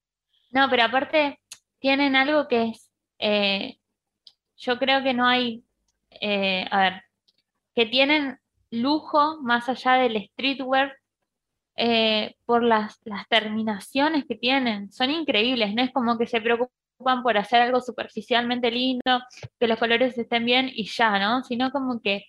No, 0.53 0.66
pero 0.70 0.85
aparte, 0.85 1.39
tienen 1.83 2.14
algo 2.16 2.47
que 2.49 2.68
es, 2.68 2.91
eh, 3.18 3.78
yo 4.57 4.78
creo 4.78 5.03
que 5.03 5.14
no 5.14 5.26
hay, 5.26 5.64
eh, 6.20 6.64
a 6.70 6.80
ver, 6.80 7.03
que 7.74 7.87
tienen 7.87 8.39
lujo 8.70 9.43
más 9.43 9.68
allá 9.68 9.95
del 9.95 10.24
streetwear 10.28 10.97
eh, 11.76 12.37
por 12.47 12.62
las, 12.62 13.01
las, 13.05 13.26
terminaciones 13.28 14.24
que 14.26 14.37
tienen. 14.37 14.93
Son 14.93 15.11
increíbles, 15.11 15.74
no 15.74 15.83
es 15.83 15.93
como 15.93 16.16
que 16.18 16.26
se 16.28 16.41
preocupan 16.41 17.22
por 17.24 17.37
hacer 17.37 17.62
algo 17.62 17.80
superficialmente 17.80 18.70
lindo, 18.70 19.20
que 19.59 19.66
los 19.66 19.78
colores 19.78 20.16
estén 20.16 20.45
bien 20.45 20.70
y 20.72 20.85
ya, 20.87 21.18
¿no? 21.18 21.43
Sino 21.43 21.72
como 21.72 22.01
que 22.01 22.26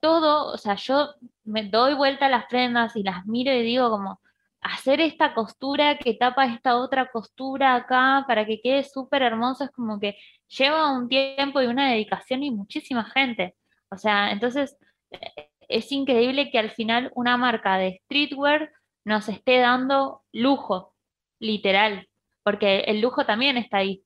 todo, 0.00 0.52
o 0.52 0.58
sea, 0.58 0.76
yo 0.76 1.14
me 1.44 1.64
doy 1.64 1.94
vuelta 1.94 2.26
a 2.26 2.30
las 2.30 2.46
prendas 2.46 2.94
y 2.96 3.02
las 3.02 3.26
miro 3.26 3.52
y 3.52 3.62
digo 3.62 3.90
como, 3.90 4.20
hacer 4.62 5.00
esta 5.00 5.34
costura 5.34 5.98
que 5.98 6.14
tapa 6.14 6.46
esta 6.46 6.76
otra 6.76 7.10
costura 7.10 7.74
acá 7.74 8.24
para 8.26 8.46
que 8.46 8.60
quede 8.60 8.84
súper 8.84 9.22
hermoso 9.22 9.64
es 9.64 9.70
como 9.70 9.98
que 9.98 10.16
lleva 10.48 10.96
un 10.96 11.08
tiempo 11.08 11.60
y 11.60 11.66
una 11.66 11.90
dedicación 11.90 12.42
y 12.44 12.50
muchísima 12.50 13.04
gente. 13.04 13.56
O 13.90 13.98
sea, 13.98 14.30
entonces 14.30 14.76
eh, 15.10 15.48
es 15.68 15.90
increíble 15.90 16.50
que 16.50 16.58
al 16.58 16.70
final 16.70 17.10
una 17.14 17.36
marca 17.36 17.76
de 17.76 18.00
streetwear 18.04 18.70
nos 19.04 19.28
esté 19.28 19.58
dando 19.58 20.22
lujo, 20.32 20.94
literal, 21.40 22.08
porque 22.44 22.80
el 22.80 23.00
lujo 23.00 23.26
también 23.26 23.56
está 23.56 23.78
ahí. 23.78 24.04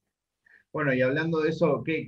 Bueno, 0.72 0.92
y 0.94 1.02
hablando 1.02 1.40
de 1.40 1.50
eso, 1.50 1.82
¿qué, 1.84 2.06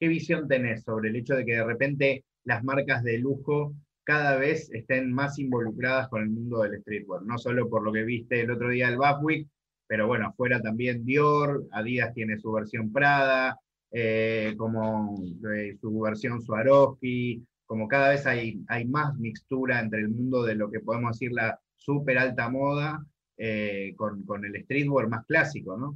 visión 0.00 0.48
tenés 0.48 0.82
sobre 0.82 1.10
el 1.10 1.16
hecho 1.16 1.34
de 1.34 1.44
que 1.44 1.54
de 1.54 1.64
repente 1.64 2.24
las 2.44 2.64
marcas 2.64 3.02
de 3.02 3.18
lujo 3.18 3.74
cada 4.10 4.34
vez 4.38 4.68
estén 4.72 5.12
más 5.12 5.38
involucradas 5.38 6.08
con 6.08 6.22
el 6.22 6.30
mundo 6.30 6.62
del 6.62 6.80
streetwear, 6.80 7.22
no 7.22 7.38
solo 7.38 7.68
por 7.68 7.84
lo 7.84 7.92
que 7.92 8.02
viste 8.02 8.40
el 8.40 8.50
otro 8.50 8.68
día 8.68 8.88
del 8.88 8.98
Buffwick, 8.98 9.46
pero 9.86 10.08
bueno, 10.08 10.26
afuera 10.26 10.60
también 10.60 11.04
Dior, 11.04 11.62
Adidas 11.70 12.12
tiene 12.12 12.36
su 12.36 12.50
versión 12.50 12.92
Prada, 12.92 13.56
eh, 13.92 14.54
como 14.56 15.16
eh, 15.54 15.76
su 15.80 16.00
versión 16.00 16.42
Swarovski, 16.42 17.46
como 17.66 17.86
cada 17.86 18.08
vez 18.08 18.26
hay, 18.26 18.60
hay 18.66 18.84
más 18.84 19.14
mixtura 19.14 19.78
entre 19.78 20.00
el 20.00 20.08
mundo 20.08 20.42
de 20.42 20.56
lo 20.56 20.72
que 20.72 20.80
podemos 20.80 21.12
decir 21.12 21.30
la 21.30 21.60
super 21.76 22.18
alta 22.18 22.48
moda 22.48 23.06
eh, 23.36 23.94
con, 23.96 24.24
con 24.24 24.44
el 24.44 24.60
streetwear 24.64 25.08
más 25.08 25.24
clásico, 25.24 25.76
¿no? 25.76 25.94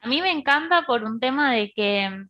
A 0.00 0.08
mí 0.08 0.22
me 0.22 0.30
encanta 0.30 0.86
por 0.86 1.04
un 1.04 1.20
tema 1.20 1.52
de 1.52 1.70
que 1.76 2.26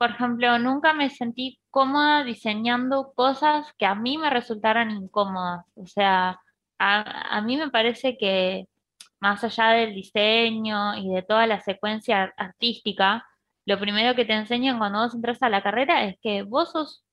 por 0.00 0.12
ejemplo, 0.12 0.58
nunca 0.58 0.94
me 0.94 1.10
sentí 1.10 1.60
cómoda 1.70 2.24
diseñando 2.24 3.12
cosas 3.14 3.70
que 3.76 3.84
a 3.84 3.94
mí 3.94 4.16
me 4.16 4.30
resultaran 4.30 4.90
incómodas. 4.90 5.66
O 5.74 5.86
sea, 5.86 6.40
a, 6.78 7.42
mí 7.42 7.58
me 7.58 7.68
parece 7.68 8.16
que 8.16 8.66
más 9.20 9.44
allá 9.44 9.72
del 9.72 9.94
diseño 9.94 10.96
y 10.96 11.10
de 11.12 11.20
toda 11.20 11.46
la 11.46 11.60
secuencia 11.60 12.32
artística, 12.38 13.26
lo 13.66 13.78
primero 13.78 14.14
que 14.16 14.24
te 14.24 14.32
enseñan 14.32 14.78
cuando 14.78 15.00
vos 15.00 15.14
entras 15.14 15.42
a 15.42 15.50
la 15.50 15.62
carrera 15.62 16.04
es 16.04 16.16
que 16.22 16.44
vos 16.44 16.72
sos 16.72 17.04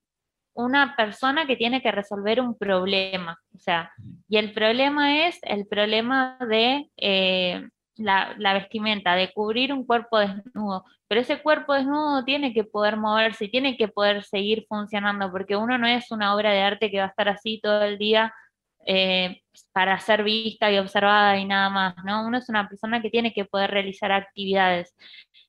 una 0.53 0.95
persona 0.95 1.45
que 1.45 1.57
tiene 1.57 1.81
que 1.81 1.91
resolver 1.91 2.39
un 2.39 2.57
problema. 2.57 3.37
O 3.53 3.59
sea, 3.59 3.91
y 4.29 4.37
el 4.37 4.53
problema 4.53 5.27
es 5.27 5.39
el 5.41 5.67
problema 5.67 6.37
de 6.39 6.89
eh, 6.95 7.67
la, 7.99 8.35
vestimenta, 8.53 9.15
de 9.15 9.31
cubrir 9.33 9.73
un 9.73 9.85
cuerpo 9.85 10.19
desnudo. 10.19 10.85
Pero 11.07 11.21
ese 11.21 11.41
cuerpo 11.41 11.73
desnudo 11.73 12.23
tiene 12.23 12.53
que 12.53 12.63
poder 12.63 12.97
moverse, 12.97 13.47
tiene 13.47 13.77
que 13.77 13.87
poder 13.87 14.23
seguir 14.23 14.65
funcionando, 14.67 15.31
porque 15.31 15.55
uno 15.55 15.77
no 15.77 15.87
es 15.87 16.11
una 16.11 16.35
obra 16.35 16.51
de 16.51 16.61
arte 16.61 16.91
que 16.91 16.99
va 16.99 17.05
a 17.05 17.09
estar 17.09 17.29
así 17.29 17.59
todo 17.61 17.83
el 17.83 17.97
día 17.97 18.33
eh, 18.85 19.41
para 19.73 19.99
ser 19.99 20.23
vista 20.23 20.71
y 20.71 20.77
observada 20.77 21.37
y 21.37 21.45
nada 21.45 21.69
más, 21.69 21.95
¿no? 22.05 22.25
Uno 22.25 22.37
es 22.37 22.49
una 22.49 22.67
persona 22.69 23.01
que 23.01 23.09
tiene 23.09 23.33
que 23.33 23.45
poder 23.45 23.71
realizar 23.71 24.11
actividades. 24.11 24.95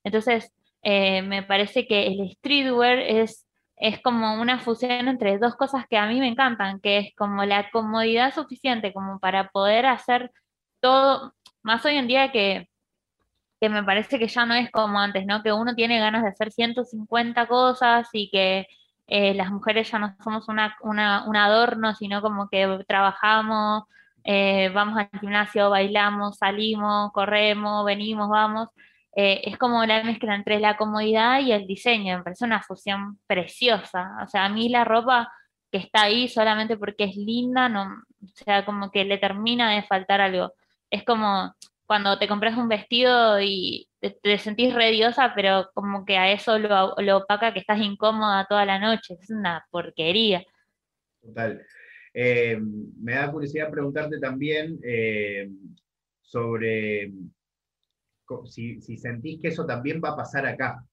Entonces, 0.05 0.53
eh, 0.83 1.23
me 1.23 1.43
parece 1.43 1.87
que 1.87 2.07
el 2.07 2.31
streetwear 2.33 2.99
es, 2.99 3.47
es 3.77 4.01
como 4.03 4.41
una 4.41 4.59
fusión 4.61 5.09
entre 5.09 5.39
dos 5.39 5.57
cosas 5.57 5.87
que 5.89 5.97
a 5.99 6.07
mí 6.07 6.21
me 6.21 6.29
encantan, 6.29 6.81
que 6.81 6.99
es 6.99 7.15
como 7.17 7.45
la 7.45 7.71
comodidad 7.71 8.35
suficiente 8.35 8.93
como 8.93 9.21
para 9.21 9.49
poder 9.51 9.87
hacer 9.87 10.33
todo, 10.81 11.35
más 11.69 11.85
hoy 11.85 11.97
en 11.97 12.09
día 12.09 12.33
que, 12.33 12.67
que 13.61 13.69
me 13.69 13.83
parece 13.85 14.19
que 14.19 14.29
ya 14.29 14.47
no 14.47 14.55
es 14.55 14.71
como 14.71 14.99
antes, 14.99 15.27
¿no? 15.27 15.43
Que 15.43 15.53
uno 15.53 15.75
tiene 15.75 16.01
ganas 16.01 16.23
de 16.23 16.31
hacer 16.31 16.51
150 16.51 17.47
cosas 17.47 18.09
y 18.13 18.31
que 18.31 18.67
eh, 19.07 19.35
las 19.35 19.51
mujeres 19.51 19.91
ya 19.91 19.99
no 19.99 20.17
somos 20.25 20.49
una, 20.49 20.77
un 20.83 21.37
adorno, 21.37 21.95
sino 21.95 22.23
como 22.23 22.49
que 22.49 22.85
trabajamos, 22.89 23.85
eh, 24.25 24.71
vamos 24.75 24.99
al 24.99 25.21
gimnasio, 25.21 25.69
bailamos, 25.69 26.39
salimos, 26.39 27.13
corremos, 27.13 27.85
venimos, 27.85 28.31
vamos. 28.31 28.69
Eh, 29.15 29.43
es 29.45 29.59
como 29.59 29.85
la 29.85 30.03
mezcla 30.05 30.35
entre 30.35 30.61
la 30.61 30.77
comodidad 30.79 31.41
y 31.41 31.53
el 31.53 31.67
diseño, 31.67 32.19
me 32.19 32.25
parece 32.25 32.47
una 32.47 32.63
fusión 32.63 33.19
preciosa. 33.27 34.11
O 34.25 34.29
sea, 34.29 34.47
a 34.47 34.49
mí 34.49 34.71
la 34.71 34.85
ropa 34.85 35.31
que 35.71 35.79
está 35.79 36.05
ahí 36.05 36.29
solamente 36.29 36.79
porque 36.79 37.05
es 37.05 37.17
linda, 37.17 37.69
no, 37.69 37.83
o 37.85 38.29
sea, 38.35 38.65
como 38.65 38.91
que 38.91 39.05
le 39.05 39.19
termina 39.19 39.71
de 39.73 39.83
faltar 39.83 40.23
algo. 40.23 40.53
Es 40.91 41.05
como 41.05 41.55
cuando 41.89 42.19
te 42.19 42.29
compras 42.29 42.57
un 42.59 42.69
vestido 42.69 43.41
y 43.41 43.89
te, 44.01 44.39
sentís 44.39 44.75
rediosa, 44.75 45.33
pero 45.35 45.71
como 45.73 46.05
que 46.05 46.19
a 46.19 46.31
eso 46.31 46.59
lo, 46.59 46.95
lo, 46.99 47.17
opaca 47.17 47.55
que 47.55 47.61
estás 47.61 47.81
incómoda 47.81 48.47
toda 48.47 48.67
la 48.67 48.79
noche. 48.79 49.17
Es 49.19 49.31
una 49.31 49.67
porquería. 49.71 50.45
Total. 51.23 51.65
Eh, 52.13 52.59
me 52.61 53.15
da 53.15 53.33
curiosidad 53.33 53.71
preguntarte 53.71 54.19
también 54.19 54.79
eh, 54.83 55.49
sobre 56.21 57.11
si, 58.45 58.83
si, 58.83 58.99
sentís 58.99 59.41
que 59.41 59.49
eso 59.49 59.65
también 59.65 60.01
va 60.05 60.11
a 60.11 60.17
pasar 60.17 60.45
acá. 60.47 60.85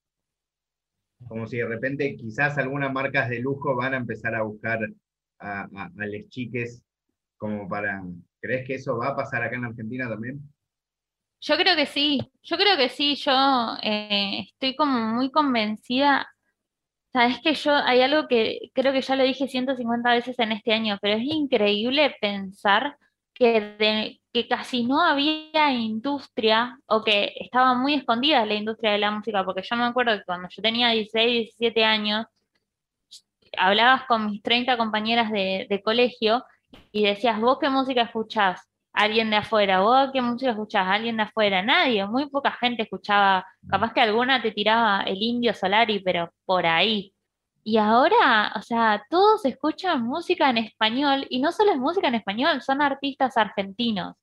Como 1.27 1.45
si 1.45 1.57
de 1.57 1.65
repente 1.65 2.15
quizás 2.15 2.57
algunas 2.57 2.93
marcas 2.93 3.29
de 3.29 3.39
lujo 3.39 3.75
van 3.75 3.95
a 3.95 3.97
empezar 3.97 4.33
a 4.33 4.43
buscar 4.43 4.79
a, 5.39 5.67
a, 5.75 5.91
a 5.97 6.05
les 6.05 6.29
chiques 6.29 6.84
como 7.37 7.67
para... 7.67 8.01
¿Crees 8.39 8.67
que 8.67 8.75
eso 8.75 8.97
va 8.97 9.09
a 9.09 9.15
pasar 9.15 9.41
acá 9.43 9.55
en 9.55 9.65
Argentina 9.65 10.07
también? 10.07 10.41
Yo 11.41 11.57
creo 11.57 11.75
que 11.75 11.85
sí, 11.85 12.31
yo 12.43 12.57
creo 12.57 12.77
que 12.77 12.89
sí, 12.89 13.15
yo 13.15 13.31
eh, 13.83 14.47
estoy 14.49 14.75
como 14.75 14.99
muy 15.13 15.31
convencida. 15.31 16.27
Sabes 17.13 17.39
que 17.41 17.53
yo 17.53 17.75
hay 17.75 18.01
algo 18.01 18.27
que 18.27 18.71
creo 18.73 18.91
que 18.93 19.01
ya 19.01 19.15
lo 19.15 19.23
dije 19.23 19.47
150 19.47 20.11
veces 20.11 20.37
en 20.39 20.51
este 20.53 20.73
año, 20.73 20.97
pero 21.01 21.15
es 21.17 21.23
increíble 21.23 22.15
pensar 22.19 22.97
que, 23.33 24.19
que 24.33 24.47
casi 24.47 24.85
no 24.85 25.01
había 25.01 25.71
industria 25.71 26.79
o 26.87 27.03
que 27.03 27.33
estaba 27.39 27.75
muy 27.75 27.93
escondida 27.93 28.45
la 28.45 28.55
industria 28.55 28.93
de 28.93 28.99
la 28.99 29.11
música, 29.11 29.45
porque 29.45 29.61
yo 29.61 29.75
me 29.75 29.85
acuerdo 29.85 30.17
que 30.17 30.25
cuando 30.25 30.47
yo 30.49 30.61
tenía 30.63 30.89
16, 30.89 31.55
17 31.57 31.83
años, 31.83 32.25
hablabas 33.57 34.05
con 34.07 34.25
mis 34.25 34.41
30 34.41 34.77
compañeras 34.77 35.31
de, 35.31 35.67
de 35.69 35.81
colegio 35.83 36.43
y 36.91 37.05
decías, 37.05 37.39
¿vos 37.39 37.57
qué 37.59 37.69
música 37.69 38.01
escuchás? 38.03 38.61
alguien 38.95 39.29
de 39.29 39.35
afuera, 39.35 39.81
vos 39.81 40.09
qué 40.13 40.21
música 40.21 40.51
escuchás, 40.51 40.87
alguien 40.87 41.17
de 41.17 41.23
afuera, 41.23 41.61
nadie, 41.61 42.05
muy 42.07 42.29
poca 42.29 42.51
gente 42.51 42.83
escuchaba, 42.83 43.45
capaz 43.69 43.93
que 43.93 44.01
alguna 44.01 44.41
te 44.41 44.51
tiraba 44.51 45.01
el 45.03 45.21
indio 45.21 45.53
Solari, 45.53 45.99
pero 45.99 46.31
por 46.45 46.65
ahí. 46.65 47.13
Y 47.63 47.77
ahora, 47.77 48.53
o 48.55 48.61
sea, 48.61 49.03
todos 49.09 49.43
escuchan 49.45 50.03
música 50.03 50.49
en 50.49 50.59
español 50.59 51.25
y 51.29 51.39
no 51.41 51.51
solo 51.51 51.71
es 51.71 51.77
música 51.77 52.07
en 52.07 52.15
español, 52.15 52.61
son 52.61 52.81
artistas 52.81 53.37
argentinos. 53.37 54.15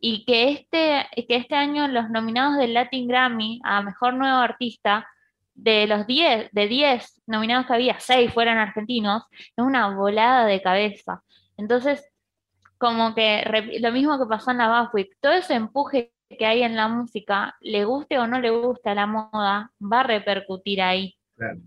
Y 0.00 0.24
que 0.24 0.50
este, 0.50 1.06
que 1.28 1.36
este 1.36 1.54
año 1.54 1.86
los 1.88 2.10
nominados 2.10 2.56
del 2.56 2.74
Latin 2.74 3.06
Grammy 3.06 3.60
a 3.64 3.82
Mejor 3.82 4.14
Nuevo 4.14 4.38
Artista, 4.38 5.06
de 5.54 5.86
los 5.86 6.06
10, 6.06 6.50
de 6.52 6.68
10 6.68 7.22
nominados 7.26 7.66
que 7.66 7.74
había, 7.74 8.00
6 8.00 8.32
fueran 8.32 8.58
argentinos, 8.58 9.24
es 9.30 9.52
una 9.58 9.94
volada 9.94 10.46
de 10.46 10.62
cabeza. 10.62 11.22
Entonces, 11.60 12.02
como 12.78 13.14
que 13.14 13.44
lo 13.80 13.92
mismo 13.92 14.18
que 14.18 14.26
pasó 14.26 14.50
en 14.50 14.58
la 14.58 14.68
BAFWIC, 14.68 15.18
todo 15.20 15.32
ese 15.32 15.54
empuje 15.54 16.14
que 16.30 16.46
hay 16.46 16.62
en 16.62 16.74
la 16.74 16.88
música, 16.88 17.54
le 17.60 17.84
guste 17.84 18.18
o 18.18 18.26
no 18.26 18.40
le 18.40 18.50
guste 18.50 18.88
a 18.88 18.94
la 18.94 19.06
moda, 19.06 19.70
va 19.80 20.00
a 20.00 20.04
repercutir 20.04 20.80
ahí. 20.80 21.16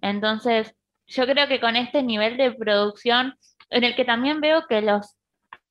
Entonces, 0.01 0.75
yo 1.05 1.25
creo 1.25 1.47
que 1.47 1.59
con 1.59 1.75
este 1.75 2.01
nivel 2.01 2.37
de 2.37 2.51
producción, 2.51 3.35
en 3.69 3.83
el 3.83 3.95
que 3.95 4.05
también 4.05 4.41
veo 4.41 4.65
que 4.67 4.81
los 4.81 5.15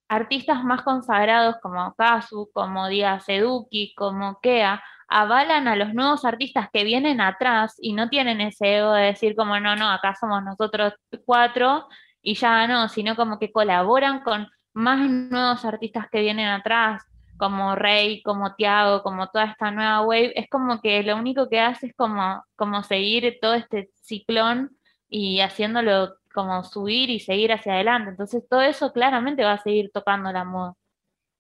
artistas 0.08 0.62
más 0.62 0.82
consagrados 0.82 1.56
como 1.60 1.94
Kazu, 1.94 2.50
como 2.52 2.86
Díaz 2.88 3.28
Eduki, 3.28 3.94
como 3.94 4.38
Kea, 4.40 4.82
avalan 5.08 5.66
a 5.66 5.76
los 5.76 5.92
nuevos 5.92 6.24
artistas 6.24 6.68
que 6.72 6.84
vienen 6.84 7.20
atrás 7.20 7.74
y 7.78 7.94
no 7.94 8.08
tienen 8.08 8.40
ese 8.40 8.78
ego 8.78 8.92
de 8.92 9.06
decir 9.06 9.34
como 9.34 9.58
no, 9.58 9.74
no, 9.74 9.90
acá 9.90 10.14
somos 10.14 10.42
nosotros 10.44 10.94
cuatro 11.24 11.88
y 12.22 12.34
ya 12.34 12.66
no, 12.66 12.88
sino 12.88 13.16
como 13.16 13.38
que 13.38 13.52
colaboran 13.52 14.22
con 14.22 14.48
más 14.72 15.10
nuevos 15.10 15.64
artistas 15.64 16.08
que 16.10 16.20
vienen 16.20 16.48
atrás, 16.48 17.02
como 17.36 17.74
Rey, 17.74 18.22
como 18.22 18.54
Tiago, 18.54 19.02
como 19.02 19.28
toda 19.28 19.46
esta 19.46 19.70
nueva 19.72 20.02
wave, 20.02 20.32
es 20.38 20.48
como 20.48 20.80
que 20.80 21.02
lo 21.02 21.16
único 21.16 21.48
que 21.48 21.60
hace 21.60 21.88
es 21.88 21.94
como, 21.94 22.44
como 22.54 22.82
seguir 22.84 23.38
todo 23.40 23.54
este 23.54 23.90
ciclón 24.00 24.76
y 25.08 25.40
haciéndolo 25.40 26.14
como 26.32 26.62
subir 26.62 27.10
y 27.10 27.18
seguir 27.18 27.52
hacia 27.52 27.74
adelante. 27.74 28.10
Entonces 28.10 28.46
todo 28.48 28.62
eso 28.62 28.92
claramente 28.92 29.44
va 29.44 29.54
a 29.54 29.62
seguir 29.62 29.90
tocando 29.92 30.30
la 30.32 30.44
moda. 30.44 30.74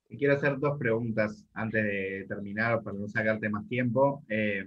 Quiero 0.08 0.34
hacer 0.34 0.58
dos 0.58 0.78
preguntas 0.78 1.46
antes 1.54 1.82
de 1.82 2.26
terminar 2.28 2.82
para 2.82 2.98
no 2.98 3.08
sacarte 3.08 3.48
más 3.48 3.66
tiempo. 3.68 4.22
Eh, 4.28 4.66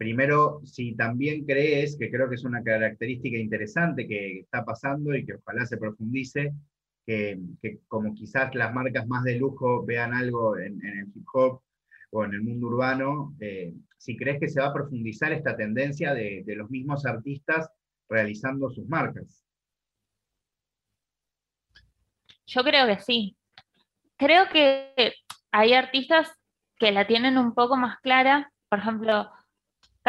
primero, 0.00 0.62
si 0.64 0.94
también 0.94 1.44
crees, 1.44 1.98
que 1.98 2.10
creo 2.10 2.26
que 2.26 2.36
es 2.36 2.44
una 2.44 2.62
característica 2.62 3.36
interesante 3.36 4.08
que 4.08 4.38
está 4.38 4.64
pasando 4.64 5.14
y 5.14 5.26
que 5.26 5.34
ojalá 5.34 5.66
se 5.66 5.76
profundice, 5.76 6.54
que, 7.06 7.38
como 7.86 8.14
quizás 8.14 8.54
las 8.54 8.72
marcas 8.72 9.06
más 9.06 9.24
de 9.24 9.36
lujo 9.36 9.84
vean 9.84 10.14
algo 10.14 10.56
en, 10.56 10.80
el 10.82 11.08
hip 11.14 11.26
hop 11.34 11.60
o 12.12 12.24
en 12.24 12.32
el 12.32 12.40
mundo 12.42 12.68
urbano, 12.68 13.36
eh, 13.40 13.74
si 13.98 14.16
crees 14.16 14.40
que 14.40 14.48
se 14.48 14.62
va 14.62 14.68
a 14.68 14.72
profundizar 14.72 15.32
esta 15.32 15.54
tendencia 15.54 16.14
de, 16.14 16.44
los 16.46 16.70
mismos 16.70 17.04
artistas 17.04 17.68
realizando 18.08 18.70
sus 18.70 18.88
marcas. 18.88 19.44
Yo 22.46 22.64
creo 22.64 22.86
que 22.86 23.00
sí. 23.00 23.36
Creo 24.16 24.48
que 24.50 25.12
hay 25.52 25.74
artistas 25.74 26.32
que 26.78 26.90
la 26.90 27.06
tienen 27.06 27.36
un 27.36 27.52
poco 27.52 27.76
más 27.76 27.98
clara. 28.00 28.50
Por 28.70 28.78
ejemplo, 28.78 29.30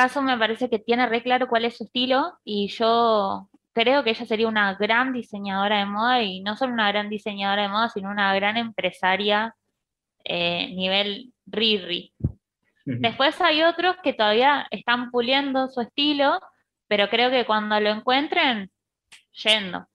Caso 0.01 0.23
me 0.23 0.35
parece 0.35 0.67
que 0.67 0.79
tiene 0.79 1.05
re 1.05 1.21
claro 1.21 1.47
cuál 1.47 1.63
es 1.63 1.77
su 1.77 1.83
estilo 1.83 2.39
y 2.43 2.69
yo 2.69 3.47
creo 3.71 4.03
que 4.03 4.09
ella 4.09 4.25
sería 4.25 4.47
una 4.47 4.73
gran 4.73 5.13
diseñadora 5.13 5.77
de 5.77 5.85
moda 5.85 6.23
y 6.23 6.41
no 6.41 6.57
solo 6.57 6.73
una 6.73 6.87
gran 6.87 7.07
diseñadora 7.07 7.61
de 7.61 7.67
moda, 7.67 7.87
sino 7.89 8.09
una 8.09 8.33
gran 8.33 8.57
empresaria 8.57 9.55
eh, 10.23 10.73
nivel 10.73 11.31
Riri. 11.45 12.15
Después 12.83 13.39
hay 13.41 13.61
otros 13.61 13.95
que 14.01 14.13
todavía 14.13 14.65
están 14.71 15.11
puliendo 15.11 15.67
su 15.67 15.81
estilo, 15.81 16.39
pero 16.87 17.07
creo 17.07 17.29
que 17.29 17.45
cuando 17.45 17.79
lo 17.79 17.91
encuentren, 17.91 18.71
yendo. 19.43 19.87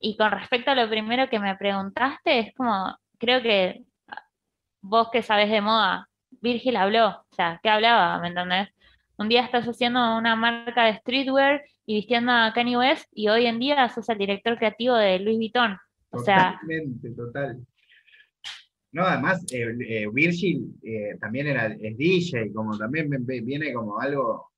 Y 0.00 0.16
con 0.16 0.32
respecto 0.32 0.72
a 0.72 0.74
lo 0.74 0.90
primero 0.90 1.30
que 1.30 1.38
me 1.38 1.54
preguntaste, 1.54 2.40
es 2.40 2.54
como, 2.56 2.98
creo 3.18 3.40
que 3.40 3.84
vos 4.80 5.10
que 5.12 5.22
sabes 5.22 5.48
de 5.48 5.60
moda, 5.60 6.08
Virgil 6.40 6.74
habló, 6.74 7.06
o 7.30 7.34
sea, 7.36 7.60
¿qué 7.62 7.70
hablaba? 7.70 8.18
¿Me 8.18 8.26
entendés? 8.30 8.74
Un 9.16 9.28
día 9.28 9.44
estás 9.44 9.64
haciendo 9.66 10.16
una 10.16 10.34
marca 10.34 10.86
de 10.86 10.96
streetwear 10.96 11.62
y 11.86 11.96
vistiendo 11.96 12.32
a 12.32 12.52
Kanye 12.52 12.76
West 12.76 13.06
y 13.12 13.28
hoy 13.28 13.46
en 13.46 13.60
día 13.60 13.88
sos 13.88 14.08
el 14.08 14.18
director 14.18 14.58
creativo 14.58 14.96
de 14.96 15.20
Louis 15.20 15.36
Vuitton. 15.36 15.78
O 16.10 16.18
Totalmente, 16.18 17.10
total. 17.10 17.64
No, 18.90 19.02
además, 19.02 19.44
eh, 19.52 19.76
eh, 19.88 20.06
Virgil 20.12 20.66
eh, 20.82 21.16
también 21.20 21.48
era, 21.48 21.66
es 21.66 21.96
DJ, 21.96 22.52
como 22.52 22.76
también 22.78 23.08
viene 23.26 23.72
como 23.72 24.00
algo... 24.00 24.50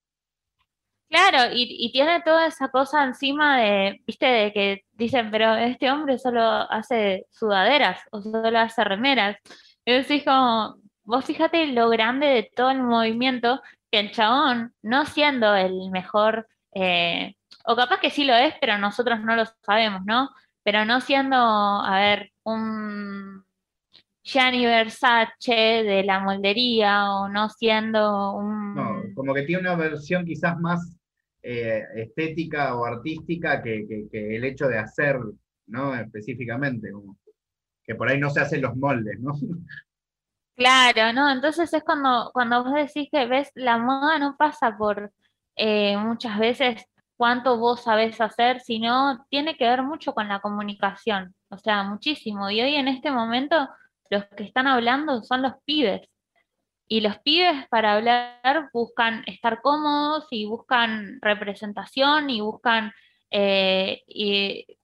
Claro, 1.09 1.55
y, 1.55 1.87
y, 1.87 1.93
tiene 1.93 2.21
toda 2.23 2.49
esa 2.49 2.69
cosa 2.69 3.05
encima 3.05 3.61
de, 3.61 4.03
viste, 4.07 4.27
de 4.27 4.53
que 4.53 4.85
dicen, 4.93 5.31
pero 5.31 5.55
este 5.55 5.91
hombre 5.91 6.19
solo 6.19 6.43
hace 6.43 7.27
sudaderas 7.31 8.01
o 8.11 8.21
solo 8.21 8.59
hace 8.59 8.83
remeras. 8.83 9.37
Y 9.85 9.93
decís 9.93 10.25
como, 10.25 10.77
vos 11.05 11.25
fíjate 11.25 11.69
lo 11.69 11.89
grande 11.89 12.27
de 12.27 12.51
todo 12.55 12.71
el 12.71 12.83
movimiento 12.83 13.63
el 13.99 14.13
chabón, 14.13 14.73
no 14.83 15.05
siendo 15.07 15.55
el 15.55 15.91
mejor, 15.91 16.47
eh, 16.75 17.35
o 17.65 17.75
capaz 17.77 18.01
que 18.01 18.11
sí 18.11 18.25
lo 18.25 18.35
es, 18.35 18.55
pero 18.61 18.79
nosotros 18.79 19.21
no 19.21 19.35
lo 19.37 19.45
sabemos, 19.65 20.03
¿no? 20.05 20.31
Pero 20.63 20.85
no 20.85 21.01
siendo, 21.01 21.37
a 21.37 21.97
ver, 21.99 22.33
un 22.45 23.45
Gianni 24.23 24.67
Versace 24.67 25.55
de 25.85 26.03
la 26.05 26.21
moldería 26.21 27.11
o 27.13 27.29
no 27.29 27.49
siendo 27.49 28.33
un... 28.35 28.75
No, 28.75 29.03
como 29.15 29.33
que 29.35 29.43
tiene 29.43 29.61
una 29.63 29.77
versión 29.77 30.25
quizás 30.25 30.59
más 30.59 30.97
eh, 31.43 31.85
estética 31.95 32.75
o 32.75 32.85
artística 32.85 33.63
que, 33.63 33.87
que- 33.89 34.09
que 34.11 34.37
el 34.37 34.45
hecho 34.45 34.67
de 34.67 34.79
hacer, 34.79 35.17
¿no? 35.69 35.95
Específicamente, 35.95 36.91
como 36.91 37.17
que 37.85 37.95
por 37.95 38.09
ahí 38.09 38.19
no 38.19 38.31
se 38.31 38.41
hacen 38.41 38.63
los 38.63 38.75
moldes, 38.77 39.21
¿no? 39.21 39.33
Claro, 40.57 41.13
¿no? 41.13 41.31
Entonces 41.31 41.73
es 41.75 41.83
cuando, 41.85 42.31
cuando 42.33 42.65
vos 42.65 42.73
decís 42.73 43.09
que 43.13 43.27
ves, 43.27 43.51
la 43.55 43.77
moda 43.77 44.19
no 44.19 44.37
pasa 44.39 44.75
por 44.79 45.13
eh, 45.55 45.99
muchas 45.99 46.39
veces 46.39 46.87
cuánto 47.17 47.59
vos 47.59 47.83
sabés 47.83 48.21
hacer, 48.23 48.61
sino 48.61 49.27
tiene 49.29 49.57
que 49.59 49.65
ver 49.69 49.83
mucho 49.83 50.15
con 50.15 50.29
la 50.29 50.41
comunicación, 50.41 51.35
o 51.51 51.59
sea, 51.59 51.83
muchísimo. 51.83 52.49
Y 52.51 52.63
hoy 52.63 52.75
en 52.77 52.89
este 52.89 53.11
momento 53.11 53.69
los 54.09 54.25
que 54.37 54.45
están 54.45 54.67
hablando 54.67 55.23
son 55.23 55.43
los 55.43 55.53
pibes. 55.67 56.09
Y 56.89 57.01
los 57.01 57.19
pibes 57.21 57.67
para 57.69 57.95
hablar 57.95 58.71
buscan 58.73 59.25
estar 59.27 59.61
cómodos 59.63 60.27
y 60.31 60.47
buscan 60.47 61.19
representación 61.23 62.31
y 62.31 62.41
buscan 62.41 62.93
eh, 63.31 64.03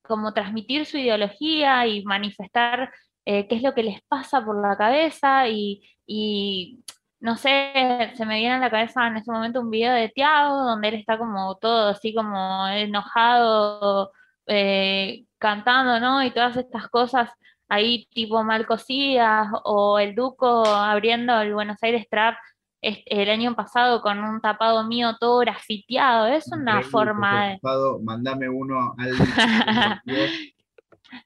como 0.03 0.33
transmitir 0.35 0.87
su 0.87 0.99
ideología 0.99 1.87
y 1.87 2.05
manifestar 2.05 2.93
eh, 3.25 3.47
qué 3.49 3.57
es 3.57 3.63
lo 3.63 3.75
que 3.75 3.83
les 3.83 4.03
pasa 4.03 4.45
por 4.45 4.61
la 4.61 4.77
cabeza 4.77 5.49
y, 5.49 5.83
y, 6.07 6.83
no 7.21 7.37
sé, 7.37 7.73
se 8.15 8.27
me 8.27 8.39
viene 8.39 8.57
a 8.57 8.59
la 8.59 8.71
cabeza 8.71 9.07
en 9.07 9.17
ese 9.17 9.31
momento 9.31 9.61
un 9.61 9.71
video 9.71 9.95
de 9.95 10.09
Tiago 10.09 10.57
donde 10.65 10.89
él 10.89 10.95
está 10.95 11.19
como 11.19 11.57
todo 11.57 11.91
así 11.91 12.15
como 12.15 12.67
enojado, 12.69 14.11
eh, 14.47 15.25
cantando, 15.39 16.01
¿no? 16.01 16.23
Y 16.25 16.33
todas 16.33 16.57
estas 16.57 16.89
cosas 16.89 17.31
ahí 17.69 18.07
tipo 18.13 18.43
mal 18.43 18.67
cosidas, 18.67 19.49
o 19.65 19.99
el 19.99 20.15
Duco 20.15 20.67
abriendo 20.67 21.41
el 21.41 21.55
Buenos 21.55 21.79
Aires 21.83 22.07
Trap 22.11 22.35
el 22.83 23.31
año 23.31 23.55
pasado 23.55 24.03
con 24.03 24.19
un 24.19 24.41
tapado 24.41 24.85
mío 24.85 25.17
todo 25.21 25.39
grafiteado, 25.39 26.27
es 26.27 26.51
una 26.51 26.83
forma 26.83 27.47
de... 27.47 27.55
tapado, 27.55 28.01
mandame 28.01 28.49
uno 28.49 28.95
al. 28.99 29.13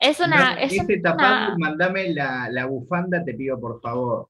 Es 0.00 0.20
una, 0.20 0.54
No, 0.54 0.60
es 0.60 0.72
ese 0.72 0.84
una- 0.84 1.02
tapado, 1.02 1.54
mandame 1.58 2.10
la, 2.12 2.48
la 2.50 2.66
bufanda, 2.66 3.24
te 3.24 3.34
pido 3.34 3.60
por 3.60 3.80
favor. 3.80 4.28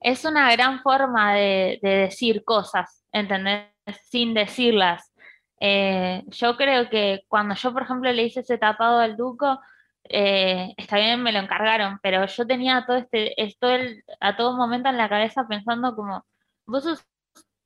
es 0.00 0.24
una 0.24 0.50
gran 0.52 0.80
forma 0.82 1.34
de, 1.34 1.78
de 1.82 1.90
decir 1.90 2.44
cosas, 2.44 3.04
¿entendés? 3.12 3.68
Sin 4.10 4.34
decirlas. 4.34 5.12
Eh, 5.60 6.22
yo 6.26 6.56
creo 6.56 6.90
que 6.90 7.22
cuando 7.28 7.54
yo, 7.54 7.72
por 7.72 7.82
ejemplo, 7.84 8.12
le 8.12 8.24
hice 8.24 8.40
ese 8.40 8.58
tapado 8.58 8.98
al 8.98 9.16
Duco, 9.16 9.60
eh, 10.06 10.74
está 10.76 10.96
bien, 10.96 11.22
me 11.22 11.32
lo 11.32 11.38
encargaron, 11.38 11.98
pero 12.02 12.26
yo 12.26 12.46
tenía 12.46 12.84
todo 12.86 12.96
este, 12.98 13.40
esto 13.42 13.70
el- 13.70 14.02
a 14.20 14.36
todo 14.36 14.56
momento 14.56 14.88
en 14.90 14.98
la 14.98 15.08
cabeza 15.08 15.46
pensando 15.48 15.94
como, 15.94 16.24
vos 16.66 16.82
sos 16.84 17.06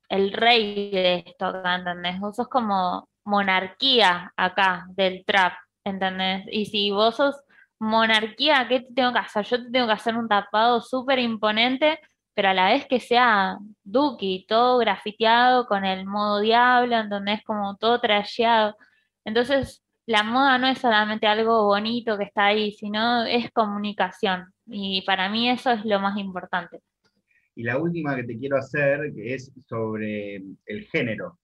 el 0.09 0.31
rey 0.31 0.91
de 0.91 1.23
esto 1.27 1.61
¿entendés? 1.65 2.19
Vos 2.19 2.35
sos 2.37 2.47
como 2.47 3.09
monarquía 3.25 4.31
acá 4.37 4.85
del 4.91 5.23
trap, 5.25 5.53
¿entendés? 5.83 6.45
Y 6.51 6.65
si 6.65 6.91
vos 6.91 7.15
sos 7.15 7.35
monarquía, 7.79 8.67
¿qué 8.67 8.81
te 8.81 8.93
tengo 8.93 9.13
que 9.13 9.19
hacer? 9.19 9.45
Yo 9.45 9.63
te 9.63 9.71
tengo 9.71 9.87
que 9.87 9.93
hacer 9.93 10.15
un 10.15 10.27
tapado 10.27 10.81
súper 10.81 11.19
imponente, 11.19 11.99
pero 12.33 12.49
a 12.49 12.53
la 12.53 12.69
vez 12.69 12.85
que 12.87 12.99
sea 12.99 13.57
Duki, 13.83 14.45
todo 14.47 14.77
grafiteado 14.77 15.65
con 15.67 15.85
el 15.85 16.05
modo 16.05 16.39
diablo, 16.41 16.97
¿entendés? 16.97 17.43
Como 17.43 17.77
todo 17.77 17.99
trasheado. 17.99 18.75
Entonces, 19.25 19.83
la 20.05 20.23
moda 20.23 20.57
no 20.57 20.67
es 20.67 20.79
solamente 20.79 21.27
algo 21.27 21.65
bonito 21.65 22.17
que 22.17 22.23
está 22.23 22.47
ahí, 22.47 22.71
sino 22.71 23.25
es 23.25 23.51
comunicación. 23.51 24.53
Y 24.65 25.03
para 25.03 25.29
mí 25.29 25.49
eso 25.49 25.71
es 25.71 25.85
lo 25.85 25.99
más 25.99 26.17
importante. 26.17 26.81
Y 27.55 27.63
la 27.63 27.77
última 27.77 28.15
que 28.15 28.23
te 28.23 28.37
quiero 28.37 28.57
hacer 28.57 29.13
es 29.17 29.51
sobre 29.67 30.37
el 30.65 30.87
género, 30.91 31.37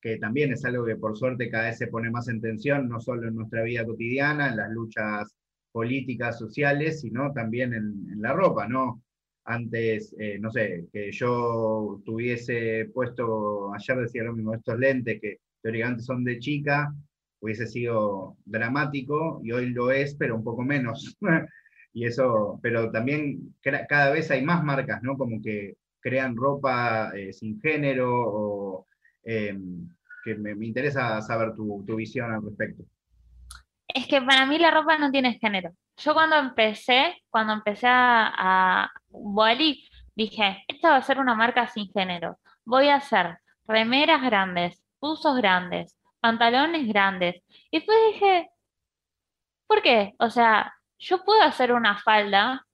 que 0.00 0.18
también 0.18 0.52
es 0.52 0.64
algo 0.64 0.84
que 0.84 0.96
por 0.96 1.16
suerte 1.16 1.50
cada 1.50 1.68
vez 1.68 1.78
se 1.78 1.88
pone 1.88 2.10
más 2.10 2.28
en 2.28 2.40
tensión, 2.40 2.88
no 2.88 3.00
solo 3.00 3.28
en 3.28 3.34
nuestra 3.34 3.62
vida 3.62 3.84
cotidiana, 3.84 4.48
en 4.48 4.56
las 4.56 4.70
luchas 4.70 5.34
políticas, 5.72 6.38
sociales, 6.38 7.00
sino 7.00 7.32
también 7.32 7.74
en, 7.74 8.20
la 8.22 8.32
ropa, 8.32 8.66
¿no? 8.66 9.02
Antes, 9.44 10.14
eh, 10.18 10.38
no 10.40 10.50
sé, 10.50 10.86
que 10.92 11.12
yo 11.12 12.00
tuviese 12.04 12.90
puesto, 12.94 13.72
ayer 13.74 13.98
decía 13.98 14.24
lo 14.24 14.34
mismo, 14.34 14.54
estos 14.54 14.78
lentes 14.78 15.20
que 15.20 15.38
teóricamente 15.62 16.02
son 16.02 16.24
de 16.24 16.38
chica, 16.38 16.92
hubiese 17.40 17.66
sido 17.66 18.36
dramático 18.44 19.40
y 19.44 19.52
hoy 19.52 19.70
lo 19.70 19.90
es, 19.90 20.14
pero 20.16 20.36
un 20.36 20.44
poco 20.44 20.62
menos. 20.62 21.16
y 21.92 22.06
eso, 22.06 22.58
pero 22.62 22.90
también 22.90 23.54
cada 23.62 24.10
vez 24.10 24.30
hay 24.30 24.42
más 24.42 24.64
marcas, 24.64 25.02
¿no? 25.02 25.16
Como 25.16 25.40
que 25.42 25.76
crean 26.00 26.36
ropa 26.36 27.12
eh, 27.16 27.32
sin 27.32 27.60
género 27.60 28.10
o 28.14 28.86
eh, 29.26 29.58
que 30.24 30.34
me, 30.36 30.54
me 30.54 30.66
interesa 30.66 31.20
saber 31.20 31.54
tu, 31.54 31.84
tu 31.86 31.96
visión 31.96 32.32
al 32.32 32.42
respecto. 32.42 32.84
Es 33.88 34.06
que 34.06 34.20
para 34.22 34.46
mí 34.46 34.58
la 34.58 34.70
ropa 34.70 34.96
no 34.98 35.10
tiene 35.10 35.38
género. 35.38 35.72
Yo 35.96 36.14
cuando 36.14 36.36
empecé, 36.36 37.22
cuando 37.30 37.54
empecé 37.54 37.86
a, 37.88 38.32
a 38.36 38.92
dije, 40.14 40.64
esta 40.68 40.90
va 40.90 40.96
a 40.96 41.02
ser 41.02 41.18
una 41.18 41.34
marca 41.34 41.66
sin 41.68 41.90
género. 41.92 42.38
Voy 42.64 42.88
a 42.88 42.96
hacer 42.96 43.38
remeras 43.66 44.22
grandes, 44.22 44.82
buzos 45.00 45.36
grandes, 45.36 45.96
pantalones 46.20 46.86
grandes. 46.88 47.42
Y 47.70 47.78
después 47.78 47.96
dije, 48.12 48.50
¿por 49.66 49.82
qué? 49.82 50.14
O 50.18 50.30
sea, 50.30 50.74
yo 50.98 51.24
puedo 51.24 51.42
hacer 51.42 51.72
una 51.72 51.98
falda 51.98 52.66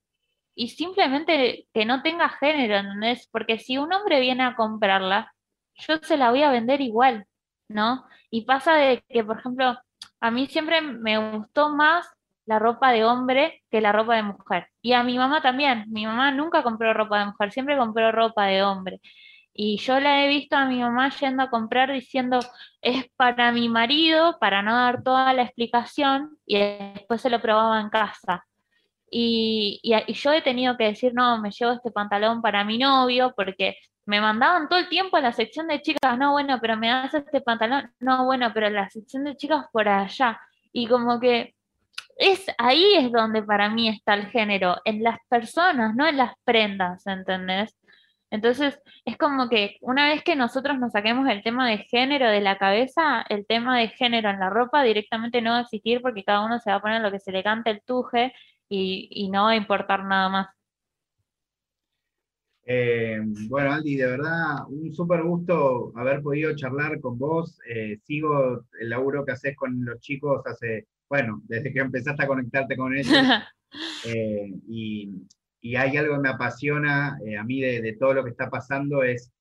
y 0.55 0.69
simplemente 0.69 1.67
que 1.73 1.85
no 1.85 2.01
tenga 2.01 2.29
género, 2.29 2.75
¿entendés? 2.75 3.27
Porque 3.31 3.59
si 3.59 3.77
un 3.77 3.91
hombre 3.93 4.19
viene 4.19 4.43
a 4.43 4.55
comprarla, 4.55 5.33
yo 5.75 5.97
se 6.01 6.17
la 6.17 6.31
voy 6.31 6.43
a 6.43 6.51
vender 6.51 6.81
igual, 6.81 7.25
¿no? 7.67 8.05
Y 8.29 8.45
pasa 8.45 8.75
de 8.75 9.03
que, 9.09 9.23
por 9.23 9.39
ejemplo, 9.39 9.77
a 10.19 10.31
mí 10.31 10.47
siempre 10.47 10.81
me 10.81 11.37
gustó 11.37 11.69
más 11.69 12.07
la 12.45 12.59
ropa 12.59 12.91
de 12.91 13.05
hombre 13.05 13.63
que 13.71 13.81
la 13.81 13.91
ropa 13.91 14.15
de 14.15 14.23
mujer. 14.23 14.67
Y 14.81 14.93
a 14.93 15.03
mi 15.03 15.17
mamá 15.17 15.41
también. 15.41 15.85
Mi 15.89 16.05
mamá 16.05 16.31
nunca 16.31 16.63
compró 16.63 16.93
ropa 16.93 17.19
de 17.19 17.25
mujer, 17.27 17.51
siempre 17.51 17.77
compró 17.77 18.11
ropa 18.11 18.45
de 18.45 18.63
hombre. 18.63 19.01
Y 19.53 19.77
yo 19.77 19.99
la 19.99 20.25
he 20.25 20.27
visto 20.29 20.55
a 20.55 20.65
mi 20.65 20.79
mamá 20.79 21.09
yendo 21.09 21.43
a 21.43 21.49
comprar 21.49 21.91
diciendo, 21.91 22.39
es 22.81 23.05
para 23.15 23.51
mi 23.51 23.69
marido, 23.69 24.37
para 24.39 24.61
no 24.63 24.73
dar 24.75 25.03
toda 25.03 25.31
la 25.33 25.43
explicación, 25.43 26.37
y 26.45 26.57
después 26.57 27.21
se 27.21 27.29
lo 27.29 27.39
probaba 27.41 27.79
en 27.79 27.89
casa. 27.89 28.45
Y, 29.11 29.79
y, 29.83 30.13
yo 30.13 30.31
he 30.33 30.41
tenido 30.41 30.75
que 30.77 30.85
decir, 30.85 31.13
no, 31.13 31.39
me 31.39 31.51
llevo 31.51 31.73
este 31.73 31.91
pantalón 31.91 32.41
para 32.41 32.63
mi 32.65 32.79
novio, 32.79 33.33
porque 33.35 33.77
me 34.05 34.21
mandaban 34.21 34.67
todo 34.67 34.79
el 34.79 34.89
tiempo 34.89 35.17
a 35.17 35.21
la 35.21 35.33
sección 35.33 35.67
de 35.67 35.81
chicas, 35.81 36.17
no, 36.17 36.31
bueno, 36.31 36.59
pero 36.61 36.77
me 36.77 36.89
das 36.89 37.13
este 37.13 37.41
pantalón, 37.41 37.91
no, 37.99 38.25
bueno, 38.25 38.51
pero 38.53 38.69
la 38.69 38.89
sección 38.89 39.23
de 39.23 39.35
chicas 39.35 39.65
por 39.71 39.87
allá. 39.87 40.39
Y 40.71 40.87
como 40.87 41.19
que 41.19 41.55
es 42.17 42.45
ahí 42.57 42.95
es 42.95 43.11
donde 43.11 43.43
para 43.43 43.69
mí 43.69 43.89
está 43.89 44.13
el 44.15 44.27
género, 44.27 44.77
en 44.85 45.03
las 45.03 45.17
personas, 45.29 45.95
no 45.95 46.07
en 46.07 46.17
las 46.17 46.33
prendas, 46.43 47.05
¿entendés? 47.07 47.75
Entonces, 48.29 48.79
es 49.05 49.17
como 49.17 49.47
que 49.47 49.77
una 49.81 50.09
vez 50.09 50.23
que 50.23 50.35
nosotros 50.35 50.79
nos 50.79 50.91
saquemos 50.91 51.29
el 51.29 51.43
tema 51.43 51.69
de 51.69 51.79
género 51.79 52.29
de 52.29 52.41
la 52.41 52.57
cabeza, 52.57 53.23
el 53.29 53.45
tema 53.45 53.77
de 53.77 53.89
género 53.89 54.29
en 54.31 54.39
la 54.39 54.49
ropa 54.49 54.81
directamente 54.83 55.41
no 55.41 55.51
va 55.51 55.59
a 55.59 55.61
existir 55.61 56.01
porque 56.01 56.23
cada 56.23 56.43
uno 56.43 56.59
se 56.59 56.71
va 56.71 56.77
a 56.77 56.81
poner 56.81 57.01
lo 57.01 57.11
que 57.11 57.19
se 57.19 57.31
le 57.31 57.43
cante 57.43 57.69
el 57.69 57.83
tuje 57.83 58.33
y, 58.69 59.07
y 59.11 59.29
no 59.29 59.43
va 59.45 59.51
a 59.51 59.55
importar 59.55 60.03
nada 60.05 60.29
más. 60.29 60.47
Eh, 62.65 63.19
bueno, 63.49 63.73
Aldi, 63.73 63.97
de 63.97 64.07
verdad, 64.07 64.67
un 64.69 64.93
súper 64.93 65.23
gusto 65.23 65.91
haber 65.95 66.21
podido 66.21 66.55
charlar 66.55 66.99
con 66.99 67.17
vos. 67.17 67.59
Eh, 67.67 67.97
sigo 68.03 68.65
el 68.79 68.89
laburo 68.89 69.25
que 69.25 69.33
haces 69.33 69.55
con 69.55 69.83
los 69.83 69.99
chicos 69.99 70.41
hace, 70.45 70.87
bueno, 71.09 71.41
desde 71.45 71.73
que 71.73 71.79
empezaste 71.79 72.23
a 72.23 72.27
conectarte 72.27 72.77
con 72.77 72.95
ellos. 72.95 73.13
Eh, 74.05 74.53
y, 74.67 75.09
y 75.59 75.75
hay 75.75 75.97
algo 75.97 76.13
que 76.13 76.21
me 76.21 76.29
apasiona 76.29 77.17
a 77.39 77.43
mí 77.43 77.59
de, 77.59 77.81
de 77.81 77.93
todo 77.93 78.13
lo 78.13 78.23
que 78.23 78.29
está 78.29 78.47
pasando, 78.47 79.01
es 79.01 79.31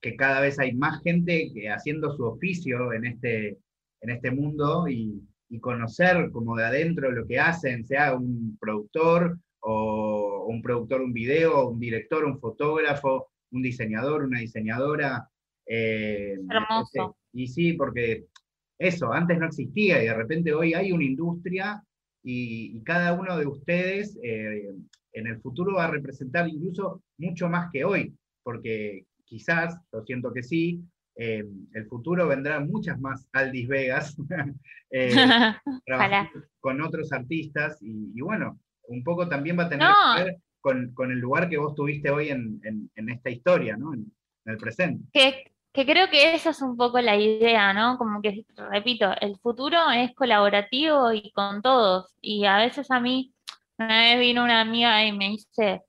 que 0.00 0.14
cada 0.14 0.40
vez 0.40 0.60
hay 0.60 0.72
más 0.72 1.02
gente 1.02 1.50
que 1.52 1.68
haciendo 1.68 2.14
su 2.16 2.24
oficio 2.24 2.92
en 2.92 3.06
este, 3.06 3.58
en 4.02 4.10
este 4.10 4.30
mundo 4.30 4.86
y, 4.88 5.20
y 5.48 5.60
conocer 5.60 6.30
como 6.30 6.56
de 6.56 6.64
adentro 6.64 7.10
lo 7.10 7.26
que 7.26 7.38
hacen, 7.38 7.84
sea 7.84 8.14
un 8.14 8.56
productor 8.60 9.38
o 9.60 10.25
un 10.46 10.62
productor 10.62 11.00
un 11.00 11.12
video, 11.12 11.68
un 11.68 11.80
director, 11.80 12.24
un 12.24 12.38
fotógrafo, 12.38 13.28
un 13.50 13.62
diseñador, 13.62 14.24
una 14.24 14.40
diseñadora. 14.40 15.28
eh, 15.66 16.38
Hermoso. 16.48 17.16
y 17.32 17.48
sí, 17.48 17.72
porque 17.74 18.26
eso, 18.78 19.12
antes 19.12 19.38
no 19.38 19.46
existía 19.46 20.02
y 20.02 20.06
de 20.06 20.14
repente 20.14 20.52
hoy 20.52 20.74
hay 20.74 20.92
una 20.92 21.04
industria 21.04 21.82
y, 22.22 22.76
y 22.76 22.82
cada 22.82 23.12
uno 23.14 23.38
de 23.38 23.46
ustedes 23.46 24.18
eh, 24.22 24.74
en 25.12 25.26
el 25.26 25.40
futuro 25.40 25.74
va 25.74 25.84
a 25.84 25.90
representar 25.90 26.48
incluso 26.48 27.02
mucho 27.18 27.48
más 27.48 27.70
que 27.72 27.84
hoy, 27.84 28.14
porque 28.42 29.06
quizás, 29.24 29.78
yo 29.92 30.02
siento 30.04 30.32
que 30.32 30.42
sí, 30.42 30.82
eh, 31.16 31.44
el 31.72 31.86
futuro 31.86 32.28
vendrá 32.28 32.60
muchas 32.60 33.00
más 33.00 33.26
Aldis 33.32 33.68
Vegas 33.68 34.16
eh, 34.90 35.10
trabajando 35.86 36.44
con 36.60 36.80
otros 36.82 37.10
artistas 37.12 37.78
y, 37.80 38.12
y, 38.14 38.20
bueno, 38.20 38.60
un 38.88 39.02
poco 39.04 39.28
también 39.28 39.58
va 39.58 39.64
a 39.64 39.68
tener 39.68 39.88
No. 39.88 39.94
que 40.16 40.24
ver 40.24 40.36
con, 40.60 40.92
con 40.94 41.10
el 41.10 41.18
lugar 41.18 41.48
que 41.48 41.58
vos 41.58 41.74
tuviste 41.74 42.10
hoy 42.10 42.28
en, 42.30 42.60
en- 42.64 42.90
en 42.94 43.08
esta 43.10 43.30
historia, 43.30 43.76
¿no? 43.76 43.94
En, 43.94 44.00
en 44.44 44.52
el 44.52 44.58
presente. 44.58 45.04
Que, 45.12 45.52
que 45.72 45.84
creo 45.86 46.08
que 46.10 46.34
esa 46.34 46.50
es 46.50 46.62
un 46.62 46.76
poco 46.76 47.00
la 47.00 47.16
idea, 47.16 47.72
¿no? 47.72 47.98
Como 47.98 48.20
que, 48.22 48.44
repito, 48.70 49.12
el 49.20 49.36
futuro 49.38 49.78
es 49.94 50.14
colaborativo 50.14 51.12
y 51.12 51.30
con 51.32 51.62
todos. 51.62 52.14
Y 52.20 52.44
a 52.46 52.56
veces 52.58 52.90
a 52.90 52.98
mí, 53.00 53.32
una 53.78 54.00
vez 54.02 54.18
vino 54.20 54.42
una 54.44 54.60
amiga 54.60 55.04
y 55.04 55.12
me 55.12 55.28
dice, 55.30 55.82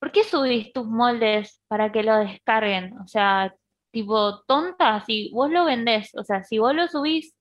¿por 0.00 0.10
qué 0.12 0.24
subís 0.24 0.72
tus 0.72 0.86
moldes 0.86 1.60
para 1.68 1.92
que 1.92 2.02
lo 2.02 2.16
descarguen? 2.18 2.96
O 2.98 3.06
sea, 3.06 3.54
tipo, 3.90 4.42
tonta, 4.46 5.00
si 5.04 5.30
vos 5.32 5.50
lo 5.50 5.64
vendés, 5.66 6.10
o 6.16 6.24
sea, 6.24 6.42
si 6.42 6.58
vos 6.58 6.74
lo 6.74 6.88
subís 6.88 7.34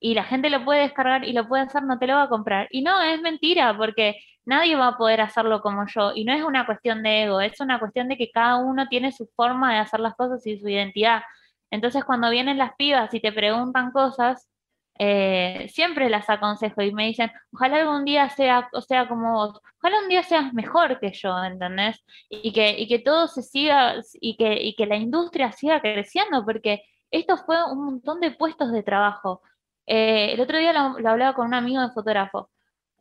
y 0.00 0.14
la 0.14 0.24
gente 0.24 0.48
lo 0.50 0.64
puede 0.64 0.80
descargar 0.80 1.24
y 1.28 1.32
lo 1.34 1.46
puede 1.46 1.64
hacer, 1.64 1.82
no 1.82 1.98
te 1.98 2.06
lo 2.06 2.14
va 2.14 2.22
a 2.24 2.28
comprar. 2.28 2.68
Y 2.70 2.82
no, 2.82 3.00
es 3.02 3.20
mentira, 3.20 3.76
porque 3.76 4.16
nadie 4.50 4.76
va 4.76 4.88
a 4.88 4.96
poder 4.98 5.20
hacerlo 5.20 5.62
como 5.62 5.86
yo. 5.86 6.12
Y 6.14 6.24
no 6.24 6.32
es 6.34 6.42
una 6.42 6.66
cuestión 6.66 7.02
de 7.02 7.24
ego, 7.24 7.40
es 7.40 7.60
una 7.60 7.78
cuestión 7.78 8.08
de 8.08 8.16
que 8.16 8.30
cada 8.30 8.56
uno 8.58 8.88
tiene 8.88 9.12
su 9.12 9.26
forma 9.36 9.72
de 9.72 9.78
hacer 9.78 10.00
las 10.00 10.14
cosas 10.16 10.46
y 10.46 10.58
su 10.58 10.68
identidad. 10.68 11.22
Entonces, 11.70 12.04
cuando 12.04 12.30
vienen 12.30 12.58
las 12.58 12.74
pibas 12.76 13.14
y 13.14 13.20
te 13.20 13.32
preguntan 13.32 13.92
cosas, 13.92 14.48
eh, 14.98 15.68
siempre 15.70 16.10
las 16.10 16.28
aconsejo 16.28 16.82
y 16.82 16.92
me 16.92 17.06
dicen, 17.06 17.30
ojalá 17.52 17.78
algún 17.78 18.04
día 18.04 18.28
sea, 18.30 18.68
o 18.72 18.82
sea 18.82 19.08
como 19.08 19.32
vos, 19.34 19.60
ojalá 19.78 20.00
un 20.00 20.08
día 20.08 20.22
seas 20.22 20.52
mejor 20.52 21.00
que 21.00 21.12
yo, 21.12 21.42
¿entendés? 21.44 22.04
Y 22.28 22.52
que, 22.52 22.78
y 22.78 22.88
que 22.88 22.98
todo 22.98 23.28
se 23.28 23.42
siga 23.42 23.94
y 24.20 24.36
que, 24.36 24.62
y 24.62 24.74
que 24.74 24.86
la 24.86 24.96
industria 24.96 25.52
siga 25.52 25.80
creciendo, 25.80 26.44
porque 26.44 26.82
esto 27.10 27.36
fue 27.38 27.56
un 27.72 27.84
montón 27.86 28.20
de 28.20 28.32
puestos 28.32 28.72
de 28.72 28.82
trabajo. 28.82 29.42
Eh, 29.86 30.32
el 30.34 30.40
otro 30.40 30.58
día 30.58 30.72
lo, 30.72 31.08
hablaba 31.08 31.34
con 31.34 31.46
un 31.46 31.54
amigo 31.54 31.80
de 31.82 31.90
fotógrafo. 31.92 32.50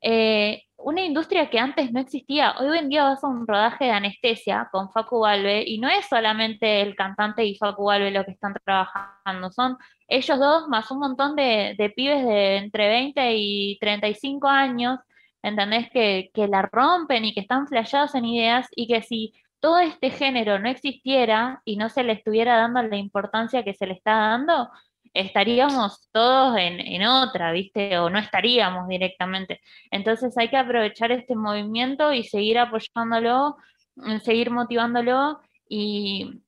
Eh, 0.01 0.63
una 0.81 1.01
industria 1.01 1.49
que 1.49 1.59
antes 1.59 1.91
no 1.91 1.99
existía. 1.99 2.55
Hoy 2.59 2.77
en 2.77 2.89
día 2.89 3.03
vas 3.03 3.23
a 3.23 3.27
un 3.27 3.45
rodaje 3.47 3.85
de 3.85 3.91
anestesia 3.91 4.69
con 4.71 4.91
Facu 4.91 5.19
Balbe 5.19 5.63
y 5.65 5.79
no 5.79 5.89
es 5.89 6.05
solamente 6.07 6.81
el 6.81 6.95
cantante 6.95 7.45
y 7.45 7.55
Facu 7.57 7.85
Balbe 7.85 8.11
lo 8.11 8.25
que 8.25 8.31
están 8.31 8.53
trabajando, 8.63 9.51
son 9.51 9.77
ellos 10.07 10.39
dos 10.39 10.67
más 10.69 10.89
un 10.91 10.99
montón 10.99 11.35
de, 11.35 11.75
de 11.77 11.89
pibes 11.89 12.25
de 12.25 12.57
entre 12.57 12.87
20 12.89 13.35
y 13.35 13.77
35 13.79 14.47
años, 14.47 14.99
¿entendés? 15.43 15.89
Que, 15.91 16.31
que 16.33 16.47
la 16.47 16.63
rompen 16.63 17.25
y 17.25 17.33
que 17.33 17.41
están 17.41 17.67
flasheados 17.67 18.15
en 18.15 18.25
ideas 18.25 18.67
y 18.75 18.87
que 18.87 19.01
si 19.01 19.33
todo 19.59 19.79
este 19.79 20.09
género 20.09 20.59
no 20.59 20.69
existiera 20.69 21.61
y 21.65 21.75
no 21.77 21.89
se 21.89 22.03
le 22.03 22.13
estuviera 22.13 22.57
dando 22.57 22.81
la 22.83 22.97
importancia 22.97 23.63
que 23.63 23.73
se 23.73 23.87
le 23.87 23.93
está 23.93 24.13
dando, 24.13 24.69
estaríamos 25.13 26.09
todos 26.11 26.57
en, 26.57 26.79
en 26.79 27.03
otra, 27.05 27.51
¿viste? 27.51 27.97
O 27.99 28.09
no 28.09 28.19
estaríamos 28.19 28.87
directamente. 28.87 29.61
Entonces 29.91 30.37
hay 30.37 30.49
que 30.49 30.57
aprovechar 30.57 31.11
este 31.11 31.35
movimiento 31.35 32.13
y 32.13 32.23
seguir 32.23 32.59
apoyándolo, 32.59 33.57
mm, 33.95 34.19
seguir 34.19 34.51
motivándolo 34.51 35.39
y, 35.67 36.41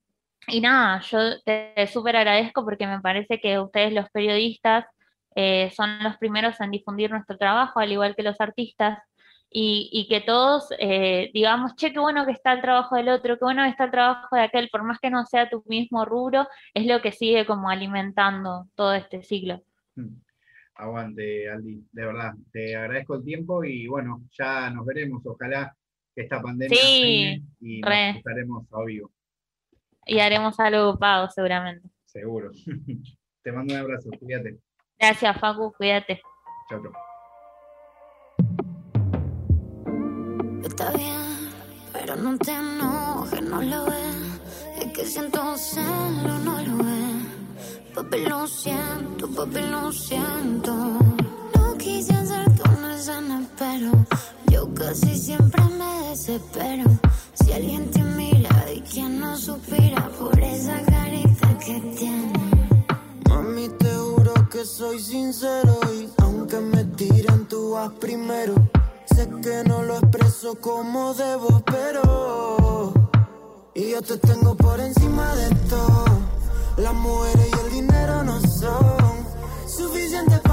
y 0.48 0.60
nada, 0.60 1.00
yo 1.00 1.40
te 1.42 1.86
súper 1.86 2.16
agradezco 2.16 2.64
porque 2.64 2.86
me 2.86 3.00
parece 3.00 3.40
que 3.40 3.58
ustedes 3.58 3.92
los 3.92 4.08
periodistas 4.10 4.86
eh, 5.34 5.70
son 5.74 6.02
los 6.02 6.16
primeros 6.18 6.60
en 6.60 6.70
difundir 6.70 7.10
nuestro 7.10 7.38
trabajo, 7.38 7.80
al 7.80 7.92
igual 7.92 8.14
que 8.14 8.22
los 8.22 8.40
artistas, 8.40 8.98
y, 9.52 9.88
y 9.92 10.08
que 10.08 10.20
todos 10.20 10.68
eh, 10.78 11.30
digamos, 11.34 11.74
che, 11.76 11.92
qué 11.92 11.98
bueno 11.98 12.24
que 12.26 12.32
está 12.32 12.52
el 12.52 12.60
trabajo 12.62 12.96
del 12.96 13.08
otro, 13.10 13.38
qué 13.38 13.44
bueno 13.44 13.62
que 13.64 13.70
está 13.70 13.84
el 13.84 13.90
trabajo 13.90 14.34
de 14.34 14.42
aquel, 14.42 14.68
por 14.70 14.82
más 14.82 14.98
que 14.98 15.10
no 15.10 15.24
sea 15.26 15.48
tu 15.50 15.62
mismo 15.66 16.04
rubro, 16.04 16.48
es 16.74 16.86
lo 16.86 17.00
que 17.02 17.12
sigue 17.12 17.44
como 17.46 17.68
alimentando 17.68 18.66
todo 18.74 18.94
este 18.94 19.22
siglo. 19.22 19.62
Aguante, 20.74 21.50
Aldi, 21.50 21.84
de 21.92 22.06
verdad. 22.06 22.32
Te 22.50 22.74
agradezco 22.76 23.14
el 23.16 23.24
tiempo 23.24 23.62
y 23.64 23.86
bueno, 23.86 24.22
ya 24.32 24.70
nos 24.70 24.86
veremos. 24.86 25.22
Ojalá 25.26 25.76
que 26.14 26.22
esta 26.22 26.40
pandemia 26.40 26.76
Sí, 26.78 27.42
y 27.60 27.80
nos 27.80 28.16
estaremos 28.16 28.66
a 28.72 28.84
vivo, 28.84 29.10
Y 30.06 30.18
haremos 30.18 30.58
algo 30.60 30.98
pago 30.98 31.28
seguramente. 31.28 31.88
seguro. 32.04 32.50
Te 33.42 33.52
mando 33.52 33.74
un 33.74 33.80
abrazo, 33.80 34.08
cuídate. 34.18 34.58
Gracias, 34.98 35.38
Facu, 35.38 35.72
cuídate. 35.72 36.20
Chao, 36.68 36.82
chao. 36.82 37.11
Está 40.82 40.96
bien, 40.96 41.52
pero 41.92 42.16
no 42.16 42.36
te 42.38 42.50
enojes, 42.50 43.40
no 43.42 43.62
lo 43.62 43.84
ves. 43.84 44.16
Es 44.80 44.92
que 44.92 45.06
siento 45.06 45.56
celo, 45.56 46.38
no 46.40 46.60
lo 46.60 46.76
ves. 46.78 47.94
Papi, 47.94 48.24
lo 48.24 48.48
siento, 48.48 49.28
papi, 49.30 49.60
lo 49.70 49.92
siento. 49.92 50.74
No 50.74 51.78
quise 51.78 52.12
hacerte 52.14 52.62
una 52.76 52.96
escena, 52.96 53.46
pero 53.56 53.92
yo 54.50 54.74
casi 54.74 55.16
siempre 55.16 55.62
me 55.66 56.08
desespero. 56.08 56.90
Si 57.34 57.52
alguien 57.52 57.88
te 57.92 58.02
mira 58.02 58.50
y 58.74 58.80
quien 58.80 59.20
no 59.20 59.36
suspira 59.36 60.08
por 60.18 60.36
esa 60.40 60.82
carita 60.82 61.58
que 61.60 61.80
tiene. 61.96 62.32
Mami, 63.28 63.68
te 63.78 63.88
juro 63.88 64.34
que 64.50 64.64
soy 64.64 64.98
sincero 64.98 65.78
y 65.94 66.08
aunque 66.20 66.58
me 66.58 66.84
tiran, 66.86 67.46
tú 67.46 67.70
vas 67.70 67.92
primero. 68.00 68.54
Sé 69.14 69.28
que 69.42 69.62
no 69.68 69.82
lo 69.82 69.98
expreso 69.98 70.54
como 70.60 71.14
debo, 71.14 71.62
pero. 71.66 72.92
Y 73.74 73.90
yo 73.90 74.02
te 74.02 74.16
tengo 74.18 74.54
por 74.54 74.80
encima 74.80 75.34
de 75.34 75.54
todo. 75.68 76.04
Las 76.78 76.94
mujeres 76.94 77.48
y 77.48 77.66
el 77.66 77.72
dinero 77.72 78.22
no 78.24 78.40
son 78.40 79.26
suficientes 79.66 80.40
para 80.40 80.51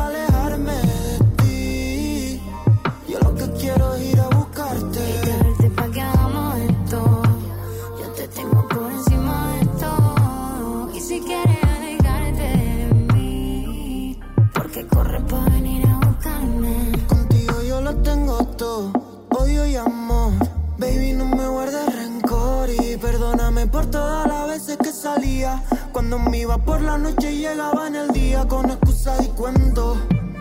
veces 24.70 24.78
que 24.78 24.94
salía. 24.94 25.64
Cuando 25.92 26.20
me 26.20 26.40
iba 26.40 26.58
por 26.58 26.82
la 26.82 26.98
noche 26.98 27.36
llegaba 27.36 27.88
en 27.88 27.96
el 27.96 28.08
día 28.10 28.48
con 28.48 28.70
excusas 28.70 29.26
y 29.26 29.30
cuentos. 29.30 29.98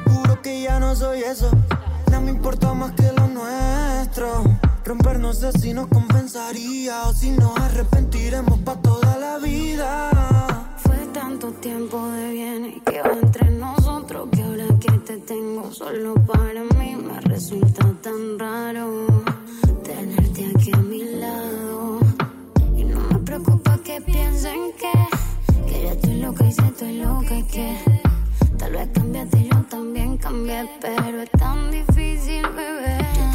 Juro 0.07 0.43
que 0.43 0.63
ya 0.63 0.79
no 0.79 0.95
soy 0.95 1.21
eso, 1.23 1.51
nada 2.07 2.21
me 2.21 2.31
importa 2.31 2.75
más 2.75 2.93
que 2.93 3.11
lo 3.13 3.27
nuestro. 3.29 4.45
Romper 4.85 5.19
no 5.19 5.33
sé 5.33 5.53
si 5.53 5.73
nos 5.73 5.89
compensaría 5.89 7.05
o 7.07 7.13
si 7.13 7.31
nos 7.33 7.57
arrepentiremos 7.59 8.59
para 8.61 8.81
toda 8.81 9.19
la 9.19 9.39
vida. 9.39 10.11
Fue 10.79 10.97
tanto 11.13 11.53
tiempo 11.53 12.09
de 12.11 12.31
bien 12.31 12.67
y 12.77 12.81
que 12.81 12.99
entre 12.99 13.51
nosotros 13.51 14.29
que 14.33 14.43
ahora 14.43 14.67
que 14.81 14.93
te 14.99 15.19
tengo 15.19 15.73
solo 15.73 16.15
para 16.15 16.65
mí 16.79 16.97
me 16.97 17.21
resulta 17.21 17.85
tan 18.03 18.39
raro 18.39 19.07
tenerte 19.85 20.53
aquí 20.55 20.73
piensen 24.41 24.73
que, 24.73 25.73
que 25.73 25.83
ya 25.83 25.93
estoy 25.93 26.21
loca 26.21 26.45
y 26.45 26.53
si 26.53 26.63
estoy 26.63 26.99
loca 26.99 27.35
y 27.37 27.43
que 27.45 27.77
tal 28.57 28.73
vez 28.73 28.89
cambiaste 28.95 29.49
yo 29.49 29.63
también 29.63 30.17
cambié, 30.17 30.69
pero 30.81 31.23
es 31.23 31.31
tan 31.33 31.71
difícil, 31.71 32.47
bebé. 32.55 33.28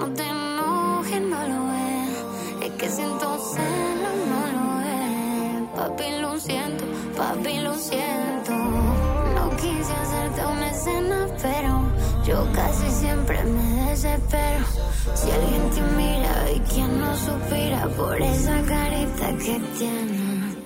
No 0.00 0.08
te 0.12 0.22
enojes, 0.26 1.20
no 1.20 1.48
lo 1.48 1.72
es. 1.72 2.66
Es 2.66 2.70
que 2.72 2.88
siento 2.90 3.38
celos, 3.54 4.16
no 4.30 4.40
lo 4.56 4.80
es. 4.80 5.68
Papi, 5.76 6.20
lo 6.20 6.38
siento, 6.38 6.84
papi, 7.16 7.58
lo 7.58 7.74
siento. 7.74 8.52
No 8.52 9.50
quise 9.56 9.92
hacerte 9.92 10.46
una 10.46 10.70
escena, 10.70 11.26
pero 11.42 11.82
yo 12.26 12.46
casi 12.52 12.90
siempre 12.90 13.44
me 13.44 13.90
desespero. 13.90 14.66
Si 15.14 15.30
alguien 15.30 15.70
te 15.70 15.80
mira 15.96 16.50
y 16.52 16.60
quien 16.60 17.00
no 17.00 17.16
suspira 17.16 17.86
por 17.96 18.20
esa 18.20 18.62
carita 18.62 19.28
que 19.38 19.60
tiene. 19.78 20.56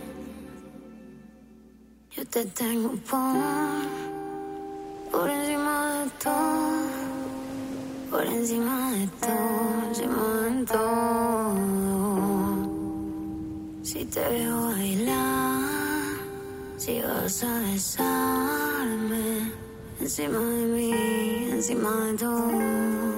Yo 2.11 2.27
te 2.27 2.45
tengo 2.47 2.91
por, 3.11 3.37
por 5.13 5.31
encima 5.31 6.05
de 6.05 6.11
todo 6.23 7.08
por 8.11 8.25
encima 8.25 8.93
de 8.93 9.07
todo, 9.21 9.89
encima 9.89 10.25
de 10.51 10.65
todo. 10.67 11.55
Si 13.83 14.05
te 14.05 14.21
veo 14.29 14.67
bailar, 14.67 16.19
si 16.77 17.01
vas 17.01 17.45
a 17.45 17.59
besarme, 17.61 19.53
encima 20.01 20.39
de 20.39 20.67
mí, 20.67 21.49
encima 21.51 21.91
de 22.07 22.15
todo. 22.15 23.18